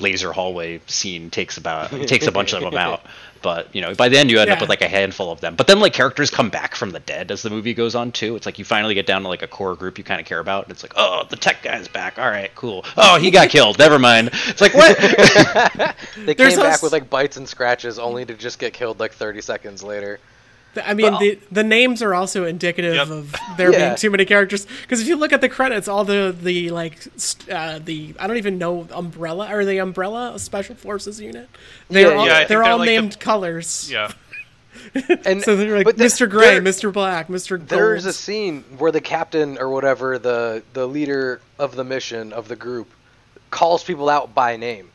laser 0.00 0.32
hallway 0.32 0.80
scene 0.86 1.30
takes 1.30 1.56
about 1.56 1.90
takes 2.08 2.26
a 2.26 2.32
bunch 2.32 2.52
of 2.52 2.60
them 2.62 2.74
out. 2.74 3.02
But 3.40 3.72
you 3.74 3.80
know, 3.82 3.94
by 3.94 4.08
the 4.08 4.18
end, 4.18 4.30
you 4.32 4.40
end 4.40 4.50
up 4.50 4.60
with 4.60 4.68
like 4.68 4.82
a 4.82 4.88
handful 4.88 5.30
of 5.30 5.40
them. 5.40 5.54
But 5.54 5.68
then, 5.68 5.78
like, 5.78 5.92
characters 5.92 6.28
come 6.28 6.50
back 6.50 6.74
from 6.74 6.90
the 6.90 6.98
dead 6.98 7.30
as 7.30 7.42
the 7.42 7.50
movie 7.50 7.72
goes 7.72 7.94
on 7.94 8.10
too. 8.10 8.34
It's 8.34 8.46
like 8.46 8.58
you 8.58 8.64
finally 8.64 8.94
get 8.94 9.06
down 9.06 9.22
to 9.22 9.28
like 9.28 9.42
a 9.42 9.46
core 9.46 9.76
group 9.76 9.96
you 9.96 10.02
kind 10.02 10.20
of 10.20 10.26
care 10.26 10.40
about, 10.40 10.64
and 10.64 10.72
it's 10.72 10.82
like, 10.82 10.94
"Oh, 10.96 11.24
the 11.30 11.36
tech 11.36 11.62
guy's 11.62 11.86
back. 11.86 12.18
All 12.18 12.28
right, 12.28 12.52
cool. 12.56 12.84
Oh, 12.96 13.16
he 13.20 13.30
got 13.30 13.48
killed. 13.48 13.78
Never 13.78 13.98
mind." 13.98 14.30
It's 14.32 14.60
like 14.60 14.74
what? 14.74 14.98
They 16.24 16.34
There's 16.34 16.54
came 16.54 16.64
back 16.64 16.74
us- 16.74 16.82
with 16.82 16.92
like 16.92 17.08
bites 17.08 17.36
and 17.36 17.48
scratches, 17.48 17.98
only 18.00 18.24
to 18.24 18.34
just 18.34 18.58
get 18.58 18.72
killed 18.72 18.98
like 18.98 19.12
30 19.12 19.40
seconds 19.40 19.82
later. 19.84 20.18
The- 20.78 20.88
I 20.88 20.94
mean, 20.94 21.10
But- 21.12 21.20
the 21.20 21.38
the 21.50 21.64
names 21.64 22.02
are 22.02 22.14
also 22.14 22.44
indicative 22.44 22.94
Yep. 22.94 23.08
of 23.10 23.34
there 23.56 23.72
Yeah. 23.72 23.78
being 23.86 23.96
too 23.96 24.10
many 24.10 24.24
characters. 24.24 24.66
Because 24.82 25.00
if 25.00 25.08
you 25.08 25.16
look 25.16 25.32
at 25.32 25.40
the 25.40 25.48
credits, 25.48 25.88
all 25.88 26.04
the 26.04 26.34
the 26.40 26.70
like 26.70 26.98
st- 27.16 27.50
uh, 27.50 27.80
the 27.84 28.14
I 28.18 28.26
don't 28.26 28.36
even 28.36 28.58
know 28.58 28.86
umbrella 28.92 29.48
or 29.52 29.64
the 29.64 29.78
umbrella 29.78 30.32
a 30.34 30.38
special 30.38 30.74
forces 30.76 31.20
unit. 31.20 31.48
They're 31.90 32.10
Yeah, 32.10 32.16
all 32.16 32.26
yeah, 32.26 32.32
they're 32.32 32.38
think 32.38 32.48
they're 32.48 32.62
all 32.64 32.78
like 32.78 32.88
the- 32.88 33.00
named 33.00 33.18
colors. 33.20 33.88
Yeah. 33.90 34.12
And 35.24 35.42
So 35.42 35.56
they're 35.56 35.76
like 35.82 35.96
the- 35.96 36.04
Mr. 36.04 36.30
Gray, 36.30 36.60
Mr. 36.60 36.92
Black, 36.92 37.28
Mr. 37.28 37.58
Gold. 37.58 37.68
There's 37.68 38.06
a 38.06 38.12
scene 38.12 38.64
where 38.78 38.92
the 38.92 39.00
captain 39.00 39.58
or 39.58 39.68
whatever 39.70 40.18
the 40.18 40.62
the 40.74 40.86
leader 40.86 41.40
of 41.58 41.74
the 41.74 41.84
mission 41.84 42.32
of 42.32 42.46
the 42.48 42.56
group 42.56 42.88
calls 43.50 43.82
people 43.82 44.08
out 44.08 44.34
by 44.34 44.56
name. 44.56 44.90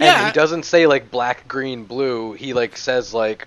And 0.00 0.06
Yeah. 0.08 0.26
he 0.26 0.32
doesn't 0.32 0.64
say 0.64 0.86
like 0.88 1.10
black, 1.12 1.46
green, 1.46 1.84
blue. 1.84 2.32
He 2.32 2.52
like 2.52 2.76
says 2.76 3.14
like 3.14 3.46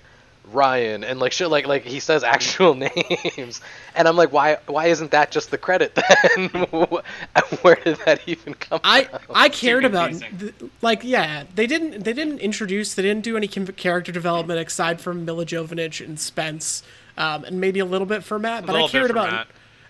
Ryan 0.52 1.04
and 1.04 1.20
like 1.20 1.32
shit 1.32 1.50
like 1.50 1.68
like 1.68 1.84
he 1.84 2.00
says 2.00 2.24
actual 2.24 2.74
names. 2.74 3.62
And 3.96 4.08
I'm 4.08 4.16
like 4.16 4.32
why 4.32 4.58
why 4.68 4.88
isn't 4.88 5.12
that 5.12 5.32
just 5.32 5.52
the 5.52 5.58
credit 5.58 5.96
then? 5.96 6.50
where 7.62 7.76
did 7.76 7.98
that 8.06 8.22
even 8.28 8.54
come 8.54 8.80
I 8.84 9.06
from? 9.06 9.20
I 9.34 9.50
cared 9.50 9.86
about 9.86 10.12
th- 10.12 10.54
like 10.82 11.04
yeah 11.04 11.46
they 11.56 11.68
didn't 11.68 12.04
they 12.04 12.14
didn't 12.14 12.40
introduce 12.40 12.94
they 12.94 13.04
didn't 13.04 13.24
do 13.24 13.38
any 13.38 13.48
com- 13.48 13.68
character 13.68 14.12
development 14.12 14.66
aside 14.66 15.02
from 15.02 15.26
Milla 15.26 15.46
Jovovich 15.46 16.04
and 16.04 16.20
Spence 16.20 16.84
um, 17.18 17.44
and 17.44 17.60
maybe 17.60 17.80
a 17.80 17.86
little 17.86 18.08
bit 18.08 18.24
for 18.24 18.40
Matt 18.40 18.66
but 18.66 18.76
I 18.76 18.88
cared 18.88 19.12
about 19.12 19.32
Matt. 19.32 19.48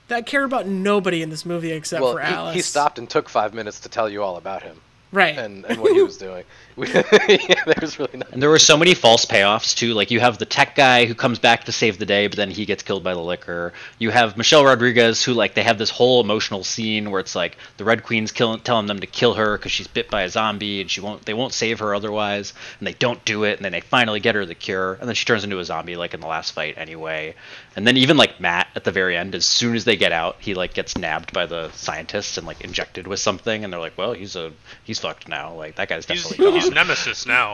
I 0.10 0.22
cared 0.22 0.46
about 0.46 0.68
nobody 0.68 1.22
in 1.22 1.30
this 1.30 1.46
movie 1.46 1.72
except 1.72 2.02
well, 2.02 2.14
for 2.14 2.52
he, 2.52 2.54
he 2.54 2.62
stopped 2.62 2.98
and 2.98 3.10
took 3.10 3.28
five 3.28 3.54
minutes 3.54 3.82
to 3.82 3.90
tell 3.90 4.10
you 4.10 4.24
all 4.24 4.38
about 4.38 4.64
him 4.64 4.80
right 5.12 5.38
and, 5.38 5.66
and 5.66 5.80
what 5.80 5.94
he 5.94 6.02
was 6.02 6.18
doing. 6.18 6.44
We, 6.76 6.88
yeah, 6.94 7.64
there's 7.66 7.98
really 7.98 8.18
nothing. 8.18 8.34
And 8.34 8.42
there 8.42 8.50
were 8.50 8.60
so 8.60 8.78
many 8.78 8.94
false 8.94 9.26
payoffs 9.26 9.76
too. 9.76 9.94
Like 9.94 10.12
you 10.12 10.20
have 10.20 10.38
the 10.38 10.46
tech 10.46 10.76
guy 10.76 11.06
who 11.06 11.16
comes 11.16 11.40
back 11.40 11.64
to 11.66 11.72
save 11.72 11.98
the 11.98 12.06
day, 12.06 12.28
but 12.28 12.38
then 12.38 12.52
he 12.52 12.66
gets 12.66 12.84
killed 12.84 13.04
by 13.04 13.14
the 13.14 13.22
Licker. 13.22 13.74
You 13.98 14.12
have 14.12 14.38
Michelle 14.38 14.64
Rodriguez 14.64 15.24
who 15.24 15.34
like 15.34 15.56
they 15.56 15.64
have 15.64 15.78
this 15.78 15.90
whole 15.90 16.22
emotional 16.22 16.64
scene 16.64 17.10
where 17.10 17.20
it's 17.20 17.36
like 17.36 17.58
the 17.78 17.84
Red 17.84 18.04
Queen's 18.04 18.32
killing, 18.32 18.60
telling 18.60 18.86
them 18.86 19.00
to 19.00 19.08
kill 19.08 19.34
her 19.34 19.58
because 19.58 19.72
she's 19.72 19.88
bit 19.88 20.10
by 20.10 20.24
a 20.24 20.30
zombie 20.30 20.82
and 20.82 20.92
she 20.92 21.02
won't. 21.02 21.26
They 21.26 21.34
won't 21.34 21.54
save 21.54 21.80
her 21.80 21.96
otherwise, 21.96 22.54
and 22.80 22.88
they 22.88 22.94
don't 22.94 23.24
do 23.26 23.44
it. 23.44 23.58
And 23.58 23.66
then 23.66 23.72
they 23.72 23.82
finally 23.82 24.20
get 24.20 24.36
her 24.36 24.46
the 24.46 24.56
cure, 24.56 24.94
and 24.94 25.08
then 25.08 25.16
she 25.16 25.26
turns 25.26 25.44
into 25.44 25.60
a 25.60 25.66
zombie 25.66 25.96
like 25.96 26.14
in 26.14 26.20
the 26.20 26.28
last 26.28 26.52
fight 26.52 26.76
anyway. 26.78 27.36
And 27.78 27.86
then 27.86 27.96
even 27.96 28.18
like 28.18 28.40
Matt 28.42 28.68
at 28.76 28.84
the 28.86 28.92
very 28.92 29.16
end, 29.16 29.36
as 29.36 29.46
soon 29.46 29.76
as 29.76 29.86
they 29.86 29.96
get 29.96 30.12
out, 30.12 30.38
he 30.40 30.56
like 30.56 30.74
gets 30.74 30.98
nabbed 30.98 31.32
by 31.32 31.46
the 31.46 31.72
scientists 31.74 32.36
and 32.38 32.46
like 32.48 32.60
injected 32.62 33.06
with 33.06 33.20
something, 33.20 33.64
and 33.64 33.72
they're 33.72 33.80
like, 33.80 33.96
well, 33.98 34.14
he's 34.14 34.36
a 34.36 34.52
he's 34.84 34.98
fucked 34.98 35.28
now. 35.30 35.54
Like 35.54 35.76
that 35.76 35.88
guy's 35.88 36.06
He's, 36.08 36.24
definitely 36.24 36.46
gone. 36.46 36.60
he's 36.60 36.72
Nemesis 36.72 37.26
now. 37.28 37.54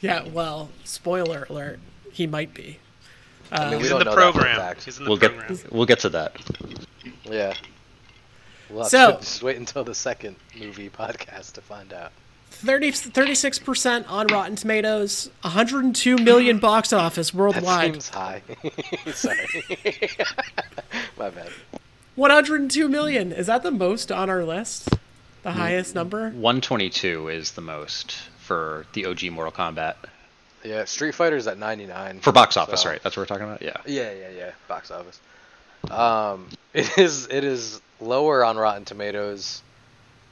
yeah 0.00 0.26
well 0.28 0.70
spoiler 0.84 1.46
alert 1.50 1.78
he 2.12 2.26
might 2.26 2.54
be 2.54 2.78
I 3.52 3.62
mean, 3.68 3.70
we 3.72 3.78
He's 3.80 3.90
don't 3.90 4.02
in 4.02 4.06
the 4.06 4.14
know 4.14 4.16
that 4.16 4.22
for 4.22 4.28
a 4.28 4.32
program. 4.32 4.56
fact. 4.56 4.84
He's 4.84 4.98
in 4.98 5.04
the 5.04 5.10
we'll 5.10 5.18
program. 5.18 5.48
get 5.56 5.72
we'll 5.72 5.86
get 5.86 5.98
to 6.00 6.08
that. 6.10 6.36
Yeah. 7.24 7.52
We'll 8.70 8.82
have 8.84 8.90
So- 8.90 9.12
to 9.14 9.18
just 9.20 9.42
wait 9.42 9.56
until 9.56 9.82
the 9.82 9.94
second 9.96 10.36
movie 10.56 10.88
podcast 10.88 11.54
to 11.54 11.60
find 11.60 11.92
out. 11.92 12.12
30, 12.60 12.92
36% 12.92 14.04
on 14.10 14.26
Rotten 14.28 14.56
Tomatoes 14.56 15.30
102 15.42 16.16
million 16.18 16.58
box 16.60 16.92
office 16.92 17.32
worldwide. 17.32 17.94
That 17.94 18.12
worldwide 18.14 18.42
seems 18.52 19.06
high. 19.06 19.12
Sorry. 19.12 20.00
My 21.18 21.30
bad. 21.30 21.48
102 22.16 22.88
million 22.88 23.32
is 23.32 23.46
that 23.46 23.62
the 23.62 23.70
most 23.70 24.12
on 24.12 24.28
our 24.28 24.44
list 24.44 24.88
the 25.42 25.52
highest 25.52 25.94
number 25.94 26.24
122 26.30 27.28
is 27.28 27.52
the 27.52 27.62
most 27.62 28.12
for 28.40 28.84
the 28.92 29.06
OG 29.06 29.30
Mortal 29.30 29.52
Kombat 29.52 29.94
Yeah, 30.62 30.84
Street 30.84 31.14
Fighter's 31.14 31.46
at 31.46 31.56
99. 31.56 32.20
for 32.20 32.30
box 32.32 32.58
office, 32.58 32.82
so- 32.82 32.90
right? 32.90 33.02
That's 33.02 33.16
what 33.16 33.22
we're 33.22 33.34
talking 33.34 33.46
about. 33.46 33.62
Yeah. 33.62 33.76
Yeah, 33.86 34.12
yeah, 34.12 34.28
yeah. 34.36 34.50
Box 34.68 34.90
office. 34.90 35.18
Um, 35.90 36.48
it 36.74 36.98
is 36.98 37.26
it 37.30 37.42
is 37.42 37.80
lower 38.02 38.44
on 38.44 38.58
Rotten 38.58 38.84
Tomatoes 38.84 39.62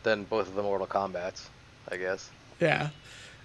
than 0.03 0.25
both 0.25 0.47
of 0.49 0.55
the 0.55 0.63
Mortal 0.63 0.87
Kombat's, 0.87 1.49
I 1.91 1.97
guess. 1.97 2.31
Yeah. 2.61 2.91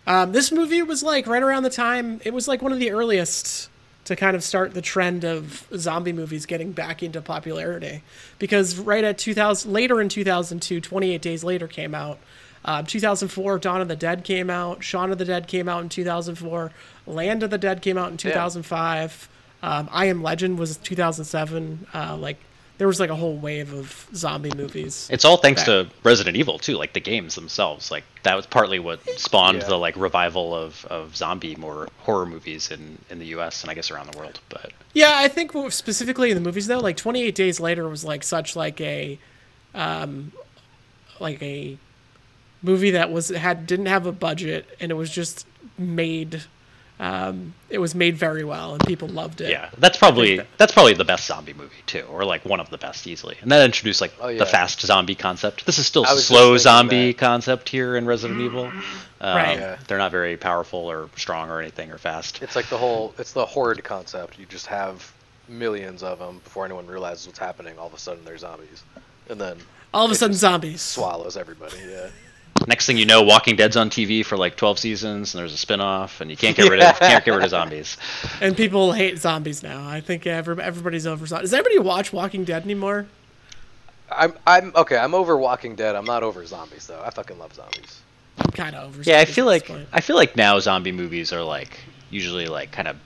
Um, 0.06 0.32
this 0.32 0.52
movie 0.52 0.82
was 0.82 1.02
like 1.02 1.28
right 1.28 1.42
around 1.44 1.64
the 1.64 1.70
time, 1.70 2.20
it 2.26 2.34
was 2.34 2.48
like 2.48 2.62
one 2.62 2.72
of 2.72 2.80
the 2.80 2.92
earliest 2.92 3.70
to 4.06 4.16
kind 4.16 4.36
of 4.36 4.44
start 4.44 4.74
the 4.74 4.82
trend 4.82 5.24
of 5.24 5.66
zombie 5.78 6.12
movies 6.12 6.46
getting 6.46 6.72
back 6.74 7.02
into 7.02 7.22
popularity. 7.22 8.04
Because 8.38 8.78
right 8.78 9.04
at 9.04 9.18
2000, 9.18 9.72
later 9.72 10.02
in 10.02 10.10
2002, 10.10 10.82
28 10.82 11.22
Days 11.22 11.44
Later 11.44 11.68
came 11.68 11.96
out. 11.96 12.20
Uh, 12.66 12.82
2004, 12.84 13.60
Dawn 13.60 13.82
of 13.82 13.88
the 13.88 13.96
Dead 13.96 14.24
came 14.24 14.50
out. 14.50 14.84
Shaun 14.84 15.12
of 15.12 15.18
the 15.18 15.26
Dead 15.26 15.48
came 15.48 15.68
out 15.68 15.84
in 15.84 15.90
2004. 15.90 16.72
Land 17.06 17.44
of 17.44 17.50
the 17.50 17.58
Dead 17.58 17.82
came 17.82 17.98
out 17.98 18.12
in 18.12 18.18
2005. 18.18 19.30
Um, 19.62 19.90
I 19.92 20.06
Am 20.06 20.22
Legend 20.22 20.58
was 20.60 20.78
2007. 20.78 21.88
Uh, 21.94 22.18
like, 22.18 22.38
there 22.80 22.88
was 22.88 23.00
like 23.00 23.10
a 23.12 23.16
whole 23.16 23.36
wave 23.38 23.72
of 23.74 24.08
zombie 24.16 24.52
movies. 24.56 25.08
It's 25.12 25.24
all 25.26 25.38
thanks 25.38 25.62
Back. 25.62 25.68
to 25.68 25.88
Resident 26.04 26.36
Evil 26.36 26.58
too, 26.58 26.76
like 26.78 26.94
the 26.94 27.00
games 27.00 27.36
themselves. 27.36 27.92
Like 27.92 28.04
that 28.24 28.36
was 28.36 28.46
partly 28.48 28.80
what 28.80 29.00
spawned 29.20 29.60
Yeah. 29.60 29.68
the 29.70 29.76
like 29.78 29.96
revival 29.96 30.56
of, 30.56 30.84
of 30.86 31.16
zombie 31.16 31.56
more 31.56 31.88
horror 32.00 32.26
movies 32.26 32.72
in, 32.72 32.98
in 33.10 33.20
the 33.20 33.28
US 33.38 33.62
and 33.62 33.70
I 33.70 33.74
guess 33.76 33.92
around 33.92 34.12
the 34.12 34.18
world. 34.18 34.40
But 34.50 34.72
Yeah, 34.94 35.14
I 35.16 35.28
think 35.28 35.52
specifically 35.72 36.32
in 36.32 36.36
the 36.36 36.42
movies 36.42 36.68
though, 36.68 36.80
like 36.80 36.98
28 36.98 37.36
Days 37.36 37.60
Later 37.60 37.88
was 37.88 38.04
like 38.04 38.24
such 38.24 38.56
like 38.56 38.82
a, 38.82 39.20
um, 39.76 40.32
like 41.20 41.42
a 41.44 41.78
movie 42.64 42.92
that 42.92 43.12
was 43.12 43.30
had 43.30 43.68
didn't 43.68 43.86
have 43.88 44.06
a 44.08 44.12
budget 44.12 44.66
and 44.80 44.90
it 44.92 44.96
was 44.96 45.12
just 45.12 45.46
made, 45.78 46.42
um, 47.00 47.54
it 47.70 47.80
was 47.80 47.96
made 47.96 48.16
very 48.16 48.44
well 48.44 48.74
and 48.74 48.86
people 48.86 49.08
loved 49.08 49.42
it. 49.42 49.50
yeah, 49.50 49.70
that's 49.80 49.98
probably 49.98 50.38
that- 50.38 50.48
that's 50.58 50.72
probably 50.72 50.94
the 50.94 51.04
best 51.06 51.26
zombie 51.26 51.54
movie 51.54 51.76
too, 51.86 52.06
or 52.10 52.24
like 52.24 52.46
one 52.46 52.60
of 52.60 52.70
the 52.70 52.78
best 52.78 53.08
easily. 53.08 53.36
And 53.42 53.52
that 53.52 53.66
introduced 53.66 54.00
like 54.00 54.14
Oh, 54.22 54.28
yeah. 54.30 54.38
the 54.40 54.46
fast 54.46 54.80
zombie 54.82 55.16
concept. 55.16 55.66
This 55.66 55.80
is 55.80 55.88
still 55.88 56.06
I 56.06 56.16
slow 56.16 56.56
zombie 56.58 57.08
that. 57.12 57.18
concept 57.18 57.70
here 57.70 57.96
in 57.98 58.06
Resident 58.06 58.40
Evil. 58.42 58.66
Um, 58.66 59.38
Right. 59.38 59.58
Yeah. 59.60 59.78
They're 59.88 59.98
not 59.98 60.12
very 60.12 60.38
powerful 60.38 60.80
or 60.92 61.10
strong 61.16 61.50
or 61.50 61.60
anything 61.62 61.92
or 61.92 61.98
fast. 61.98 62.42
It's 62.42 62.56
like 62.56 62.68
the 62.70 62.78
whole 62.78 63.14
it's 63.18 63.34
the 63.34 63.46
horde 63.46 63.84
concept. 63.84 64.38
You 64.38 64.46
just 64.46 64.68
have 64.68 65.12
millions 65.50 66.04
of 66.04 66.20
them 66.20 66.40
before 66.44 66.66
anyone 66.66 66.88
realizes 66.88 67.26
what's 67.28 67.40
happening. 67.40 67.78
All 67.80 67.88
of 67.88 67.94
a 67.94 68.00
sudden 68.00 68.24
they're 68.26 68.38
zombies, 68.38 68.84
and 69.30 69.40
then 69.42 69.58
All 69.94 70.06
of 70.06 70.12
a 70.12 70.16
sudden, 70.16 70.36
zombies. 70.36 70.82
swallows 70.82 71.38
everybody. 71.38 71.78
Yeah. 71.88 72.08
Next 72.68 72.86
thing 72.86 72.98
you 72.98 73.06
know, 73.06 73.24
Walking 73.24 73.56
Dead's 73.56 73.76
on 73.76 73.90
TV 73.90 74.26
for 74.26 74.38
like 74.38 74.56
12 74.56 74.80
seasons, 74.80 75.34
and 75.34 75.40
there's 75.40 75.54
a 75.54 75.58
spin-off, 75.58 76.22
and 76.22 76.32
you 76.32 76.38
can't 76.38 76.56
get 76.56 76.70
rid 76.70 76.82
of 76.82 76.96
can't 77.00 77.24
get 77.24 77.32
rid 77.32 77.44
of 77.44 77.50
zombies. 77.50 77.98
And 78.42 78.56
people 78.56 78.94
hate 78.94 79.20
zombies 79.20 79.64
now. 79.64 79.88
I 79.88 80.02
think 80.02 80.26
every, 80.26 80.62
everybody's 80.62 81.06
over 81.06 81.26
zombies. 81.26 81.50
Does 81.50 81.54
anybody 81.54 81.80
watch 81.80 82.14
Walking 82.14 82.44
Dead 82.46 82.64
anymore? 82.64 83.08
I'm 84.12 84.34
I'm 84.46 84.72
okay. 84.76 84.98
I'm 84.98 85.14
over 85.16 85.38
Walking 85.38 85.76
Dead. 85.76 85.96
I'm 85.96 86.06
not 86.06 86.24
over 86.24 86.46
zombies 86.46 86.88
though. 86.88 87.02
I 87.04 87.10
fucking 87.10 87.38
love 87.40 87.54
zombies. 87.54 88.02
I'm 88.38 88.52
kind 88.52 88.76
of 88.76 88.90
over. 88.90 89.04
Yeah, 89.04 89.20
I 89.20 89.26
feel 89.26 89.46
like 89.46 89.66
point. 89.66 89.88
I 89.92 90.02
feel 90.02 90.16
like 90.16 90.36
now 90.36 90.60
zombie 90.60 90.92
movies 90.92 91.34
are 91.34 91.44
like 91.44 91.80
usually 92.10 92.48
like 92.48 92.72
kind 92.72 92.88
of 92.88 92.98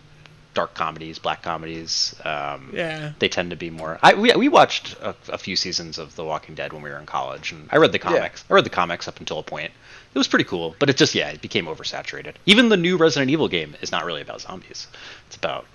dark 0.57 0.73
comedies, 0.73 1.19
black 1.19 1.43
comedies. 1.43 2.15
Um, 2.25 2.71
Yeah. 2.73 3.11
they 3.19 3.29
tend 3.29 3.51
to 3.51 3.55
be 3.55 3.69
more. 3.69 3.99
I 4.01 4.15
we, 4.15 4.31
we 4.33 4.49
watched 4.49 4.95
a, 5.01 5.13
a 5.29 5.37
few 5.37 5.55
seasons 5.55 5.99
of 5.99 6.15
The 6.15 6.25
Walking 6.25 6.55
Dead 6.55 6.73
when 6.73 6.81
we 6.81 6.89
were 6.89 6.97
in 6.97 7.05
college, 7.05 7.51
and 7.51 7.69
I 7.71 7.77
read 7.77 7.91
the 7.91 7.99
comics. 7.99 8.43
I 8.49 8.53
read 8.55 8.63
the 8.65 8.71
comics 8.71 9.07
up 9.07 9.19
until 9.19 9.37
a 9.37 9.43
point. 9.43 9.71
It 10.15 10.17
was 10.17 10.27
pretty 10.27 10.45
cool, 10.45 10.75
but 10.79 10.89
it 10.89 10.97
just 10.97 11.13
yeah, 11.13 11.29
it 11.29 11.41
became 11.41 11.67
oversaturated. 11.67 12.33
Even 12.47 12.69
the 12.69 12.77
new 12.77 12.97
Resident 12.97 13.29
Evil 13.29 13.47
game 13.47 13.75
is 13.81 13.91
not 13.91 14.03
really 14.03 14.21
about 14.21 14.41
zombies. 14.41 14.87
It's 15.27 15.35
about 15.35 15.65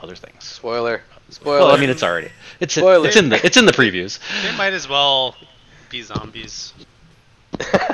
other 0.00 0.14
things. 0.14 0.44
Spoiler. 0.44 1.02
Spoiler. 1.30 1.58
Well, 1.58 1.72
I 1.74 1.80
mean, 1.80 1.90
it's 1.90 2.04
already 2.04 2.30
it's 2.60 2.74
Spoiler. 2.74 3.08
it's 3.08 3.16
in 3.16 3.28
the 3.28 3.44
it's 3.44 3.56
in 3.56 3.66
the 3.66 3.72
previews. 3.72 4.20
They 4.44 4.56
might 4.56 4.72
as 4.72 4.88
well 4.88 5.34
be 5.90 6.00
zombies. 6.02 6.72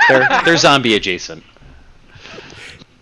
They're 0.08 0.28
they're 0.44 0.56
zombie 0.58 0.94
adjacent. 0.94 1.42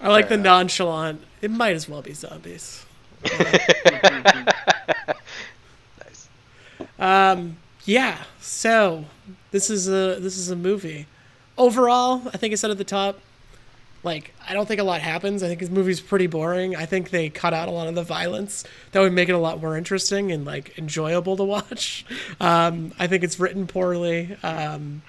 I 0.00 0.08
like 0.08 0.28
the 0.28 0.34
enough. 0.34 0.44
nonchalant. 0.44 1.22
It 1.42 1.50
might 1.50 1.74
as 1.74 1.88
well 1.88 2.02
be 2.02 2.12
zombies. 2.14 2.84
nice. 5.98 6.28
Yeah. 7.84 8.18
So 8.40 9.04
this 9.50 9.70
is 9.70 9.88
a 9.88 10.18
this 10.20 10.37
is 10.37 10.50
a 10.50 10.56
movie. 10.56 11.06
Overall, 11.56 12.22
I 12.32 12.37
think 12.37 12.52
I 12.52 12.56
said 12.56 12.70
at 12.70 12.78
the 12.78 12.84
top. 12.84 13.18
Like, 14.04 14.32
I 14.48 14.54
don't 14.54 14.66
think 14.66 14.80
a 14.80 14.84
lot 14.84 15.00
happens. 15.00 15.42
I 15.42 15.48
think 15.48 15.58
this 15.58 15.70
movie's 15.70 16.00
pretty 16.00 16.28
boring. 16.28 16.76
I 16.76 16.87
think 16.87 17.11
they 17.11 17.28
cut 17.30 17.52
out 17.52 17.66
a 17.66 17.72
lot 17.72 17.88
of 17.88 17.96
the 17.96 18.04
violence 18.04 18.62
that 18.92 19.00
would 19.00 19.12
make 19.12 19.28
it 19.28 19.32
a 19.32 19.38
lot 19.38 19.61
more 19.61 19.76
interesting 19.76 20.30
and 20.30 20.44
like 20.44 20.78
enjoyable 20.78 21.37
to 21.37 21.42
watch. 21.44 22.06
Um, 22.40 22.92
I 23.00 23.08
think 23.08 23.24
it's 23.24 23.40
written 23.40 23.66
poorly. 23.66 24.37
Um, 24.44 25.02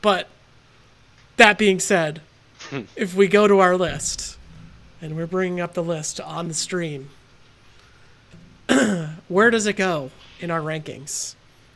but 0.00 0.28
that 1.38 1.58
being 1.58 1.80
said, 1.80 2.20
if 2.94 3.14
we 3.16 3.26
go 3.26 3.48
to 3.48 3.58
our 3.58 3.76
list, 3.76 4.35
and 5.00 5.16
we're 5.16 5.26
bringing 5.26 5.60
up 5.60 5.74
the 5.74 5.82
list 5.82 6.20
on 6.20 6.48
the 6.48 6.54
stream, 6.54 7.10
where 9.28 9.50
does 9.50 9.66
it 9.66 9.74
go 9.76 10.10
in 10.40 10.50
our 10.50 10.60
rankings? 10.60 11.34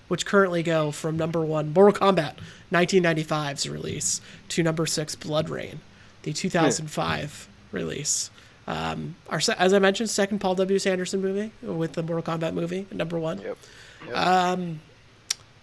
Which 0.09 0.27
currently 0.27 0.63
go 0.65 0.91
from 0.91 1.17
number 1.17 1.41
one, 1.45 1.73
Mortal 1.73 2.01
Kombat 2.15 2.35
1995's 2.73 3.69
release, 3.69 4.21
to 4.49 4.63
number 4.63 4.85
six, 4.87 5.15
BloodRayne, 5.15 5.79
the 6.23 6.33
2005 6.33 7.49
release. 7.73 8.31
Um, 8.67 9.17
our, 9.29 9.41
as 9.57 9.73
I 9.73 9.79
mentioned, 9.79 10.11
second 10.11 10.41
Paul 10.41 10.57
W. 10.57 10.77
S. 10.77 10.87
Anderson 10.87 11.21
movie 11.21 11.53
with 11.63 11.93
the 11.93 12.03
Mortal 12.03 12.35
Kombat 12.37 12.55
movie, 12.55 12.87
number 12.91 13.19
one 13.19 13.41
Yep. 13.41 13.59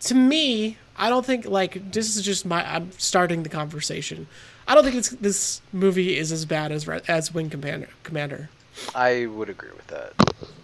to 0.01 0.15
me, 0.15 0.77
I 0.97 1.09
don't 1.09 1.25
think 1.25 1.45
like 1.45 1.91
this 1.91 2.15
is 2.15 2.23
just 2.23 2.45
my. 2.45 2.63
I'm 2.65 2.91
starting 2.93 3.43
the 3.43 3.49
conversation. 3.49 4.27
I 4.67 4.75
don't 4.75 4.83
think 4.83 4.95
this 4.95 5.09
this 5.09 5.61
movie 5.71 6.17
is 6.17 6.31
as 6.31 6.45
bad 6.45 6.71
as 6.71 6.87
as 7.07 7.33
Wing 7.33 7.49
Commander. 7.49 7.89
Commander. 8.03 8.49
I 8.93 9.25
would 9.25 9.49
agree 9.49 9.71
with 9.75 9.87
that. 9.87 10.13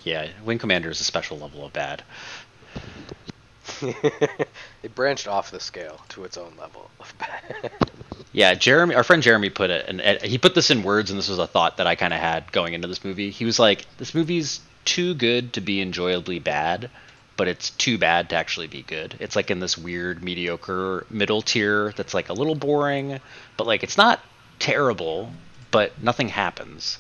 Yeah, 0.04 0.28
Wing 0.44 0.60
Commander 0.60 0.90
is 0.90 1.02
a 1.02 1.04
special 1.04 1.40
level 1.40 1.66
of 1.66 1.74
bad. 1.74 2.04
It 4.84 4.94
branched 4.96 5.30
off 5.30 5.50
the 5.50 5.62
scale 5.62 6.02
to 6.10 6.26
its 6.26 6.36
own 6.36 6.54
level 6.60 6.92
of 7.00 7.14
bad. 7.18 7.72
Yeah, 8.34 8.54
Jeremy, 8.54 8.96
our 8.96 9.04
friend 9.04 9.24
Jeremy 9.24 9.50
put 9.50 9.70
it, 9.70 9.86
and 9.88 10.02
he 10.22 10.38
put 10.38 10.56
this 10.56 10.70
in 10.70 10.84
words, 10.84 11.10
and 11.10 11.18
this 11.18 11.30
was 11.30 11.40
a 11.40 11.48
thought 11.48 11.78
that 11.78 11.88
I 11.88 11.96
kind 11.96 12.14
of 12.14 12.20
had 12.20 12.52
going 12.52 12.74
into 12.74 12.90
this 12.90 13.06
movie. 13.06 13.30
He 13.30 13.46
was 13.46 13.60
like, 13.60 13.86
"This 13.98 14.14
movie's 14.14 14.60
too 14.84 15.14
good 15.14 15.54
to 15.54 15.62
be 15.62 15.80
enjoyably 15.80 16.40
bad, 16.40 16.90
but 17.36 17.48
it's 17.48 17.72
too 17.72 17.98
bad 17.98 18.30
to 18.30 18.36
actually 18.36 18.68
be 18.68 18.84
good. 18.84 19.16
It's 19.20 19.36
like 19.36 19.50
in 19.50 19.60
this 19.60 19.78
weird 19.78 20.24
mediocre 20.24 21.06
middle 21.10 21.42
tier 21.42 21.94
that's 21.96 22.14
like 22.14 22.30
a 22.30 22.34
little 22.34 22.56
boring, 22.56 23.20
but 23.58 23.68
like 23.68 23.84
it's 23.84 23.98
not 23.98 24.20
terrible, 24.60 25.32
but 25.72 26.02
nothing 26.02 26.30
happens. 26.30 27.00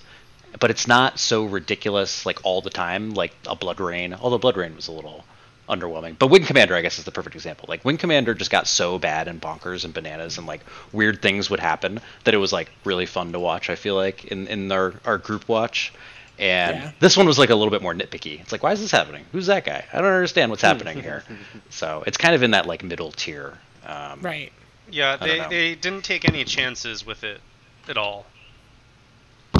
But 0.59 0.69
it's 0.69 0.87
not 0.87 1.19
so 1.19 1.45
ridiculous 1.45 2.25
like 2.25 2.39
all 2.43 2.61
the 2.61 2.69
time, 2.69 3.13
like 3.13 3.33
a 3.47 3.55
BloodRayne. 3.55 4.17
Although 4.19 4.39
BloodRayne 4.39 4.75
was 4.75 4.87
a 4.87 4.91
little 4.91 5.23
underwhelming. 5.69 6.17
But 6.17 6.27
Wing 6.27 6.43
Commander, 6.43 6.75
I 6.75 6.81
guess, 6.81 6.99
is 6.99 7.05
the 7.05 7.11
perfect 7.11 7.35
example. 7.35 7.65
Like 7.69 7.85
Wing 7.85 7.97
Commander 7.97 8.33
just 8.33 8.51
got 8.51 8.67
so 8.67 8.99
bad 8.99 9.27
and 9.27 9.41
bonkers 9.41 9.85
and 9.85 9.93
bananas 9.93 10.37
and 10.37 10.45
like 10.45 10.61
weird 10.91 11.21
things 11.21 11.49
would 11.49 11.59
happen 11.59 12.01
that 12.23 12.33
it 12.33 12.37
was 12.37 12.53
like 12.53 12.69
really 12.83 13.05
fun 13.05 13.31
to 13.33 13.39
watch. 13.39 13.69
I 13.69 13.75
feel 13.75 13.95
like 13.95 14.25
in 14.25 14.47
in 14.47 14.71
our 14.71 14.93
our 15.05 15.17
group 15.17 15.47
watch. 15.47 15.93
And 16.39 16.77
Yeah. 16.77 16.91
this 16.99 17.15
one 17.15 17.25
was 17.27 17.37
like 17.37 17.49
a 17.51 17.55
little 17.55 17.69
bit 17.71 17.81
more 17.81 17.93
nitpicky. 17.93 18.41
It's 18.41 18.51
like, 18.51 18.63
why 18.63 18.71
is 18.71 18.81
this 18.81 18.91
happening? 18.91 19.25
Who's 19.31 19.45
that 19.47 19.65
guy? 19.65 19.85
I 19.93 19.97
don't 19.97 20.07
understand 20.11 20.49
what's 20.49 20.63
happening 20.63 21.01
here. 21.01 21.23
So 21.69 22.03
it's 22.07 22.17
kind 22.17 22.33
of 22.35 22.43
in 22.43 22.51
that 22.51 22.65
like 22.65 22.83
middle 22.83 23.11
tier. 23.11 23.57
Um, 23.85 24.21
Right. 24.21 24.51
Yeah, 24.91 25.15
they, 25.15 25.39
they 25.49 25.75
didn't 25.75 26.03
take 26.03 26.27
any 26.27 26.43
chances 26.43 27.05
with 27.05 27.23
it 27.23 27.39
at 27.87 27.97
all. 27.97 28.25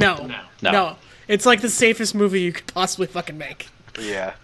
No. 0.00 0.16
No. 0.26 0.40
No. 0.62 0.70
No. 0.70 0.96
It's 1.28 1.46
like 1.46 1.60
the 1.60 1.70
safest 1.70 2.14
movie 2.14 2.40
you 2.42 2.52
could 2.52 2.66
possibly 2.66 3.06
fucking 3.06 3.38
make. 3.38 3.68
yeah. 3.98 4.34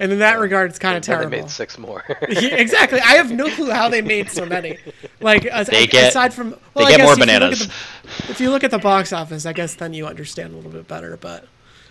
And 0.00 0.12
in 0.12 0.18
that 0.20 0.38
regard, 0.38 0.70
it's 0.70 0.78
kind 0.78 0.96
of 0.96 1.02
terrible. 1.02 1.30
They 1.30 1.40
made 1.42 1.50
six 1.50 1.76
more. 1.78 2.04
Yeah, 2.28 2.54
exactly. 2.56 3.00
I 3.00 3.14
have 3.16 3.32
no 3.32 3.48
clue 3.50 3.70
how 3.70 3.88
they 3.88 4.00
made 4.02 4.30
so 4.30 4.46
many. 4.46 4.78
Like 5.20 5.44
as, 5.46 5.66
They 5.66 5.86
get- 5.88 6.10
aside 6.10 6.32
from 6.32 6.50
well, 6.74 6.86
they 6.86 6.94
I 6.94 6.96
get 6.96 6.98
guess 6.98 7.06
more 7.06 7.12
if 7.14 7.18
you 7.18 7.38
look 7.40 7.52
at 7.52 7.58
the- 7.58 8.30
if 8.30 8.40
you 8.40 8.50
look 8.50 8.64
at 8.64 8.70
the 8.70 8.78
box 8.78 9.12
office, 9.12 9.44
I 9.46 9.52
guess 9.52 9.74
then 9.74 9.92
you 9.94 10.06
understand 10.06 10.52
a 10.52 10.56
little 10.56 10.70
bit 10.70 10.86
better. 10.86 11.16
But 11.16 11.46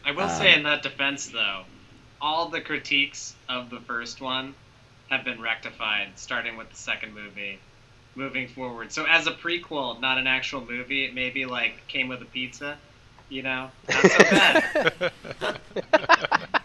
I 0.06 0.12
will 0.12 0.30
say 0.30 0.54
uh, 0.54 0.58
in 0.58 0.64
that 0.64 0.84
defense, 0.84 1.28
though, 1.28 1.64
all 2.22 2.48
the 2.50 2.62
critiques 2.62 3.36
of 3.50 3.70
the 3.70 3.80
first 3.82 4.22
one 4.22 4.56
have 5.10 5.24
been 5.26 5.42
rectified, 5.42 6.08
starting 6.16 6.56
with 6.58 6.70
the 6.70 6.76
second 6.78 7.14
movie, 7.14 7.60
moving 8.16 8.48
forward. 8.48 8.92
So 8.92 9.06
as 9.06 9.28
a 9.28 9.32
prequel, 9.32 10.00
not 10.00 10.18
an 10.18 10.28
actual 10.28 10.62
movie, 10.66 11.04
it 11.06 11.14
maybe 11.14 11.46
like 11.46 11.86
came 11.88 12.08
with 12.08 12.22
a 12.22 12.26
pizza. 12.26 12.78
You 13.30 13.44
know, 13.44 13.70
not 13.90 14.06
so 14.12 14.18
bad. 14.20 15.12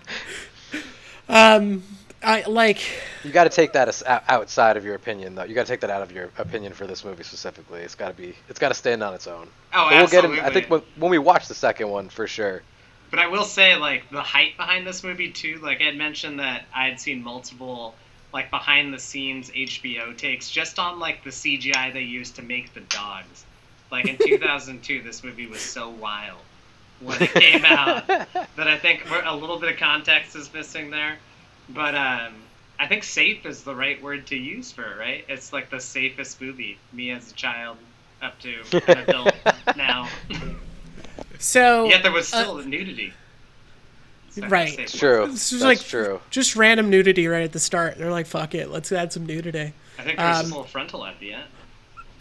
Um, 1.32 1.82
I 2.22 2.42
like 2.42 2.78
you 3.24 3.32
got 3.32 3.44
to 3.44 3.50
take 3.50 3.72
that 3.72 3.88
as, 3.88 4.02
outside 4.06 4.76
of 4.76 4.84
your 4.84 4.94
opinion, 4.94 5.34
though. 5.34 5.44
You 5.44 5.54
got 5.54 5.66
to 5.66 5.72
take 5.72 5.80
that 5.80 5.90
out 5.90 6.02
of 6.02 6.12
your 6.12 6.30
opinion 6.38 6.72
for 6.72 6.86
this 6.86 7.04
movie 7.04 7.24
specifically. 7.24 7.80
It's 7.80 7.94
got 7.94 8.08
to 8.08 8.14
be. 8.14 8.34
It's 8.48 8.58
got 8.58 8.68
to 8.68 8.74
stand 8.74 9.02
on 9.02 9.14
its 9.14 9.26
own. 9.26 9.48
Oh, 9.72 9.88
But 9.88 9.92
we'll 9.92 10.06
get 10.08 10.24
in, 10.24 10.38
I 10.40 10.50
think 10.50 10.68
when, 10.68 10.82
when 10.96 11.10
we 11.10 11.18
watch 11.18 11.48
the 11.48 11.54
second 11.54 11.88
one, 11.88 12.10
for 12.10 12.26
sure. 12.26 12.62
But 13.10 13.18
I 13.18 13.26
will 13.26 13.44
say, 13.44 13.76
like, 13.76 14.08
the 14.10 14.22
hype 14.22 14.56
behind 14.56 14.86
this 14.86 15.02
movie, 15.02 15.30
too. 15.30 15.58
Like, 15.62 15.80
I 15.80 15.84
had 15.84 15.96
mentioned 15.96 16.38
that 16.38 16.64
I 16.74 16.86
had 16.86 17.00
seen 17.00 17.22
multiple, 17.22 17.94
like, 18.32 18.50
behind 18.50 18.94
the 18.94 18.98
scenes 18.98 19.50
HBO 19.50 20.16
takes 20.16 20.50
just 20.50 20.78
on, 20.78 20.98
like, 20.98 21.24
the 21.24 21.30
CGI 21.30 21.92
they 21.92 22.02
used 22.02 22.36
to 22.36 22.42
make 22.42 22.72
the 22.72 22.80
dogs. 22.80 23.44
Like, 23.90 24.06
in 24.06 24.16
2002, 24.24 25.02
this 25.02 25.24
movie 25.24 25.46
was 25.46 25.60
so 25.60 25.90
wild 25.90 26.38
when 27.02 27.20
it 27.22 27.30
came 27.32 27.64
out 27.64 28.06
that 28.06 28.28
I 28.68 28.78
think 28.78 29.04
we're- 29.10 29.22
a 29.24 29.34
little 29.34 29.58
bit 29.58 29.70
of 29.72 29.78
context 29.78 30.34
is 30.36 30.52
missing 30.52 30.90
there. 30.90 31.18
But, 31.68 31.94
um,. 31.94 32.34
I 32.80 32.88
think 32.88 33.04
safe 33.04 33.46
is 33.46 33.62
the 33.62 33.74
right 33.76 34.02
word 34.02 34.26
to 34.28 34.36
use 34.36 34.72
for 34.72 34.82
it, 34.82 34.98
right? 34.98 35.24
It's 35.28 35.52
like 35.52 35.70
the 35.70 35.78
safest 35.78 36.40
movie. 36.40 36.78
Me 36.92 37.12
as 37.12 37.30
a 37.30 37.34
child, 37.34 37.76
up 38.20 38.36
to 38.40 38.54
an 38.88 38.98
adult 38.98 39.34
now. 39.76 40.08
so. 41.38 41.84
Yet 41.88 42.02
there 42.02 42.10
was 42.10 42.32
uh, 42.32 42.42
still 42.42 42.56
nudity. 42.58 43.12
It's 44.28 44.38
Right. 44.48 44.76
It's 44.78 44.94
word. 44.94 44.98
true. 44.98 45.26
This 45.26 45.50
That's 45.50 45.52
is 45.52 45.62
like 45.62 45.80
true. 45.80 46.20
just 46.30 46.56
random 46.56 46.90
nudity 46.90 47.28
right 47.28 47.42
at 47.44 47.52
the 47.52 47.60
start. 47.60 47.98
They're 47.98 48.10
like, 48.10 48.26
"Fuck 48.26 48.54
it, 48.54 48.70
let's 48.70 48.90
add 48.90 49.12
some 49.12 49.26
nudity." 49.26 49.74
I 49.98 50.02
think 50.02 50.18
there's 50.18 50.38
Um, 50.38 50.44
a 50.46 50.48
little 50.48 50.64
frontal 50.64 51.04
at 51.04 51.20
the 51.20 51.34
end. 51.34 51.44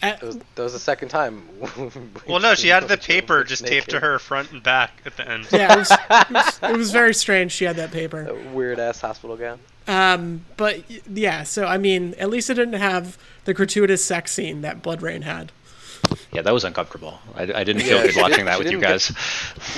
Uh, 0.02 0.10
That 0.10 0.22
was, 0.22 0.36
that 0.56 0.62
was 0.62 0.72
the 0.72 0.78
second 0.78 1.08
time. 1.08 1.48
Well, 2.28 2.40
no, 2.40 2.54
she 2.54 2.68
had 2.68 2.88
the 2.88 2.96
paper 3.12 3.44
just 3.44 3.66
taped 3.66 3.90
to 3.90 4.00
her 4.00 4.18
front 4.18 4.52
and 4.52 4.62
back 4.62 4.90
at 5.06 5.16
the 5.16 5.28
end. 5.28 5.46
yeah, 5.50 5.72
it 5.74 5.78
was, 5.78 5.90
it, 5.90 6.30
was, 6.30 6.60
it 6.70 6.76
was 6.76 6.90
very 6.92 7.14
strange. 7.14 7.52
She 7.52 7.64
had 7.64 7.76
that 7.76 7.90
paper. 7.92 8.24
That 8.24 8.52
weird 8.52 8.78
ass 8.78 9.00
hospital 9.00 9.36
gown. 9.36 9.58
Um, 9.88 10.44
but 10.56 10.82
yeah, 11.08 11.42
so 11.42 11.66
I 11.66 11.76
mean, 11.78 12.14
at 12.18 12.30
least 12.30 12.48
it 12.50 12.54
didn't 12.54 12.74
have 12.80 13.18
the 13.44 13.52
gratuitous 13.54 14.04
sex 14.04 14.30
scene 14.32 14.62
that 14.62 14.82
BloodRayne 14.82 15.22
had. 15.22 15.50
Yeah, 16.32 16.42
that 16.42 16.52
was 16.54 16.64
uncomfortable. 16.64 17.18
I, 17.34 17.42
I 17.42 17.64
didn't 17.64 17.82
feel 17.82 17.98
Yeah, 17.98 18.06
good 18.06 18.16
watching 18.16 18.44
that 18.46 18.58
with 18.58 18.66
you 18.70 18.78
didn't 18.78 18.90
guys. 18.90 19.12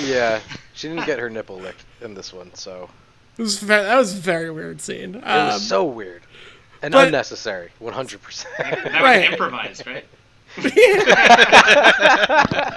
Yeah, 0.03 0.39
she 0.73 0.87
didn't 0.89 1.05
get 1.05 1.17
her 1.19 1.29
nipple 1.29 1.57
licked 1.59 1.83
in 2.01 2.13
this 2.13 2.31
one, 2.33 2.53
so 2.53 2.89
It 3.37 3.41
was 3.41 3.59
ve- 3.59 3.67
that 3.67 3.95
was 3.97 4.13
a 4.13 4.21
very 4.21 4.49
weird 4.51 4.79
scene. 4.81 5.15
it 5.15 5.23
Um, 5.23 5.47
was 5.53 5.67
so 5.67 5.83
weird 5.85 6.21
and 6.83 6.91
but- 6.91 7.07
unnecessary. 7.07 7.69
One 7.79 7.93
hundred 7.93 8.21
percent. 8.21 8.53
That 8.59 8.85
right. 9.01 9.21
was 9.23 9.31
improvised, 9.31 9.87
right? 9.87 10.05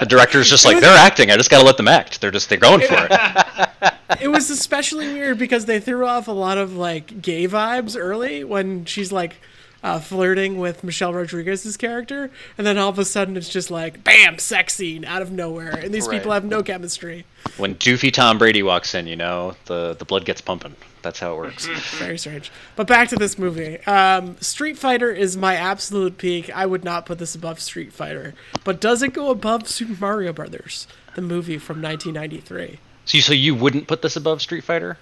The 0.00 0.06
director's 0.08 0.48
just 0.48 0.64
like, 0.64 0.80
they're 0.80 0.96
acting. 0.96 1.30
I 1.30 1.36
just 1.36 1.50
got 1.50 1.58
to 1.58 1.64
let 1.64 1.76
them 1.76 1.88
act. 1.88 2.20
They're 2.20 2.30
just 2.30 2.48
they're 2.48 2.58
going 2.58 2.80
for 2.80 2.94
it. 3.10 3.92
it 4.20 4.28
was 4.28 4.50
especially 4.50 5.12
weird 5.12 5.38
because 5.38 5.66
they 5.66 5.80
threw 5.80 6.06
off 6.06 6.28
a 6.28 6.32
lot 6.32 6.58
of 6.58 6.74
like 6.76 7.20
gay 7.22 7.46
vibes 7.48 7.96
early 7.98 8.44
when 8.44 8.84
she's 8.84 9.12
like 9.12 9.36
uh, 9.82 10.00
flirting 10.00 10.58
with 10.58 10.82
Michelle 10.82 11.14
Rodriguez's 11.14 11.76
character, 11.76 12.30
and 12.56 12.66
then 12.66 12.78
all 12.78 12.88
of 12.88 12.98
a 12.98 13.04
sudden 13.04 13.36
it's 13.36 13.48
just 13.48 13.70
like 13.70 14.02
bam, 14.02 14.38
sex 14.38 14.74
scene 14.74 15.04
out 15.04 15.22
of 15.22 15.30
nowhere, 15.30 15.70
and 15.70 15.94
these 15.94 16.06
Right. 16.08 16.18
people 16.18 16.32
have 16.32 16.44
no 16.44 16.62
chemistry. 16.62 17.24
When 17.58 17.76
doofy 17.76 18.12
Tom 18.12 18.38
Brady 18.38 18.62
walks 18.62 18.94
in, 18.94 19.06
you 19.06 19.16
know, 19.16 19.54
the 19.66 19.94
the 19.98 20.04
blood 20.04 20.24
gets 20.24 20.40
pumping. 20.40 20.74
That's 21.02 21.20
how 21.20 21.34
it 21.34 21.36
works. 21.36 21.66
Very 21.98 22.18
strange. 22.18 22.50
But 22.76 22.86
back 22.86 23.08
to 23.08 23.16
this 23.16 23.38
movie. 23.38 23.80
Um, 23.84 24.36
Street 24.40 24.76
Fighter 24.78 25.10
is 25.10 25.36
my 25.36 25.54
absolute 25.54 26.18
peak. 26.18 26.50
I 26.54 26.66
would 26.66 26.84
not 26.84 27.06
put 27.06 27.18
this 27.18 27.34
above 27.34 27.60
Street 27.60 27.92
Fighter, 27.92 28.34
but 28.64 28.80
does 28.80 29.02
it 29.02 29.12
go 29.12 29.30
above 29.30 29.68
Super 29.68 29.96
Mario 30.00 30.32
Brothers, 30.32 30.86
the 31.14 31.22
movie 31.22 31.58
from 31.58 31.80
1993? 31.80 32.80
So 33.04 33.16
you, 33.16 33.22
so 33.22 33.32
you 33.32 33.54
wouldn't 33.54 33.86
put 33.86 34.02
this 34.02 34.16
above 34.16 34.42
Street 34.42 34.64
Fighter? 34.64 34.98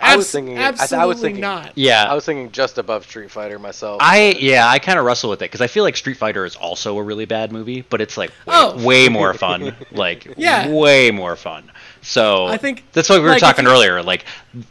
I 0.00 0.16
was 0.16 0.26
Abs- 0.26 0.32
thinking- 0.32 0.58
I- 0.58 0.66
I 0.66 0.70
was 0.70 0.80
absolutely 0.80 1.22
thinking- 1.22 1.40
not. 1.40 1.72
Yeah. 1.74 2.04
I 2.08 2.14
was 2.14 2.24
thinking 2.24 2.52
just 2.52 2.78
above 2.78 3.04
Street 3.04 3.30
Fighter 3.30 3.58
myself. 3.58 3.98
I 4.00 4.36
yeah, 4.38 4.68
I 4.68 4.78
kind 4.78 4.98
of 4.98 5.04
wrestle 5.04 5.30
with 5.30 5.40
it 5.42 5.46
because 5.46 5.60
I 5.60 5.66
feel 5.66 5.82
like 5.84 5.96
Street 5.96 6.16
Fighter 6.16 6.44
is 6.44 6.54
also 6.56 6.96
a 6.98 7.02
really 7.02 7.24
bad 7.24 7.50
movie, 7.52 7.82
but 7.82 8.00
it's 8.00 8.16
like 8.16 8.30
way, 8.46 8.54
Oh. 8.54 8.84
way 8.84 9.08
more 9.08 9.34
fun, 9.34 9.74
like 9.92 10.26
Yeah. 10.36 10.68
way 10.68 11.10
more 11.10 11.34
fun. 11.36 11.70
So 12.00 12.46
I 12.46 12.56
think, 12.58 12.84
that's 12.92 13.08
what 13.08 13.16
we 13.18 13.24
were 13.24 13.30
like, 13.32 13.40
talking 13.40 13.64
you- 13.64 13.70
earlier. 13.72 14.00
Like 14.02 14.24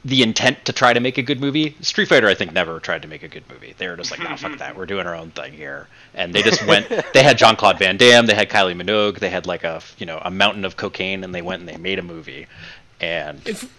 the 0.05 0.23
intent 0.23 0.63
to 0.65 0.71
try 0.73 0.93
to 0.93 0.99
make 1.01 1.17
a 1.17 1.21
good 1.21 1.41
movie. 1.41 1.75
Street 1.81 2.07
Fighter, 2.07 2.27
I 2.27 2.33
think, 2.33 2.53
never 2.53 2.79
tried 2.79 3.01
to 3.01 3.07
make 3.09 3.21
a 3.23 3.27
good 3.27 3.43
movie. 3.49 3.75
They 3.77 3.87
were 3.89 3.97
just 3.97 4.11
like, 4.11 4.21
nah, 4.23 4.35
fuck 4.37 4.57
that. 4.59 4.77
We're 4.77 4.85
doing 4.85 5.05
our 5.07 5.15
own 5.15 5.31
thing 5.31 5.51
here, 5.53 5.87
and 6.15 6.33
they 6.33 6.41
just 6.41 6.65
went. 6.65 6.87
They 7.13 7.23
had 7.23 7.37
Jean 7.37 7.55
Claude 7.57 7.79
Van 7.79 7.97
Damme, 7.97 8.25
they 8.27 8.33
had 8.35 8.49
Kylie 8.49 8.79
Minogue, 8.81 9.19
they 9.19 9.29
had 9.29 9.45
like 9.45 9.63
a 9.65 9.81
you 9.97 10.05
know 10.05 10.21
a 10.23 10.31
mountain 10.31 10.63
of 10.65 10.77
cocaine, 10.77 11.23
and 11.25 11.35
they 11.35 11.41
went 11.41 11.59
and 11.59 11.67
they 11.69 11.77
made 11.77 11.99
a 11.99 12.03
movie. 12.03 12.47
And 13.01 13.41
if 13.45 13.69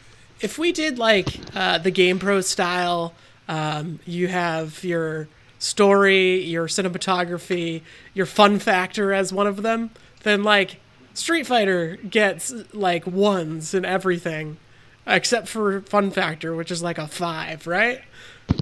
if 0.41 0.59
we 0.59 0.73
did 0.73 0.99
like 0.99 1.29
uh, 1.55 1.79
the 1.79 1.91
Game 1.91 2.19
Pro 2.19 2.41
style, 2.41 3.15
um, 3.49 4.01
you 4.05 4.29
have 4.29 4.85
your 4.85 5.29
story, 5.59 6.43
your 6.43 6.69
cinematography, 6.69 7.83
your 8.15 8.27
fun 8.27 8.59
factor 8.59 9.13
as 9.13 9.33
one 9.33 9.47
of 9.47 9.63
them, 9.63 9.91
then 10.23 10.43
like 10.43 10.81
Street 11.15 11.47
Fighter 11.47 11.97
gets 11.97 12.53
like 12.73 13.07
ones 13.07 13.75
in 13.75 13.85
everything, 13.85 14.59
except 15.07 15.49
for 15.49 15.81
fun 15.83 16.11
factor, 16.11 16.55
which 16.55 16.71
is 16.71 16.83
like 16.83 16.99
a 16.99 17.09
five, 17.09 17.67
right? 17.67 18.03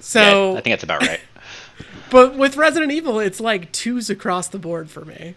So, 0.01 0.53
yeah, 0.53 0.59
I 0.59 0.61
think 0.63 0.73
that's 0.73 0.85
about 0.85 1.03
right. 1.03 1.21
but 2.11 2.37
with 2.37 2.57
Resident 2.57 2.93
Evil, 2.93 3.21
it's 3.21 3.41
like 3.41 3.73
twos 3.73 4.09
across 4.09 4.49
the 4.49 4.59
board 4.59 4.91
for 4.91 5.05
me. 5.05 5.35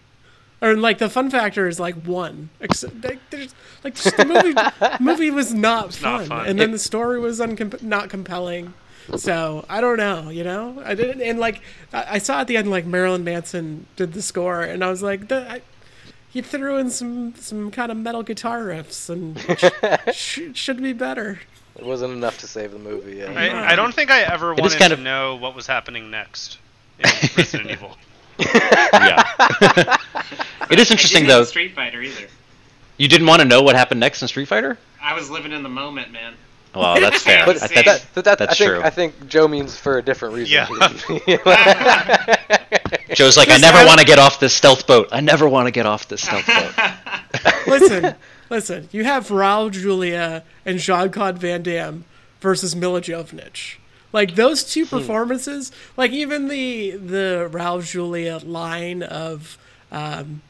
Or 0.62 0.76
like 0.76 0.98
the 0.98 1.10
fun 1.10 1.30
factor 1.30 1.68
is 1.68 1.80
like 1.80 1.96
one. 2.06 2.50
Except 2.60 3.04
like, 3.04 3.20
there's 3.30 3.56
like 3.84 3.96
just 3.96 4.18
the 4.18 4.26
movie 4.26 4.54
movie 5.04 5.32
was 5.32 5.54
not 5.54 5.94
fun, 5.94 6.20
not 6.20 6.28
fun. 6.28 6.46
and 6.48 6.60
then 6.60 6.72
the 6.72 6.80
story 6.80 7.20
was 7.20 7.40
uncom- 7.40 7.82
not 7.82 8.10
compelling. 8.10 8.74
So 9.16 9.66
I 9.70 9.80
don't 9.82 9.98
know, 9.98 10.30
you 10.30 10.44
know. 10.44 10.82
I 10.86 10.94
didn't, 10.96 11.22
and 11.22 11.40
like 11.40 11.62
I, 11.94 12.06
I 12.16 12.18
saw 12.20 12.42
at 12.42 12.48
the 12.48 12.58
end 12.58 12.70
like 12.70 12.86
Marilyn 12.86 13.24
Manson 13.24 13.88
did 13.96 14.14
the 14.14 14.22
score, 14.22 14.62
and 14.62 14.84
I 14.84 14.90
was 14.90 15.02
like, 15.02 15.30
the, 15.30 15.50
I, 15.50 15.62
he 16.30 16.42
threw 16.42 16.78
in 16.78 16.90
some 16.92 17.34
some 17.36 17.72
kind 17.72 17.92
of 17.92 17.98
metal 17.98 18.22
guitar 18.22 18.60
riffs, 18.66 19.10
and 19.10 19.40
sh- 19.58 20.14
sh- 20.16 20.42
should 20.54 20.84
be 20.84 20.94
better. 20.94 21.40
It 21.78 21.86
wasn't 21.86 22.12
enough 22.14 22.38
to 22.40 22.48
save 22.48 22.72
the 22.74 22.78
movie. 22.80 23.16
Yeah. 23.16 23.32
I, 23.32 23.72
I 23.72 23.76
don't 23.78 23.96
think 23.96 24.12
I 24.12 24.24
ever 24.24 24.54
is 24.54 24.60
wanted 24.60 24.78
kind 24.78 24.90
to 24.92 24.96
of- 24.98 25.00
know 25.00 25.38
what 25.38 25.56
was 25.56 25.66
happening 25.66 26.12
next 26.12 26.58
in 27.00 27.06
Resident 27.38 27.72
Evil. 27.72 27.96
Yeah. 28.40 29.24
it 30.72 30.80
is 30.80 30.92
interesting 30.92 31.24
I 31.24 31.28
didn't 31.28 31.28
though. 31.28 31.44
Street 31.44 31.76
Fighter 31.76 32.02
either. 32.02 32.28
You 32.98 33.08
didn't 33.08 33.28
want 33.28 33.42
to 33.42 33.48
know 33.48 33.62
what 33.62 33.76
happened 33.76 34.00
next 34.00 34.22
in 34.22 34.28
Street 34.28 34.48
Fighter? 34.48 34.78
I 35.02 35.14
was 35.14 35.30
living 35.30 35.52
in 35.52 35.64
the 35.64 35.70
moment, 35.70 36.12
man. 36.12 36.34
Well, 36.76 37.00
that's 37.00 37.24
fair. 37.24 37.46
But 37.46 37.62
I- 37.64 37.68
that, 37.68 37.86
that's, 37.86 38.06
that, 38.06 38.24
that, 38.26 38.38
that's 38.40 38.54
I 38.54 38.56
think, 38.56 38.70
true. 38.72 38.82
I 38.84 38.90
think 38.90 39.28
Joe 39.28 39.48
means 39.48 39.78
for 39.78 39.98
a 39.98 40.02
different 40.02 40.36
reason. 40.36 40.54
Yeah. 40.54 40.68
Joe's 43.14 43.38
like, 43.38 43.50
I 43.50 43.58
never 43.58 43.86
want 43.86 44.00
to 44.00 44.06
get 44.06 44.20
off 44.20 44.40
this 44.40 44.54
stealth 44.54 44.86
boat. 44.86 45.10
I 45.12 45.22
never 45.22 45.48
want 45.50 45.68
to 45.68 45.72
get 45.72 45.86
off 45.86 46.08
this 46.08 46.22
stealth 46.22 46.46
boat. 46.46 47.68
listen, 47.68 48.16
listen. 48.50 48.90
You 48.92 49.04
have 49.06 49.28
Raul 49.30 49.72
Julia 49.72 50.44
and 50.66 50.78
Jean 50.80 51.10
Claude 51.12 51.38
Van 51.40 51.64
Damme 51.64 52.06
versus 52.42 52.76
Milla 52.76 53.02
Jovovich. 53.02 53.78
Like 54.12 54.36
those 54.36 54.64
two 54.64 54.86
performances, 54.86 55.72
like 55.96 56.12
even 56.12 56.48
the 56.48 56.92
the 56.92 57.50
Raul 57.52 57.84
Julia 57.84 58.40
line 58.44 59.04
of, 59.04 59.58
um, 59.92 60.42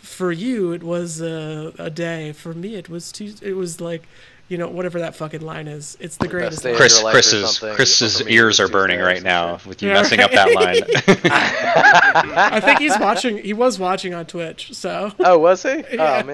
for 0.00 0.30
you 0.30 0.72
it 0.72 0.82
was 0.84 1.20
a, 1.20 1.72
a 1.78 1.90
day. 1.90 2.32
For 2.32 2.54
me 2.54 2.76
it 2.76 2.88
was 2.88 3.10
two. 3.10 3.34
It 3.42 3.54
was 3.54 3.80
like, 3.80 4.06
you 4.48 4.56
know, 4.56 4.68
whatever 4.68 5.00
that 5.00 5.16
fucking 5.16 5.40
line 5.40 5.66
is. 5.66 5.96
It's 5.98 6.16
the 6.16 6.28
greatest. 6.28 6.62
day 6.62 6.68
line. 6.70 6.74
of 6.74 6.80
Chris, 6.80 6.96
your 6.96 7.04
life 7.04 7.12
Chris's, 7.14 7.56
something. 7.56 7.74
Chris's 7.74 8.24
me, 8.24 8.34
ears 8.34 8.60
are 8.60 8.68
burning 8.68 9.00
right 9.00 9.22
now 9.22 9.58
with 9.66 9.82
you 9.82 9.88
Yeah, 9.88 9.94
messing 9.94 10.20
up 10.20 10.30
that 10.30 10.54
line. 10.54 10.82
I 12.54 12.60
think 12.60 12.78
he's 12.78 12.96
watching. 13.00 13.38
He 13.38 13.52
was 13.52 13.78
watching 13.80 14.14
on 14.14 14.26
Twitch. 14.26 14.74
So. 14.74 15.10
Oh, 15.18 15.38
was 15.38 15.62
he? 15.62 15.82
Yeah. 15.92 16.22
Oh 16.22 16.26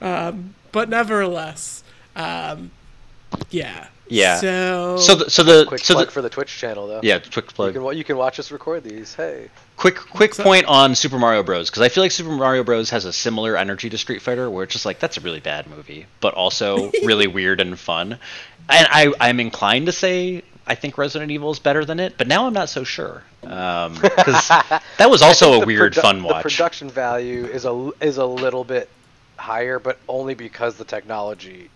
man. 0.00 0.54
but 0.72 0.88
nevertheless, 0.88 1.84
um, 2.16 2.70
yeah. 3.50 3.86
Yeah. 4.10 4.36
So, 4.38 4.96
so, 4.96 5.14
the, 5.14 5.30
so 5.30 5.42
the, 5.42 5.64
Quick 5.66 5.80
so 5.80 5.94
plug 5.94 6.06
the, 6.06 6.12
for 6.12 6.22
the 6.22 6.28
Twitch 6.28 6.56
channel 6.56 6.86
though. 6.88 7.00
yeah, 7.02 7.20
quick 7.20 7.56
You 7.56 7.72
can 7.72 7.96
you 7.96 8.04
can 8.04 8.16
watch 8.16 8.38
us 8.38 8.50
record 8.50 8.84
these. 8.84 9.14
Hey. 9.14 9.48
Quick, 9.76 9.96
quick 9.96 10.34
point 10.36 10.66
on 10.66 10.94
Super 10.94 11.18
Mario 11.18 11.42
Bros. 11.42 11.70
Because 11.70 11.82
I 11.82 11.88
feel 11.88 12.02
like 12.04 12.10
Super 12.10 12.32
Mario 12.32 12.64
Bros. 12.64 12.90
has 12.90 13.04
a 13.06 13.12
similar 13.12 13.56
energy 13.56 13.88
to 13.88 13.96
Street 13.96 14.20
Fighter, 14.20 14.50
where 14.50 14.64
it's 14.64 14.72
just 14.72 14.84
like 14.84 14.98
that's 14.98 15.16
a 15.16 15.20
really 15.20 15.40
bad 15.40 15.68
movie, 15.68 16.06
but 16.20 16.34
also 16.34 16.90
really 17.04 17.26
weird 17.28 17.60
and 17.60 17.78
fun. 17.78 18.18
And 18.68 18.88
I, 18.90 19.12
I'm 19.20 19.40
inclined 19.40 19.86
to 19.86 19.92
say 19.92 20.42
I 20.66 20.74
think 20.74 20.98
Resident 20.98 21.30
Evil 21.30 21.50
is 21.50 21.58
better 21.58 21.84
than 21.84 21.98
it, 22.00 22.14
but 22.18 22.26
now 22.28 22.46
I'm 22.46 22.52
not 22.52 22.68
so 22.68 22.84
sure. 22.84 23.22
Um 23.44 23.96
'cause 23.96 24.48
that 24.98 25.08
was 25.08 25.22
also 25.22 25.62
a 25.62 25.66
weird, 25.66 25.94
produ- 25.94 26.02
fun 26.02 26.22
The 26.22 26.40
production 26.42 26.90
value 26.90 27.46
is 27.46 27.64
a 27.64 27.90
is 28.00 28.18
a 28.18 28.26
little 28.26 28.64
bit 28.64 28.88
higher, 29.36 29.78
but 29.78 29.98
only 30.08 30.34
because 30.34 30.76
the 30.76 30.84
technology 30.84 31.70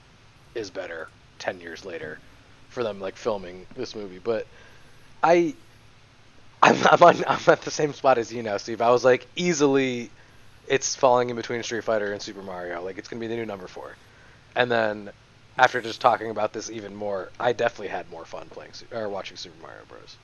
is 0.55 0.71
better 0.71 1.09
ten 1.45 1.61
years 1.61 1.85
later 1.85 2.19
for 2.71 2.83
them 2.83 3.01
like 3.01 3.17
filming 3.17 3.67
this 3.77 3.95
movie. 3.95 4.19
But 4.19 4.47
I 5.23 5.55
I'm 6.63 6.77
I'm, 6.87 7.03
on, 7.03 7.25
I'm 7.29 7.41
at 7.49 7.63
the 7.63 7.71
same 7.71 7.93
spot 7.93 8.17
as 8.19 8.33
you 8.33 8.43
now, 8.43 8.57
Steve. 8.57 8.81
I 8.81 8.91
was 8.91 9.05
like 9.05 9.27
easily 9.37 10.11
it's 10.67 10.97
falling 10.97 11.29
in 11.29 11.37
between 11.37 11.63
Street 11.63 11.85
Fighter 11.85 12.13
and 12.13 12.23
Super 12.23 12.43
Mario. 12.43 12.83
Like 12.83 12.97
it's 12.99 13.09
gonna 13.09 13.21
be 13.21 13.27
the 13.27 13.37
new 13.37 13.47
number 13.47 13.67
four. 13.69 13.95
And 14.57 14.71
then 14.71 15.11
after 15.59 15.81
just 15.83 16.01
talking 16.01 16.31
about 16.31 16.53
this 16.53 16.71
even 16.71 16.95
more, 16.97 17.31
I 17.39 17.53
definitely 17.53 17.89
had 17.89 18.11
more 18.11 18.25
fun 18.25 18.47
playing 18.51 18.73
or 18.91 19.09
watching 19.09 19.37
Super 19.37 19.61
Mario 19.63 19.83
Bros. 19.89 20.17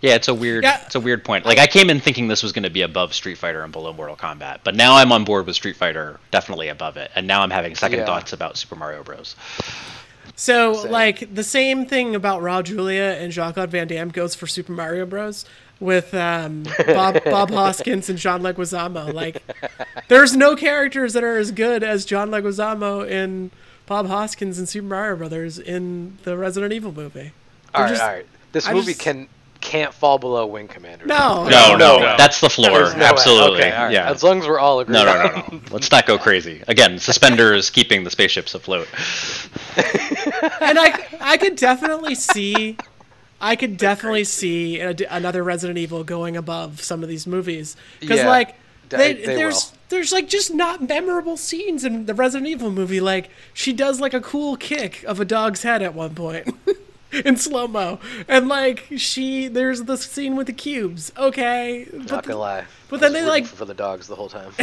Yeah, 0.00 0.14
it's 0.16 0.26
a 0.28 0.34
weird, 0.34 0.64
Yeah. 0.64 0.80
it's 0.86 0.94
a 0.96 1.00
weird 1.00 1.24
point. 1.24 1.44
Like 1.46 1.58
I 1.58 1.66
came 1.68 1.90
in 1.90 2.00
thinking 2.00 2.26
this 2.26 2.42
was 2.42 2.52
going 2.52 2.64
to 2.64 2.70
be 2.70 2.82
above 2.82 3.14
Street 3.14 3.36
Fighter 3.38 3.62
and 3.62 3.72
below 3.72 3.92
Mortal 3.92 4.16
Kombat, 4.16 4.60
but 4.64 4.74
now 4.74 4.96
I'm 4.96 5.12
on 5.12 5.24
board 5.24 5.46
with 5.46 5.54
Street 5.54 5.76
Fighter, 5.76 6.18
definitely 6.32 6.68
above 6.68 6.96
it, 6.96 7.10
and 7.14 7.26
now 7.28 7.42
I'm 7.42 7.50
having 7.50 7.76
second 7.76 8.00
Yeah. 8.00 8.06
thoughts 8.06 8.32
about 8.32 8.56
Super 8.56 8.74
Mario 8.74 9.02
Bros. 9.04 9.36
So 10.36 10.74
Same. 10.74 10.90
like 10.90 11.34
the 11.34 11.44
same 11.44 11.86
thing 11.86 12.14
about 12.14 12.42
Raul 12.42 12.62
Julia 12.64 13.16
and 13.20 13.32
Jean 13.32 13.52
Claude 13.52 13.70
Van 13.70 13.86
Damme 13.86 14.08
goes 14.10 14.34
for 14.34 14.46
Super 14.46 14.72
Mario 14.72 15.06
Bros. 15.06 15.44
With 15.80 16.14
um, 16.14 16.62
Bob 16.86 17.22
Bob 17.24 17.50
Hoskins 17.50 18.08
and 18.08 18.16
John 18.18 18.42
Leguizamo. 18.42 19.12
Like, 19.12 19.42
there's 20.08 20.34
no 20.36 20.54
characters 20.54 21.12
that 21.14 21.24
are 21.24 21.36
as 21.36 21.50
good 21.50 21.82
as 21.82 22.04
John 22.04 22.30
Leguizamo 22.30 23.10
and 23.10 23.50
Bob 23.84 24.06
Hoskins 24.06 24.58
and 24.58 24.68
Super 24.68 24.86
Mario 24.86 25.16
Brothers 25.16 25.58
in 25.58 26.16
the 26.22 26.38
Resident 26.38 26.72
Evil 26.72 26.92
movie. 26.92 27.32
All 27.74 27.82
right, 27.82 27.90
just- 27.90 28.02
all 28.02 28.08
right. 28.08 28.26
This 28.52 28.68
I 28.68 28.72
movie 28.72 28.92
just- 28.92 29.00
can 29.00 29.26
can't 29.74 29.92
fall 29.92 30.18
below 30.20 30.46
Wing 30.46 30.68
Commander. 30.68 31.04
No. 31.04 31.48
No, 31.48 31.74
no, 31.76 31.98
no. 31.98 32.14
that's 32.16 32.40
the 32.40 32.48
floor. 32.48 32.94
No. 32.96 33.04
Absolutely, 33.04 33.58
Okay, 33.58 33.72
all 33.72 33.84
right. 33.86 33.92
yeah. 33.92 34.08
As 34.08 34.22
long 34.22 34.38
as 34.38 34.46
we're 34.46 34.60
all 34.60 34.78
agreed. 34.78 34.94
No, 34.94 35.04
no, 35.04 35.14
no, 35.24 35.44
no. 35.50 35.60
Let's 35.72 35.90
not 35.90 36.06
go 36.06 36.16
crazy. 36.16 36.62
Again, 36.68 37.00
suspenders 37.00 37.70
keeping 37.70 38.04
the 38.04 38.10
spaceships 38.10 38.54
afloat. 38.54 38.86
and 40.60 40.78
I 40.78 41.04
I 41.20 41.36
could 41.38 41.56
definitely 41.56 42.14
see 42.14 42.76
I 43.40 43.56
could 43.56 43.76
definitely 43.76 44.22
see 44.24 44.78
a, 44.78 44.94
another 45.10 45.42
Resident 45.42 45.76
Evil 45.78 46.04
going 46.04 46.36
above 46.36 46.80
some 46.80 47.02
of 47.02 47.08
these 47.08 47.26
movies 47.26 47.76
because 47.98 48.18
Yeah, 48.18 48.28
like 48.28 48.54
they- 48.90 49.14
they, 49.14 49.26
they 49.26 49.34
there's 49.34 49.72
will. 49.72 49.78
there's 49.88 50.12
like 50.12 50.28
just 50.28 50.54
not 50.54 50.88
memorable 50.88 51.36
scenes 51.36 51.84
in 51.84 52.06
the 52.06 52.14
Resident 52.14 52.48
Evil 52.48 52.70
movie 52.70 53.00
like 53.00 53.28
she 53.52 53.72
does 53.72 53.98
like 54.00 54.14
a 54.14 54.20
cool 54.20 54.56
kick 54.56 55.02
of 55.04 55.18
a 55.18 55.24
dog's 55.24 55.64
head 55.64 55.82
at 55.82 55.94
one 55.94 56.14
point 56.14 56.48
in 57.24 57.36
slow 57.36 57.66
mo 57.68 57.98
and 58.28 58.48
like 58.48 58.86
she 58.96 59.48
there's 59.48 59.84
the 59.84 59.96
scene 59.96 60.36
with 60.36 60.46
the 60.46 60.52
cubes 60.52 61.12
okay 61.16 61.86
but 61.92 62.10
Not 62.10 62.26
gonna 62.26 62.38
lie. 62.38 62.64
but 62.88 62.96
I 62.96 63.08
then 63.08 63.12
was 63.12 63.22
they, 63.22 63.28
like- 63.28 63.46
for, 63.46 63.56
for 63.56 63.64
the 63.64 63.74
dogs 63.74 64.06
the 64.06 64.16
whole 64.16 64.28
time. 64.28 64.52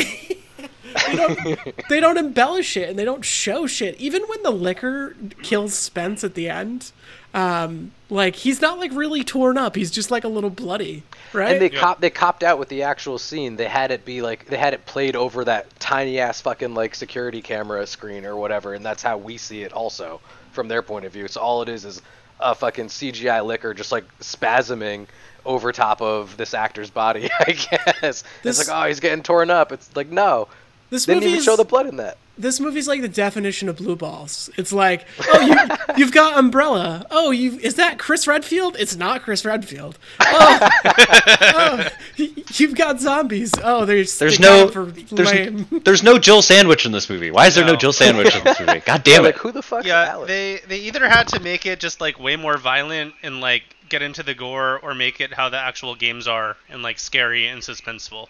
they 1.89 1.99
don't 1.99 2.17
embellish 2.17 2.75
it 2.77 2.89
and 2.89 2.97
they 2.99 3.05
don't 3.05 3.23
show 3.25 3.65
shit. 3.67 3.95
Even 3.99 4.23
when 4.23 4.43
the 4.43 4.51
Licker 4.51 5.15
kills 5.41 5.73
Spence 5.73 6.23
at 6.23 6.33
the 6.35 6.49
end, 6.49 6.91
um, 7.33 7.91
like 8.09 8.35
he's 8.35 8.61
not 8.61 8.77
like 8.77 8.91
really 8.93 9.23
torn 9.23 9.57
up. 9.57 9.75
He's 9.75 9.89
just 9.91 10.11
like 10.11 10.23
a 10.23 10.27
little 10.27 10.49
bloody, 10.49 11.03
right? 11.33 11.53
and 11.53 11.61
they 11.61 11.71
Yeah. 11.71 11.79
cop 11.79 12.01
they 12.01 12.09
copped 12.09 12.43
out 12.43 12.59
with 12.59 12.67
the 12.69 12.83
actual 12.83 13.17
scene. 13.17 13.55
They 13.55 13.67
had 13.67 13.91
it 13.91 14.03
be 14.05 14.21
like 14.21 14.45
they 14.47 14.57
had 14.57 14.73
it 14.73 14.85
played 14.85 15.15
over 15.15 15.45
that 15.45 15.67
tiny 15.79 16.19
ass 16.19 16.41
fucking 16.41 16.73
like 16.73 16.93
security 16.95 17.41
camera 17.41 17.87
screen 17.87 18.25
or 18.25 18.35
whatever, 18.35 18.73
and 18.73 18.85
that's 18.85 19.01
how 19.01 19.17
we 19.17 19.37
see 19.37 19.63
it 19.63 19.71
also 19.71 20.19
from 20.51 20.67
their 20.67 20.81
point 20.81 21.05
of 21.05 21.13
view. 21.13 21.27
So 21.29 21.39
all 21.39 21.61
it 21.61 21.69
is 21.69 21.85
is 21.85 22.01
a 22.41 22.55
fucking 22.55 22.87
CGI 22.87 23.45
Licker 23.45 23.73
just 23.73 23.91
like 23.91 24.05
spasming 24.19 25.07
over 25.45 25.71
top 25.71 26.01
of 26.01 26.37
this 26.37 26.53
actor's 26.53 26.89
body. 26.89 27.29
I 27.39 27.51
guess 27.53 28.23
This- 28.43 28.59
it's 28.59 28.67
like 28.69 28.83
oh 28.83 28.87
he's 28.87 28.99
getting 28.99 29.23
torn 29.23 29.49
up. 29.49 29.71
It's 29.71 29.95
like 29.95 30.09
no, 30.09 30.47
this 30.89 31.05
didn't 31.05 31.19
movie 31.19 31.27
even 31.29 31.39
is, 31.39 31.45
show 31.45 31.55
the 31.55 31.65
blood 31.65 31.87
in 31.87 31.97
that. 31.97 32.17
This 32.37 32.59
movie's 32.59 32.87
like 32.87 33.01
the 33.01 33.07
definition 33.09 33.69
of 33.69 33.77
blue 33.77 33.95
balls. 33.95 34.49
It's 34.57 34.71
like, 34.73 35.05
oh, 35.27 35.41
you, 35.41 35.55
you've 35.97 36.11
got 36.11 36.37
Umbrella. 36.39 37.05
Oh, 37.11 37.31
you 37.31 37.59
is 37.59 37.75
that 37.75 37.99
Chris 37.99 38.25
Redfield? 38.27 38.75
It's 38.79 38.95
not 38.95 39.21
Chris 39.21 39.45
Redfield. 39.45 39.97
Oh, 40.19 40.69
oh, 40.85 41.87
you've 42.15 42.75
got 42.75 42.99
zombies. 42.99 43.51
Oh, 43.63 43.85
there's 43.85 44.17
There's 44.17 44.39
no 44.39 44.67
for 44.69 44.85
there's, 44.85 45.31
lame. 45.31 45.67
there's 45.83 46.03
no 46.03 46.17
Jill 46.17 46.41
Sandwich 46.41 46.85
in 46.85 46.91
this 46.91 47.09
movie. 47.09 47.31
Why 47.31 47.47
is 47.47 47.55
there 47.55 47.65
no 47.65 47.73
No. 47.73 47.77
Jill 47.77 47.93
Sandwich 47.93 48.35
in 48.35 48.43
this 48.43 48.59
movie? 48.59 48.79
God 48.85 49.03
damn 49.03 49.23
like 49.23 49.35
it! 49.35 49.41
who 49.41 49.51
the 49.51 49.61
fuck 49.61 49.85
Yeah, 49.85 50.03
Alice? 50.09 50.27
they 50.27 50.59
they 50.67 50.77
either 50.79 51.07
had 51.07 51.27
to 51.29 51.39
make 51.39 51.65
it 51.65 51.79
just 51.79 52.01
like 52.01 52.19
way 52.19 52.35
more 52.35 52.57
violent 52.57 53.13
and 53.23 53.41
like 53.41 53.63
get 53.89 54.01
into 54.01 54.23
the 54.23 54.33
gore, 54.33 54.79
or 54.81 54.95
make 54.95 55.19
it 55.19 55.33
how 55.33 55.49
the 55.49 55.57
actual 55.57 55.95
games 55.95 56.25
are 56.27 56.55
and 56.69 56.81
like 56.81 56.97
scary 56.97 57.47
and 57.47 57.61
suspenseful. 57.61 58.27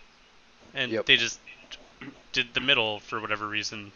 And 0.74 0.91
Yep. 0.91 1.06
they 1.06 1.18
just 1.18 1.39
did 2.32 2.53
the 2.53 2.61
middle 2.61 2.99
for 2.99 3.19
whatever 3.19 3.47
reason. 3.47 3.91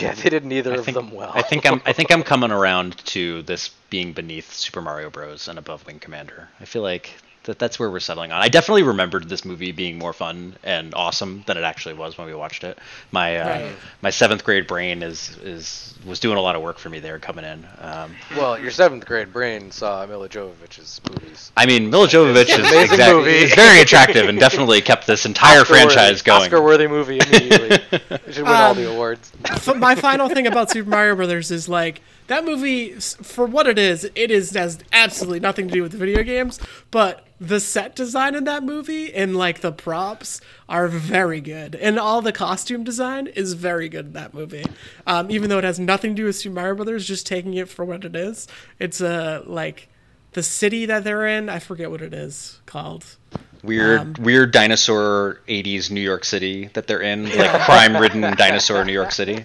Yeah, 0.00 0.14
they 0.14 0.30
did 0.30 0.44
neither 0.44 0.72
I 0.72 0.76
of 0.76 0.84
think, 0.84 0.96
them 0.96 1.12
well. 1.12 1.30
I 1.34 1.42
think 1.42 1.64
I'm 1.66 1.80
I 1.86 1.92
think 1.92 2.10
I'm 2.10 2.22
coming 2.22 2.50
around 2.50 2.98
to 3.06 3.42
this 3.42 3.70
being 3.90 4.12
beneath 4.12 4.52
Super 4.52 4.80
Mario 4.80 5.08
Bros. 5.08 5.46
and 5.48 5.58
above 5.58 5.86
Wing 5.86 6.00
Commander. 6.00 6.48
I 6.60 6.64
feel 6.64 6.82
like 6.82 7.14
that 7.44 7.58
that's 7.58 7.78
where 7.78 7.90
we're 7.90 8.00
settling 8.00 8.30
on. 8.32 8.40
I 8.40 8.48
definitely 8.48 8.82
remembered 8.84 9.28
this 9.28 9.44
movie 9.44 9.72
being 9.72 9.98
more 9.98 10.12
fun 10.12 10.54
and 10.62 10.94
awesome 10.94 11.42
than 11.46 11.56
it 11.56 11.64
actually 11.64 11.94
was 11.94 12.16
when 12.16 12.26
we 12.26 12.34
watched 12.34 12.64
it. 12.64 12.78
My 13.10 13.36
uh, 13.38 13.48
Right. 13.48 13.72
my 14.00 14.10
seventh 14.10 14.44
grade 14.44 14.66
brain 14.66 15.02
is 15.02 15.36
is 15.42 15.94
was 16.06 16.18
doing 16.20 16.36
a 16.36 16.40
lot 16.40 16.56
of 16.56 16.62
work 16.62 16.78
for 16.78 16.88
me 16.88 16.98
there 16.98 17.18
coming 17.18 17.44
in. 17.44 17.64
Um, 17.80 18.14
Well, 18.36 18.58
your 18.58 18.70
seventh 18.72 19.06
grade 19.06 19.32
brain 19.32 19.70
saw 19.70 20.04
Milla 20.06 20.28
Jovovich's 20.28 21.00
movies. 21.08 21.52
I 21.56 21.66
mean, 21.66 21.90
Milla 21.90 22.08
Jovovich 22.08 22.48
is, 22.48 22.58
Amazing 22.58 22.82
exact- 22.94 23.12
movie. 23.14 23.30
is 23.30 23.54
very 23.54 23.80
attractive 23.80 24.28
and 24.28 24.38
definitely 24.38 24.80
kept 24.80 25.06
this 25.06 25.26
entire 25.26 25.60
Oscar-worthy- 25.60 25.94
franchise 25.94 26.22
going. 26.22 26.42
Oscar-worthy 26.42 26.86
movie 26.88 27.18
immediately. 27.20 27.70
it 28.10 28.34
should 28.34 28.44
win 28.44 28.52
all 28.52 28.72
Um, 28.72 28.76
the 28.76 28.90
awards. 28.90 29.30
F- 29.44 29.76
my 29.76 29.94
final 29.94 30.28
thing 30.28 30.46
about 30.46 30.70
Super 30.70 30.88
Mario 30.90 31.14
Brothers 31.14 31.50
is 31.52 31.68
like 31.68 32.00
that 32.26 32.44
movie 32.44 32.94
for 32.94 33.46
what 33.46 33.66
it 33.68 33.78
is. 33.78 34.08
It 34.16 34.30
is 34.32 34.50
has 34.50 34.78
absolutely 34.92 35.38
nothing 35.40 35.68
to 35.68 35.74
do 35.74 35.82
with 35.82 35.92
the 35.92 35.98
video 35.98 36.22
games, 36.24 36.58
but 36.90 37.24
the 37.42 37.58
set 37.58 37.96
design 37.96 38.36
in 38.36 38.44
that 38.44 38.62
movie 38.62 39.12
and 39.12 39.36
like 39.36 39.60
the 39.60 39.72
props 39.72 40.40
are 40.68 40.86
very 40.86 41.40
good, 41.40 41.74
and 41.74 41.98
all 41.98 42.22
the 42.22 42.32
costume 42.32 42.84
design 42.84 43.26
is 43.26 43.54
very 43.54 43.88
good 43.88 44.06
in 44.06 44.12
that 44.12 44.32
movie. 44.32 44.64
Um, 45.06 45.30
even 45.30 45.50
though 45.50 45.58
it 45.58 45.64
has 45.64 45.80
nothing 45.80 46.12
to 46.12 46.22
do 46.22 46.26
with 46.26 46.36
Super 46.36 46.54
Mario 46.54 46.76
Brothers, 46.76 47.06
just 47.06 47.26
taking 47.26 47.54
it 47.54 47.68
for 47.68 47.84
what 47.84 48.04
it 48.04 48.14
is. 48.14 48.46
It's 48.78 49.00
a 49.00 49.42
uh, 49.42 49.42
like 49.44 49.88
the 50.32 50.42
city 50.42 50.86
that 50.86 51.02
they're 51.04 51.26
in. 51.26 51.48
I 51.48 51.58
forget 51.58 51.90
what 51.90 52.00
it 52.00 52.14
is 52.14 52.60
called. 52.64 53.16
Weird, 53.64 54.00
Um, 54.00 54.14
weird 54.20 54.50
dinosaur 54.52 55.40
'80s 55.48 55.90
New 55.90 56.00
York 56.00 56.24
City 56.24 56.68
that 56.74 56.86
they're 56.86 57.02
in, 57.02 57.24
like 57.36 57.60
crime-ridden 57.62 58.36
dinosaur 58.36 58.84
New 58.84 58.92
York 58.92 59.12
City. 59.12 59.44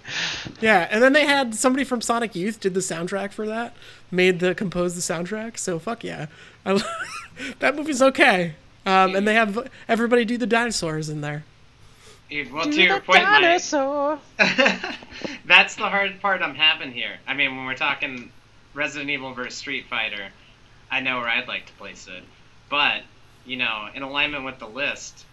Yeah, 0.59 0.87
and 0.89 1.03
then 1.03 1.13
they 1.13 1.25
had 1.25 1.53
somebody 1.55 1.83
from 1.83 2.01
Sonic 2.01 2.35
Youth 2.35 2.59
did 2.59 2.73
the 2.73 2.79
soundtrack 2.79 3.31
for 3.31 3.45
that, 3.47 3.75
made 4.09 4.39
the 4.39 4.55
composed 4.55 4.97
the 4.97 5.01
soundtrack. 5.01 5.57
So 5.59 5.77
fuck 5.77 6.03
yeah, 6.03 6.27
I, 6.65 6.81
that 7.59 7.75
movie's 7.75 8.01
okay. 8.01 8.55
Um, 8.85 9.15
and 9.15 9.27
they 9.27 9.35
have 9.35 9.69
everybody 9.87 10.23
do 10.23 10.37
the 10.37 10.47
dinosaurs 10.47 11.09
in 11.09 11.21
there. 11.21 11.43
Dude, 12.29 12.51
well, 12.51 12.65
to 12.65 12.81
your 12.81 12.99
point, 12.99 13.23
Mike, 13.23 13.41
that's 15.45 15.75
the 15.75 15.87
hard 15.87 16.19
part 16.21 16.41
I'm 16.41 16.55
having 16.55 16.91
here. 16.91 17.17
I 17.25 17.33
mean, 17.33 17.55
when 17.55 17.65
we're 17.65 17.75
talking 17.75 18.31
Resident 18.73 19.09
Evil 19.09 19.33
versus 19.33 19.55
Street 19.55 19.85
Fighter, 19.89 20.27
I 20.91 20.99
know 20.99 21.17
where 21.17 21.29
I'd 21.29 21.47
like 21.47 21.67
to 21.67 21.73
place 21.73 22.07
it. 22.07 22.23
But, 22.69 23.03
you 23.45 23.55
know, 23.55 23.87
in 23.93 24.03
alignment 24.03 24.43
with 24.43 24.59
the 24.59 24.67
list, 24.67 25.25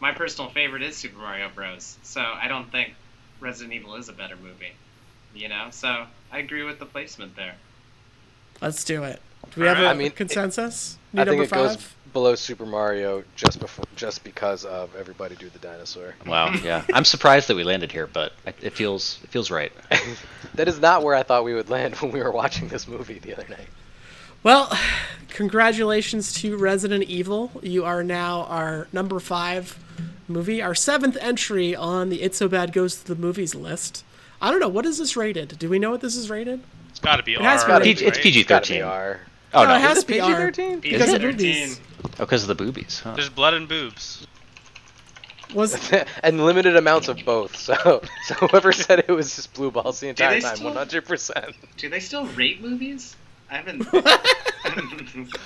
my 0.00 0.12
personal 0.12 0.50
favorite 0.50 0.82
is 0.82 0.96
Super 0.96 1.18
Mario 1.18 1.50
Bros. 1.54 1.98
So 2.02 2.20
I 2.20 2.48
don't 2.48 2.72
think 2.72 2.94
Resident 3.38 3.74
Evil 3.74 3.96
is 3.96 4.08
a 4.08 4.14
better 4.14 4.36
movie. 4.36 4.72
You 5.34 5.48
know? 5.48 5.68
So 5.70 6.06
I 6.32 6.38
agree 6.38 6.64
with 6.64 6.78
the 6.78 6.86
placement 6.86 7.36
there. 7.36 7.54
Let's 8.62 8.84
do 8.84 9.04
it. 9.04 9.20
Do 9.54 9.60
we 9.62 9.66
have 9.66 9.78
a 9.78 9.86
I 9.88 9.94
mean, 9.94 10.10
consensus? 10.12 10.96
I 11.14 11.18
Need 11.24 11.24
think 11.30 11.40
number 11.40 11.44
it 11.44 11.50
goes 11.50 11.94
below 12.12 12.34
Super 12.34 12.66
Mario 12.66 13.24
just 13.36 13.58
before, 13.60 13.84
just 13.96 14.22
because 14.24 14.64
of 14.64 14.94
everybody 14.96 15.34
do 15.36 15.48
the 15.48 15.58
dinosaur. 15.58 16.14
Wow, 16.26 16.52
yeah, 16.62 16.84
I'm 16.94 17.04
surprised 17.04 17.48
that 17.48 17.56
we 17.56 17.64
landed 17.64 17.90
here, 17.92 18.06
but 18.06 18.32
it 18.46 18.54
it 18.62 18.72
feels 18.74 19.18
it 19.24 19.30
feels 19.30 19.50
right. 19.50 19.72
That 20.54 20.66
is 20.66 20.80
not 20.80 21.04
where 21.04 21.14
I 21.14 21.22
thought 21.22 21.44
we 21.44 21.54
would 21.54 21.70
land 21.70 21.94
when 21.96 22.10
we 22.10 22.20
were 22.20 22.32
watching 22.32 22.68
this 22.68 22.86
movie 22.88 23.18
the 23.20 23.32
other 23.34 23.46
night. 23.48 23.68
Well, 24.42 24.76
congratulations 25.28 26.32
to 26.34 26.56
Resident 26.56 27.04
Evil. 27.04 27.50
You 27.62 27.84
are 27.84 28.02
now 28.02 28.42
our 28.44 28.88
number 28.92 29.20
five 29.20 29.78
movie, 30.28 30.60
our 30.60 30.74
seventh 30.74 31.16
entry 31.20 31.74
on 31.74 32.08
the 32.08 32.22
It's 32.22 32.36
So 32.38 32.48
Bad 32.48 32.72
Goes 32.72 32.96
to 32.96 33.06
the 33.14 33.14
Movies 33.20 33.54
list. 33.54 34.04
I 34.42 34.50
don't 34.50 34.60
know 34.60 34.68
what 34.68 34.86
is 34.86 34.98
this 34.98 35.16
rated. 35.16 35.58
Do 35.58 35.68
we 35.70 35.78
know 35.78 35.90
what 35.92 36.00
this 36.00 36.16
is 36.16 36.28
rated? 36.30 36.60
It's 36.88 36.98
got 37.00 37.16
to 37.16 37.22
be 37.22 37.34
It 37.34 37.40
has 37.42 37.62
R. 37.64 37.78
to 37.78 37.84
be. 37.84 37.94
PG, 37.94 38.04
it's? 38.06 38.18
PG 38.18 38.40
It's 38.40 38.48
gotta 38.48 38.62
be 38.62 38.68
thirteen. 38.80 38.82
R. 38.82 39.20
Oh 39.52 39.62
No, 39.64 39.68
no, 39.70 39.74
it 39.76 39.80
has 39.80 40.00
to 40.04 40.06
be 40.06 40.20
R. 40.20 40.50
PG-13? 40.52 40.80
Because 40.82 41.12
of 41.12 41.20
PG-13. 41.20 41.30
boobies. 41.32 41.80
oh, 42.04 42.08
because 42.18 42.42
of 42.42 42.48
the 42.48 42.54
boobies. 42.54 43.00
Huh? 43.00 43.14
There's 43.14 43.28
blood 43.28 43.54
and 43.54 43.68
boobs. 43.68 44.26
Was 45.54 45.92
and 46.22 46.44
limited 46.44 46.76
amounts 46.76 47.08
of 47.08 47.18
both. 47.24 47.56
So, 47.56 47.74
so 48.24 48.34
whoever 48.34 48.72
said 48.72 49.00
it 49.08 49.10
was 49.10 49.34
just 49.34 49.52
blue 49.54 49.70
balls 49.72 49.98
the 50.00 50.08
entire 50.08 50.40
time, 50.40 50.62
one 50.62 50.74
hundred 50.76 51.04
percent. 51.06 51.54
Do 51.76 51.88
they 51.88 51.98
still 52.00 52.26
rate 52.26 52.62
movies? 52.62 53.16
I 53.50 53.56
haven't. 53.56 53.86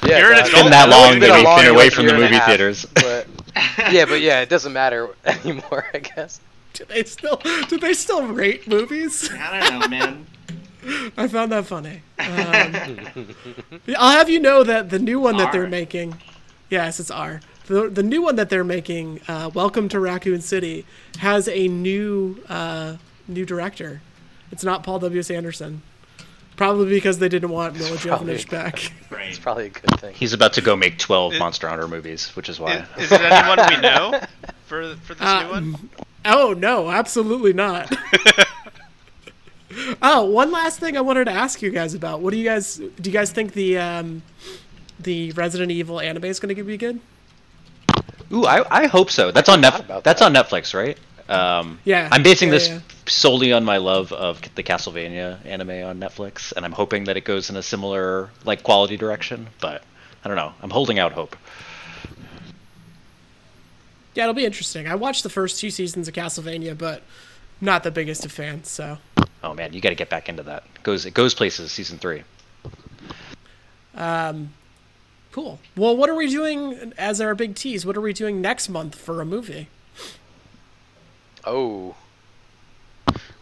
Yeah, 0.05 0.19
You're 0.19 0.33
an 0.33 0.39
Doc. 0.39 0.49
adult 0.49 0.63
Been 0.65 0.71
that 0.73 0.89
long 0.91 1.21
that 1.21 1.33
we've 1.37 1.65
been 1.65 1.75
away 1.75 1.89
from 1.89 2.07
the 2.07 2.13
year 2.13 2.17
and 2.17 2.25
a 2.25 2.27
movie 2.27 2.37
half, 2.37 2.49
theaters. 2.49 2.85
But 2.95 3.27
yeah, 3.91 4.05
but 4.05 4.21
yeah, 4.21 4.41
it 4.41 4.49
doesn't 4.51 4.73
matter 4.73 5.09
anymore. 5.25 5.87
I 5.95 5.99
guess. 6.01 6.41
do 6.75 6.85
they 6.85 7.05
still 7.05 7.37
do 7.69 7.79
they 7.79 7.95
still 7.95 8.27
rate 8.27 8.67
movies? 8.69 9.31
I 9.33 9.61
don't 9.61 9.81
know, 9.81 9.89
man. 9.89 10.27
I 11.17 11.29
found 11.29 11.53
that 11.53 11.67
funny. 11.67 12.03
Um, 12.19 13.35
I'll 13.99 14.13
have 14.17 14.29
you 14.29 14.41
know 14.41 14.63
that 14.65 14.91
the 14.91 14.99
new 14.99 15.19
one 15.21 15.37
that 15.39 15.53
they're 15.53 15.67
making, 15.69 16.17
yes, 16.71 17.01
it's 17.01 17.11
R. 17.11 17.41
The, 17.67 17.89
the 17.89 18.03
new 18.03 18.21
one 18.23 18.37
that 18.37 18.51
they're 18.51 18.65
making, 18.65 19.21
uh, 19.29 19.51
Welcome 19.55 19.89
to 19.91 20.01
Raccoon 20.01 20.41
City, 20.43 20.85
has 21.19 21.49
a 21.49 21.69
new 21.69 22.43
uh, 22.49 22.97
new 23.29 23.47
director. 23.47 24.03
It's 24.51 24.65
not 24.65 24.83
Paul 24.83 24.99
W. 25.01 25.19
S. 25.21 25.31
Anderson. 25.31 25.83
Probably 26.57 26.89
because 26.89 27.19
they 27.19 27.29
didn't 27.29 27.51
want 27.51 27.77
Milla 27.77 27.97
Probably. 27.97 28.35
Jovovich 28.37 28.51
back. 28.51 28.93
Right. 29.11 29.29
It's 29.29 29.39
probably 29.39 29.67
a 29.67 29.71
good 29.71 30.01
thing. 30.01 30.15
He's 30.15 30.33
about 30.33 30.53
to 30.55 30.61
go 30.61 30.75
make 30.77 30.99
twelve 30.99 31.35
It- 31.35 31.39
Monster 31.39 31.69
Hunter 31.69 31.87
movies, 31.89 32.35
which 32.37 32.49
is 32.49 32.59
why. 32.61 32.85
Is, 32.99 33.05
is 33.05 33.13
it 33.13 33.21
anyone 33.21 33.59
we 33.71 33.81
know 33.81 34.21
for 34.67 34.95
for 34.97 35.15
this 35.15 35.23
Uh, 35.23 35.43
new 35.45 35.51
one? 35.51 35.91
Oh 36.25 36.53
no, 36.57 36.91
absolutely 36.91 37.53
not. 37.53 37.93
Oh, 40.03 40.25
one 40.25 40.51
last 40.51 40.81
thing 40.81 40.97
I 40.97 41.01
wanted 41.01 41.25
to 41.27 41.33
ask 41.33 41.63
you 41.63 41.71
guys 41.71 41.95
about. 41.95 42.21
What 42.21 42.33
do 42.33 42.39
you 42.39 42.45
guys 42.45 42.77
do? 42.77 43.11
You 43.11 43.13
guys 43.13 43.33
think 43.33 43.53
the 43.53 43.79
um, 43.79 44.23
the 45.01 45.33
Resident 45.33 45.71
Evil 45.71 46.01
anime 46.01 46.25
is 46.25 46.41
going 46.41 46.55
to 46.55 46.63
be 46.63 46.77
good? 46.77 47.01
Ooh, 48.33 48.47
I, 48.47 48.85
I 48.85 48.87
hope 48.87 49.11
so. 49.11 49.31
That's 49.31 49.49
on 49.49 49.59
forgot 49.59 49.75
Netflix. 49.75 49.85
about 49.85 50.05
That's 50.05 50.23
on 50.23 50.35
Netflix, 50.35 50.75
right? 50.75 50.99
Um, 51.29 51.79
Yeah, 51.85 52.09
I'm 52.11 52.23
basing 52.23 52.49
yeah, 52.49 52.55
this 52.55 52.69
yeah. 52.69 52.81
solely 53.07 53.53
on 53.53 53.65
my 53.65 53.79
love 53.79 54.13
of 54.13 54.41
the 54.57 54.63
Castlevania 54.63 55.45
anime 55.47 55.87
on 55.87 55.99
Netflix, 55.99 56.53
and 56.53 56.65
I'm 56.65 56.73
hoping 56.73 57.05
that 57.05 57.17
it 57.17 57.25
goes 57.25 57.49
in 57.51 57.57
a 57.57 57.63
similar 57.63 58.31
like 58.45 58.63
quality 58.63 58.97
direction. 58.97 59.49
But 59.61 59.83
I 60.25 60.29
don't 60.29 60.37
know. 60.37 60.53
I'm 60.63 60.71
holding 60.71 60.99
out 60.99 61.13
hope. 61.13 61.37
Yeah, 64.15 64.25
it'll 64.25 64.35
be 64.35 64.45
interesting. 64.45 64.87
I 64.87 64.95
watched 64.95 65.23
the 65.23 65.31
first 65.31 65.61
two 65.61 65.71
seasons 65.71 66.07
of 66.07 66.15
Castlevania, 66.15 66.77
but 66.77 67.03
not 67.61 67.83
the 67.83 67.91
biggest 67.91 68.25
of 68.25 68.33
fans. 68.33 68.69
So 68.69 68.99
Oh 69.43 69.53
man, 69.55 69.73
you 69.75 69.81
got 69.83 69.91
to 69.91 69.95
get 69.95 70.09
back 70.09 70.29
into 70.29 70.43
that. 70.45 70.65
It 70.75 70.83
goes 70.83 71.05
it 71.05 71.13
goes 71.15 71.35
places. 71.35 71.71
Season 71.71 71.99
three. 71.99 72.23
Um, 73.95 74.55
cool. 75.33 75.61
Well, 75.77 75.97
what 75.97 76.09
are 76.11 76.15
we 76.15 76.29
doing 76.29 76.93
as 76.99 77.21
our 77.21 77.35
big 77.35 77.55
tease? 77.55 77.85
What 77.87 77.97
are 77.97 78.01
we 78.01 78.13
doing 78.13 78.41
next 78.41 78.69
month 78.69 78.95
for 78.95 79.21
a 79.21 79.25
movie? 79.25 79.69
Oh, 81.45 81.95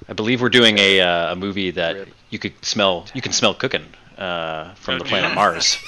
I 0.08 0.12
believe 0.14 0.42
we're 0.42 0.48
doing 0.48 0.76
a 0.78 1.00
uh, 1.00 1.32
a 1.32 1.36
movie 1.36 1.70
that 1.70 1.94
Rip. 1.94 2.08
you 2.30 2.38
could 2.38 2.64
smell. 2.64 3.06
You 3.14 3.22
can 3.22 3.32
smell 3.32 3.54
cooking 3.54 3.86
uh, 4.18 4.74
from 4.74 4.98
the 4.98 5.04
planet 5.04 5.34
Mars. 5.34 5.78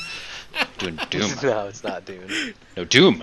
Doing 0.78 0.96
Doom. 1.10 1.32
no, 1.42 1.66
it's 1.66 1.82
not 1.82 2.04
Doom. 2.04 2.28
No 2.76 2.84
Doom. 2.84 3.20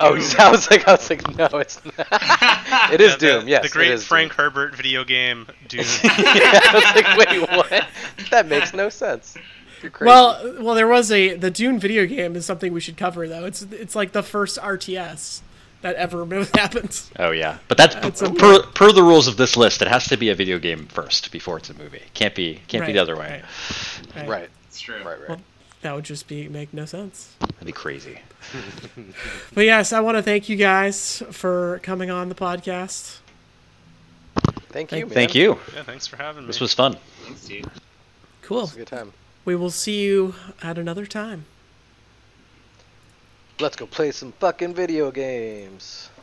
Oh, 0.00 0.14
I 0.38 0.50
was 0.50 0.70
like, 0.70 0.88
I 0.88 0.92
was 0.92 1.08
like, 1.08 1.36
no, 1.36 1.46
it's 1.58 1.84
not. 1.84 1.94
it 2.92 3.00
is 3.00 3.12
Yeah, 3.12 3.16
the- 3.16 3.26
Doom. 3.40 3.48
Yes, 3.48 3.62
The 3.64 3.68
great 3.68 3.90
is 3.92 4.04
Frank 4.04 4.32
Doom. 4.32 4.36
Herbert 4.44 4.74
video 4.76 5.04
game, 5.04 5.46
Doom. 5.68 5.84
yeah, 6.04 6.10
I 6.12 6.70
was 6.74 6.84
like, 7.04 7.28
wait, 7.30 7.40
what? 7.56 7.86
That 8.30 8.48
makes 8.48 8.74
no 8.74 8.88
sense. 8.88 9.36
You're 9.82 9.90
crazy. 9.90 10.08
Well, 10.08 10.56
well, 10.60 10.74
there 10.74 10.88
was 10.88 11.12
a 11.12 11.34
the 11.36 11.50
Dune 11.50 11.78
video 11.78 12.06
game 12.06 12.34
is 12.36 12.46
something 12.46 12.72
we 12.72 12.80
should 12.80 12.96
cover 12.96 13.28
though. 13.28 13.44
It's 13.44 13.62
it's 13.62 13.94
like 13.94 14.12
the 14.12 14.22
first 14.22 14.58
RTS 14.58 15.42
that 15.82 15.94
ever 15.96 16.24
happened. 16.54 17.02
Oh 17.18 17.30
yeah, 17.32 17.58
but 17.68 17.76
that's 17.76 17.94
That's 17.96 18.22
per, 18.22 18.30
per, 18.30 18.62
per 18.62 18.92
the 18.92 19.02
rules 19.02 19.28
of 19.28 19.36
this 19.36 19.56
list. 19.58 19.82
It 19.82 19.88
has 19.88 20.08
to 20.08 20.16
be 20.16 20.30
a 20.30 20.34
video 20.34 20.58
game 20.58 20.86
first 20.86 21.30
before 21.30 21.58
it's 21.58 21.68
a 21.68 21.74
movie. 21.74 22.00
Can't 22.14 22.34
be 22.34 22.62
can't 22.66 22.86
be 22.86 22.92
the 22.94 22.98
other 22.98 23.14
way. 23.16 23.42
right, 24.14 24.16
right. 24.16 24.28
right, 24.28 24.48
It's 24.68 24.80
true. 24.80 24.96
right, 25.04 25.20
right. 25.20 25.28
Well, 25.28 25.40
that 25.84 25.94
would 25.94 26.04
just 26.04 26.26
be 26.26 26.48
make 26.48 26.74
no 26.74 26.84
sense. 26.84 27.34
That'd 27.40 27.66
be 27.66 27.72
crazy. 27.72 28.18
But 29.54 29.64
yes, 29.64 29.92
I 29.92 30.00
want 30.00 30.16
to 30.18 30.22
thank 30.22 30.48
you 30.48 30.56
guys 30.56 31.22
for 31.30 31.78
coming 31.82 32.10
on 32.10 32.28
the 32.28 32.34
podcast. 32.34 33.18
Thank 34.70 34.90
you. 34.90 34.98
Thank- 34.98 35.08
Man. 35.08 35.14
Thank 35.14 35.34
you. 35.36 35.58
Yeah, 35.74 35.82
thanks 35.84 36.06
for 36.06 36.16
having 36.16 36.42
me. 36.42 36.46
This 36.48 36.60
was 36.60 36.74
fun. 36.74 36.96
Thanks, 37.24 37.46
dude. 37.46 37.66
Cool. 38.42 38.64
It's 38.64 38.74
a 38.74 38.78
good 38.78 38.86
time. 38.88 39.12
We 39.44 39.54
will 39.56 39.70
see 39.70 40.02
you 40.02 40.34
at 40.62 40.76
another 40.78 41.06
time. 41.06 41.44
Let's 43.60 43.76
go 43.76 43.86
play 43.86 44.10
some 44.10 44.32
fucking 44.32 44.74
video 44.74 45.10
games. 45.12 46.10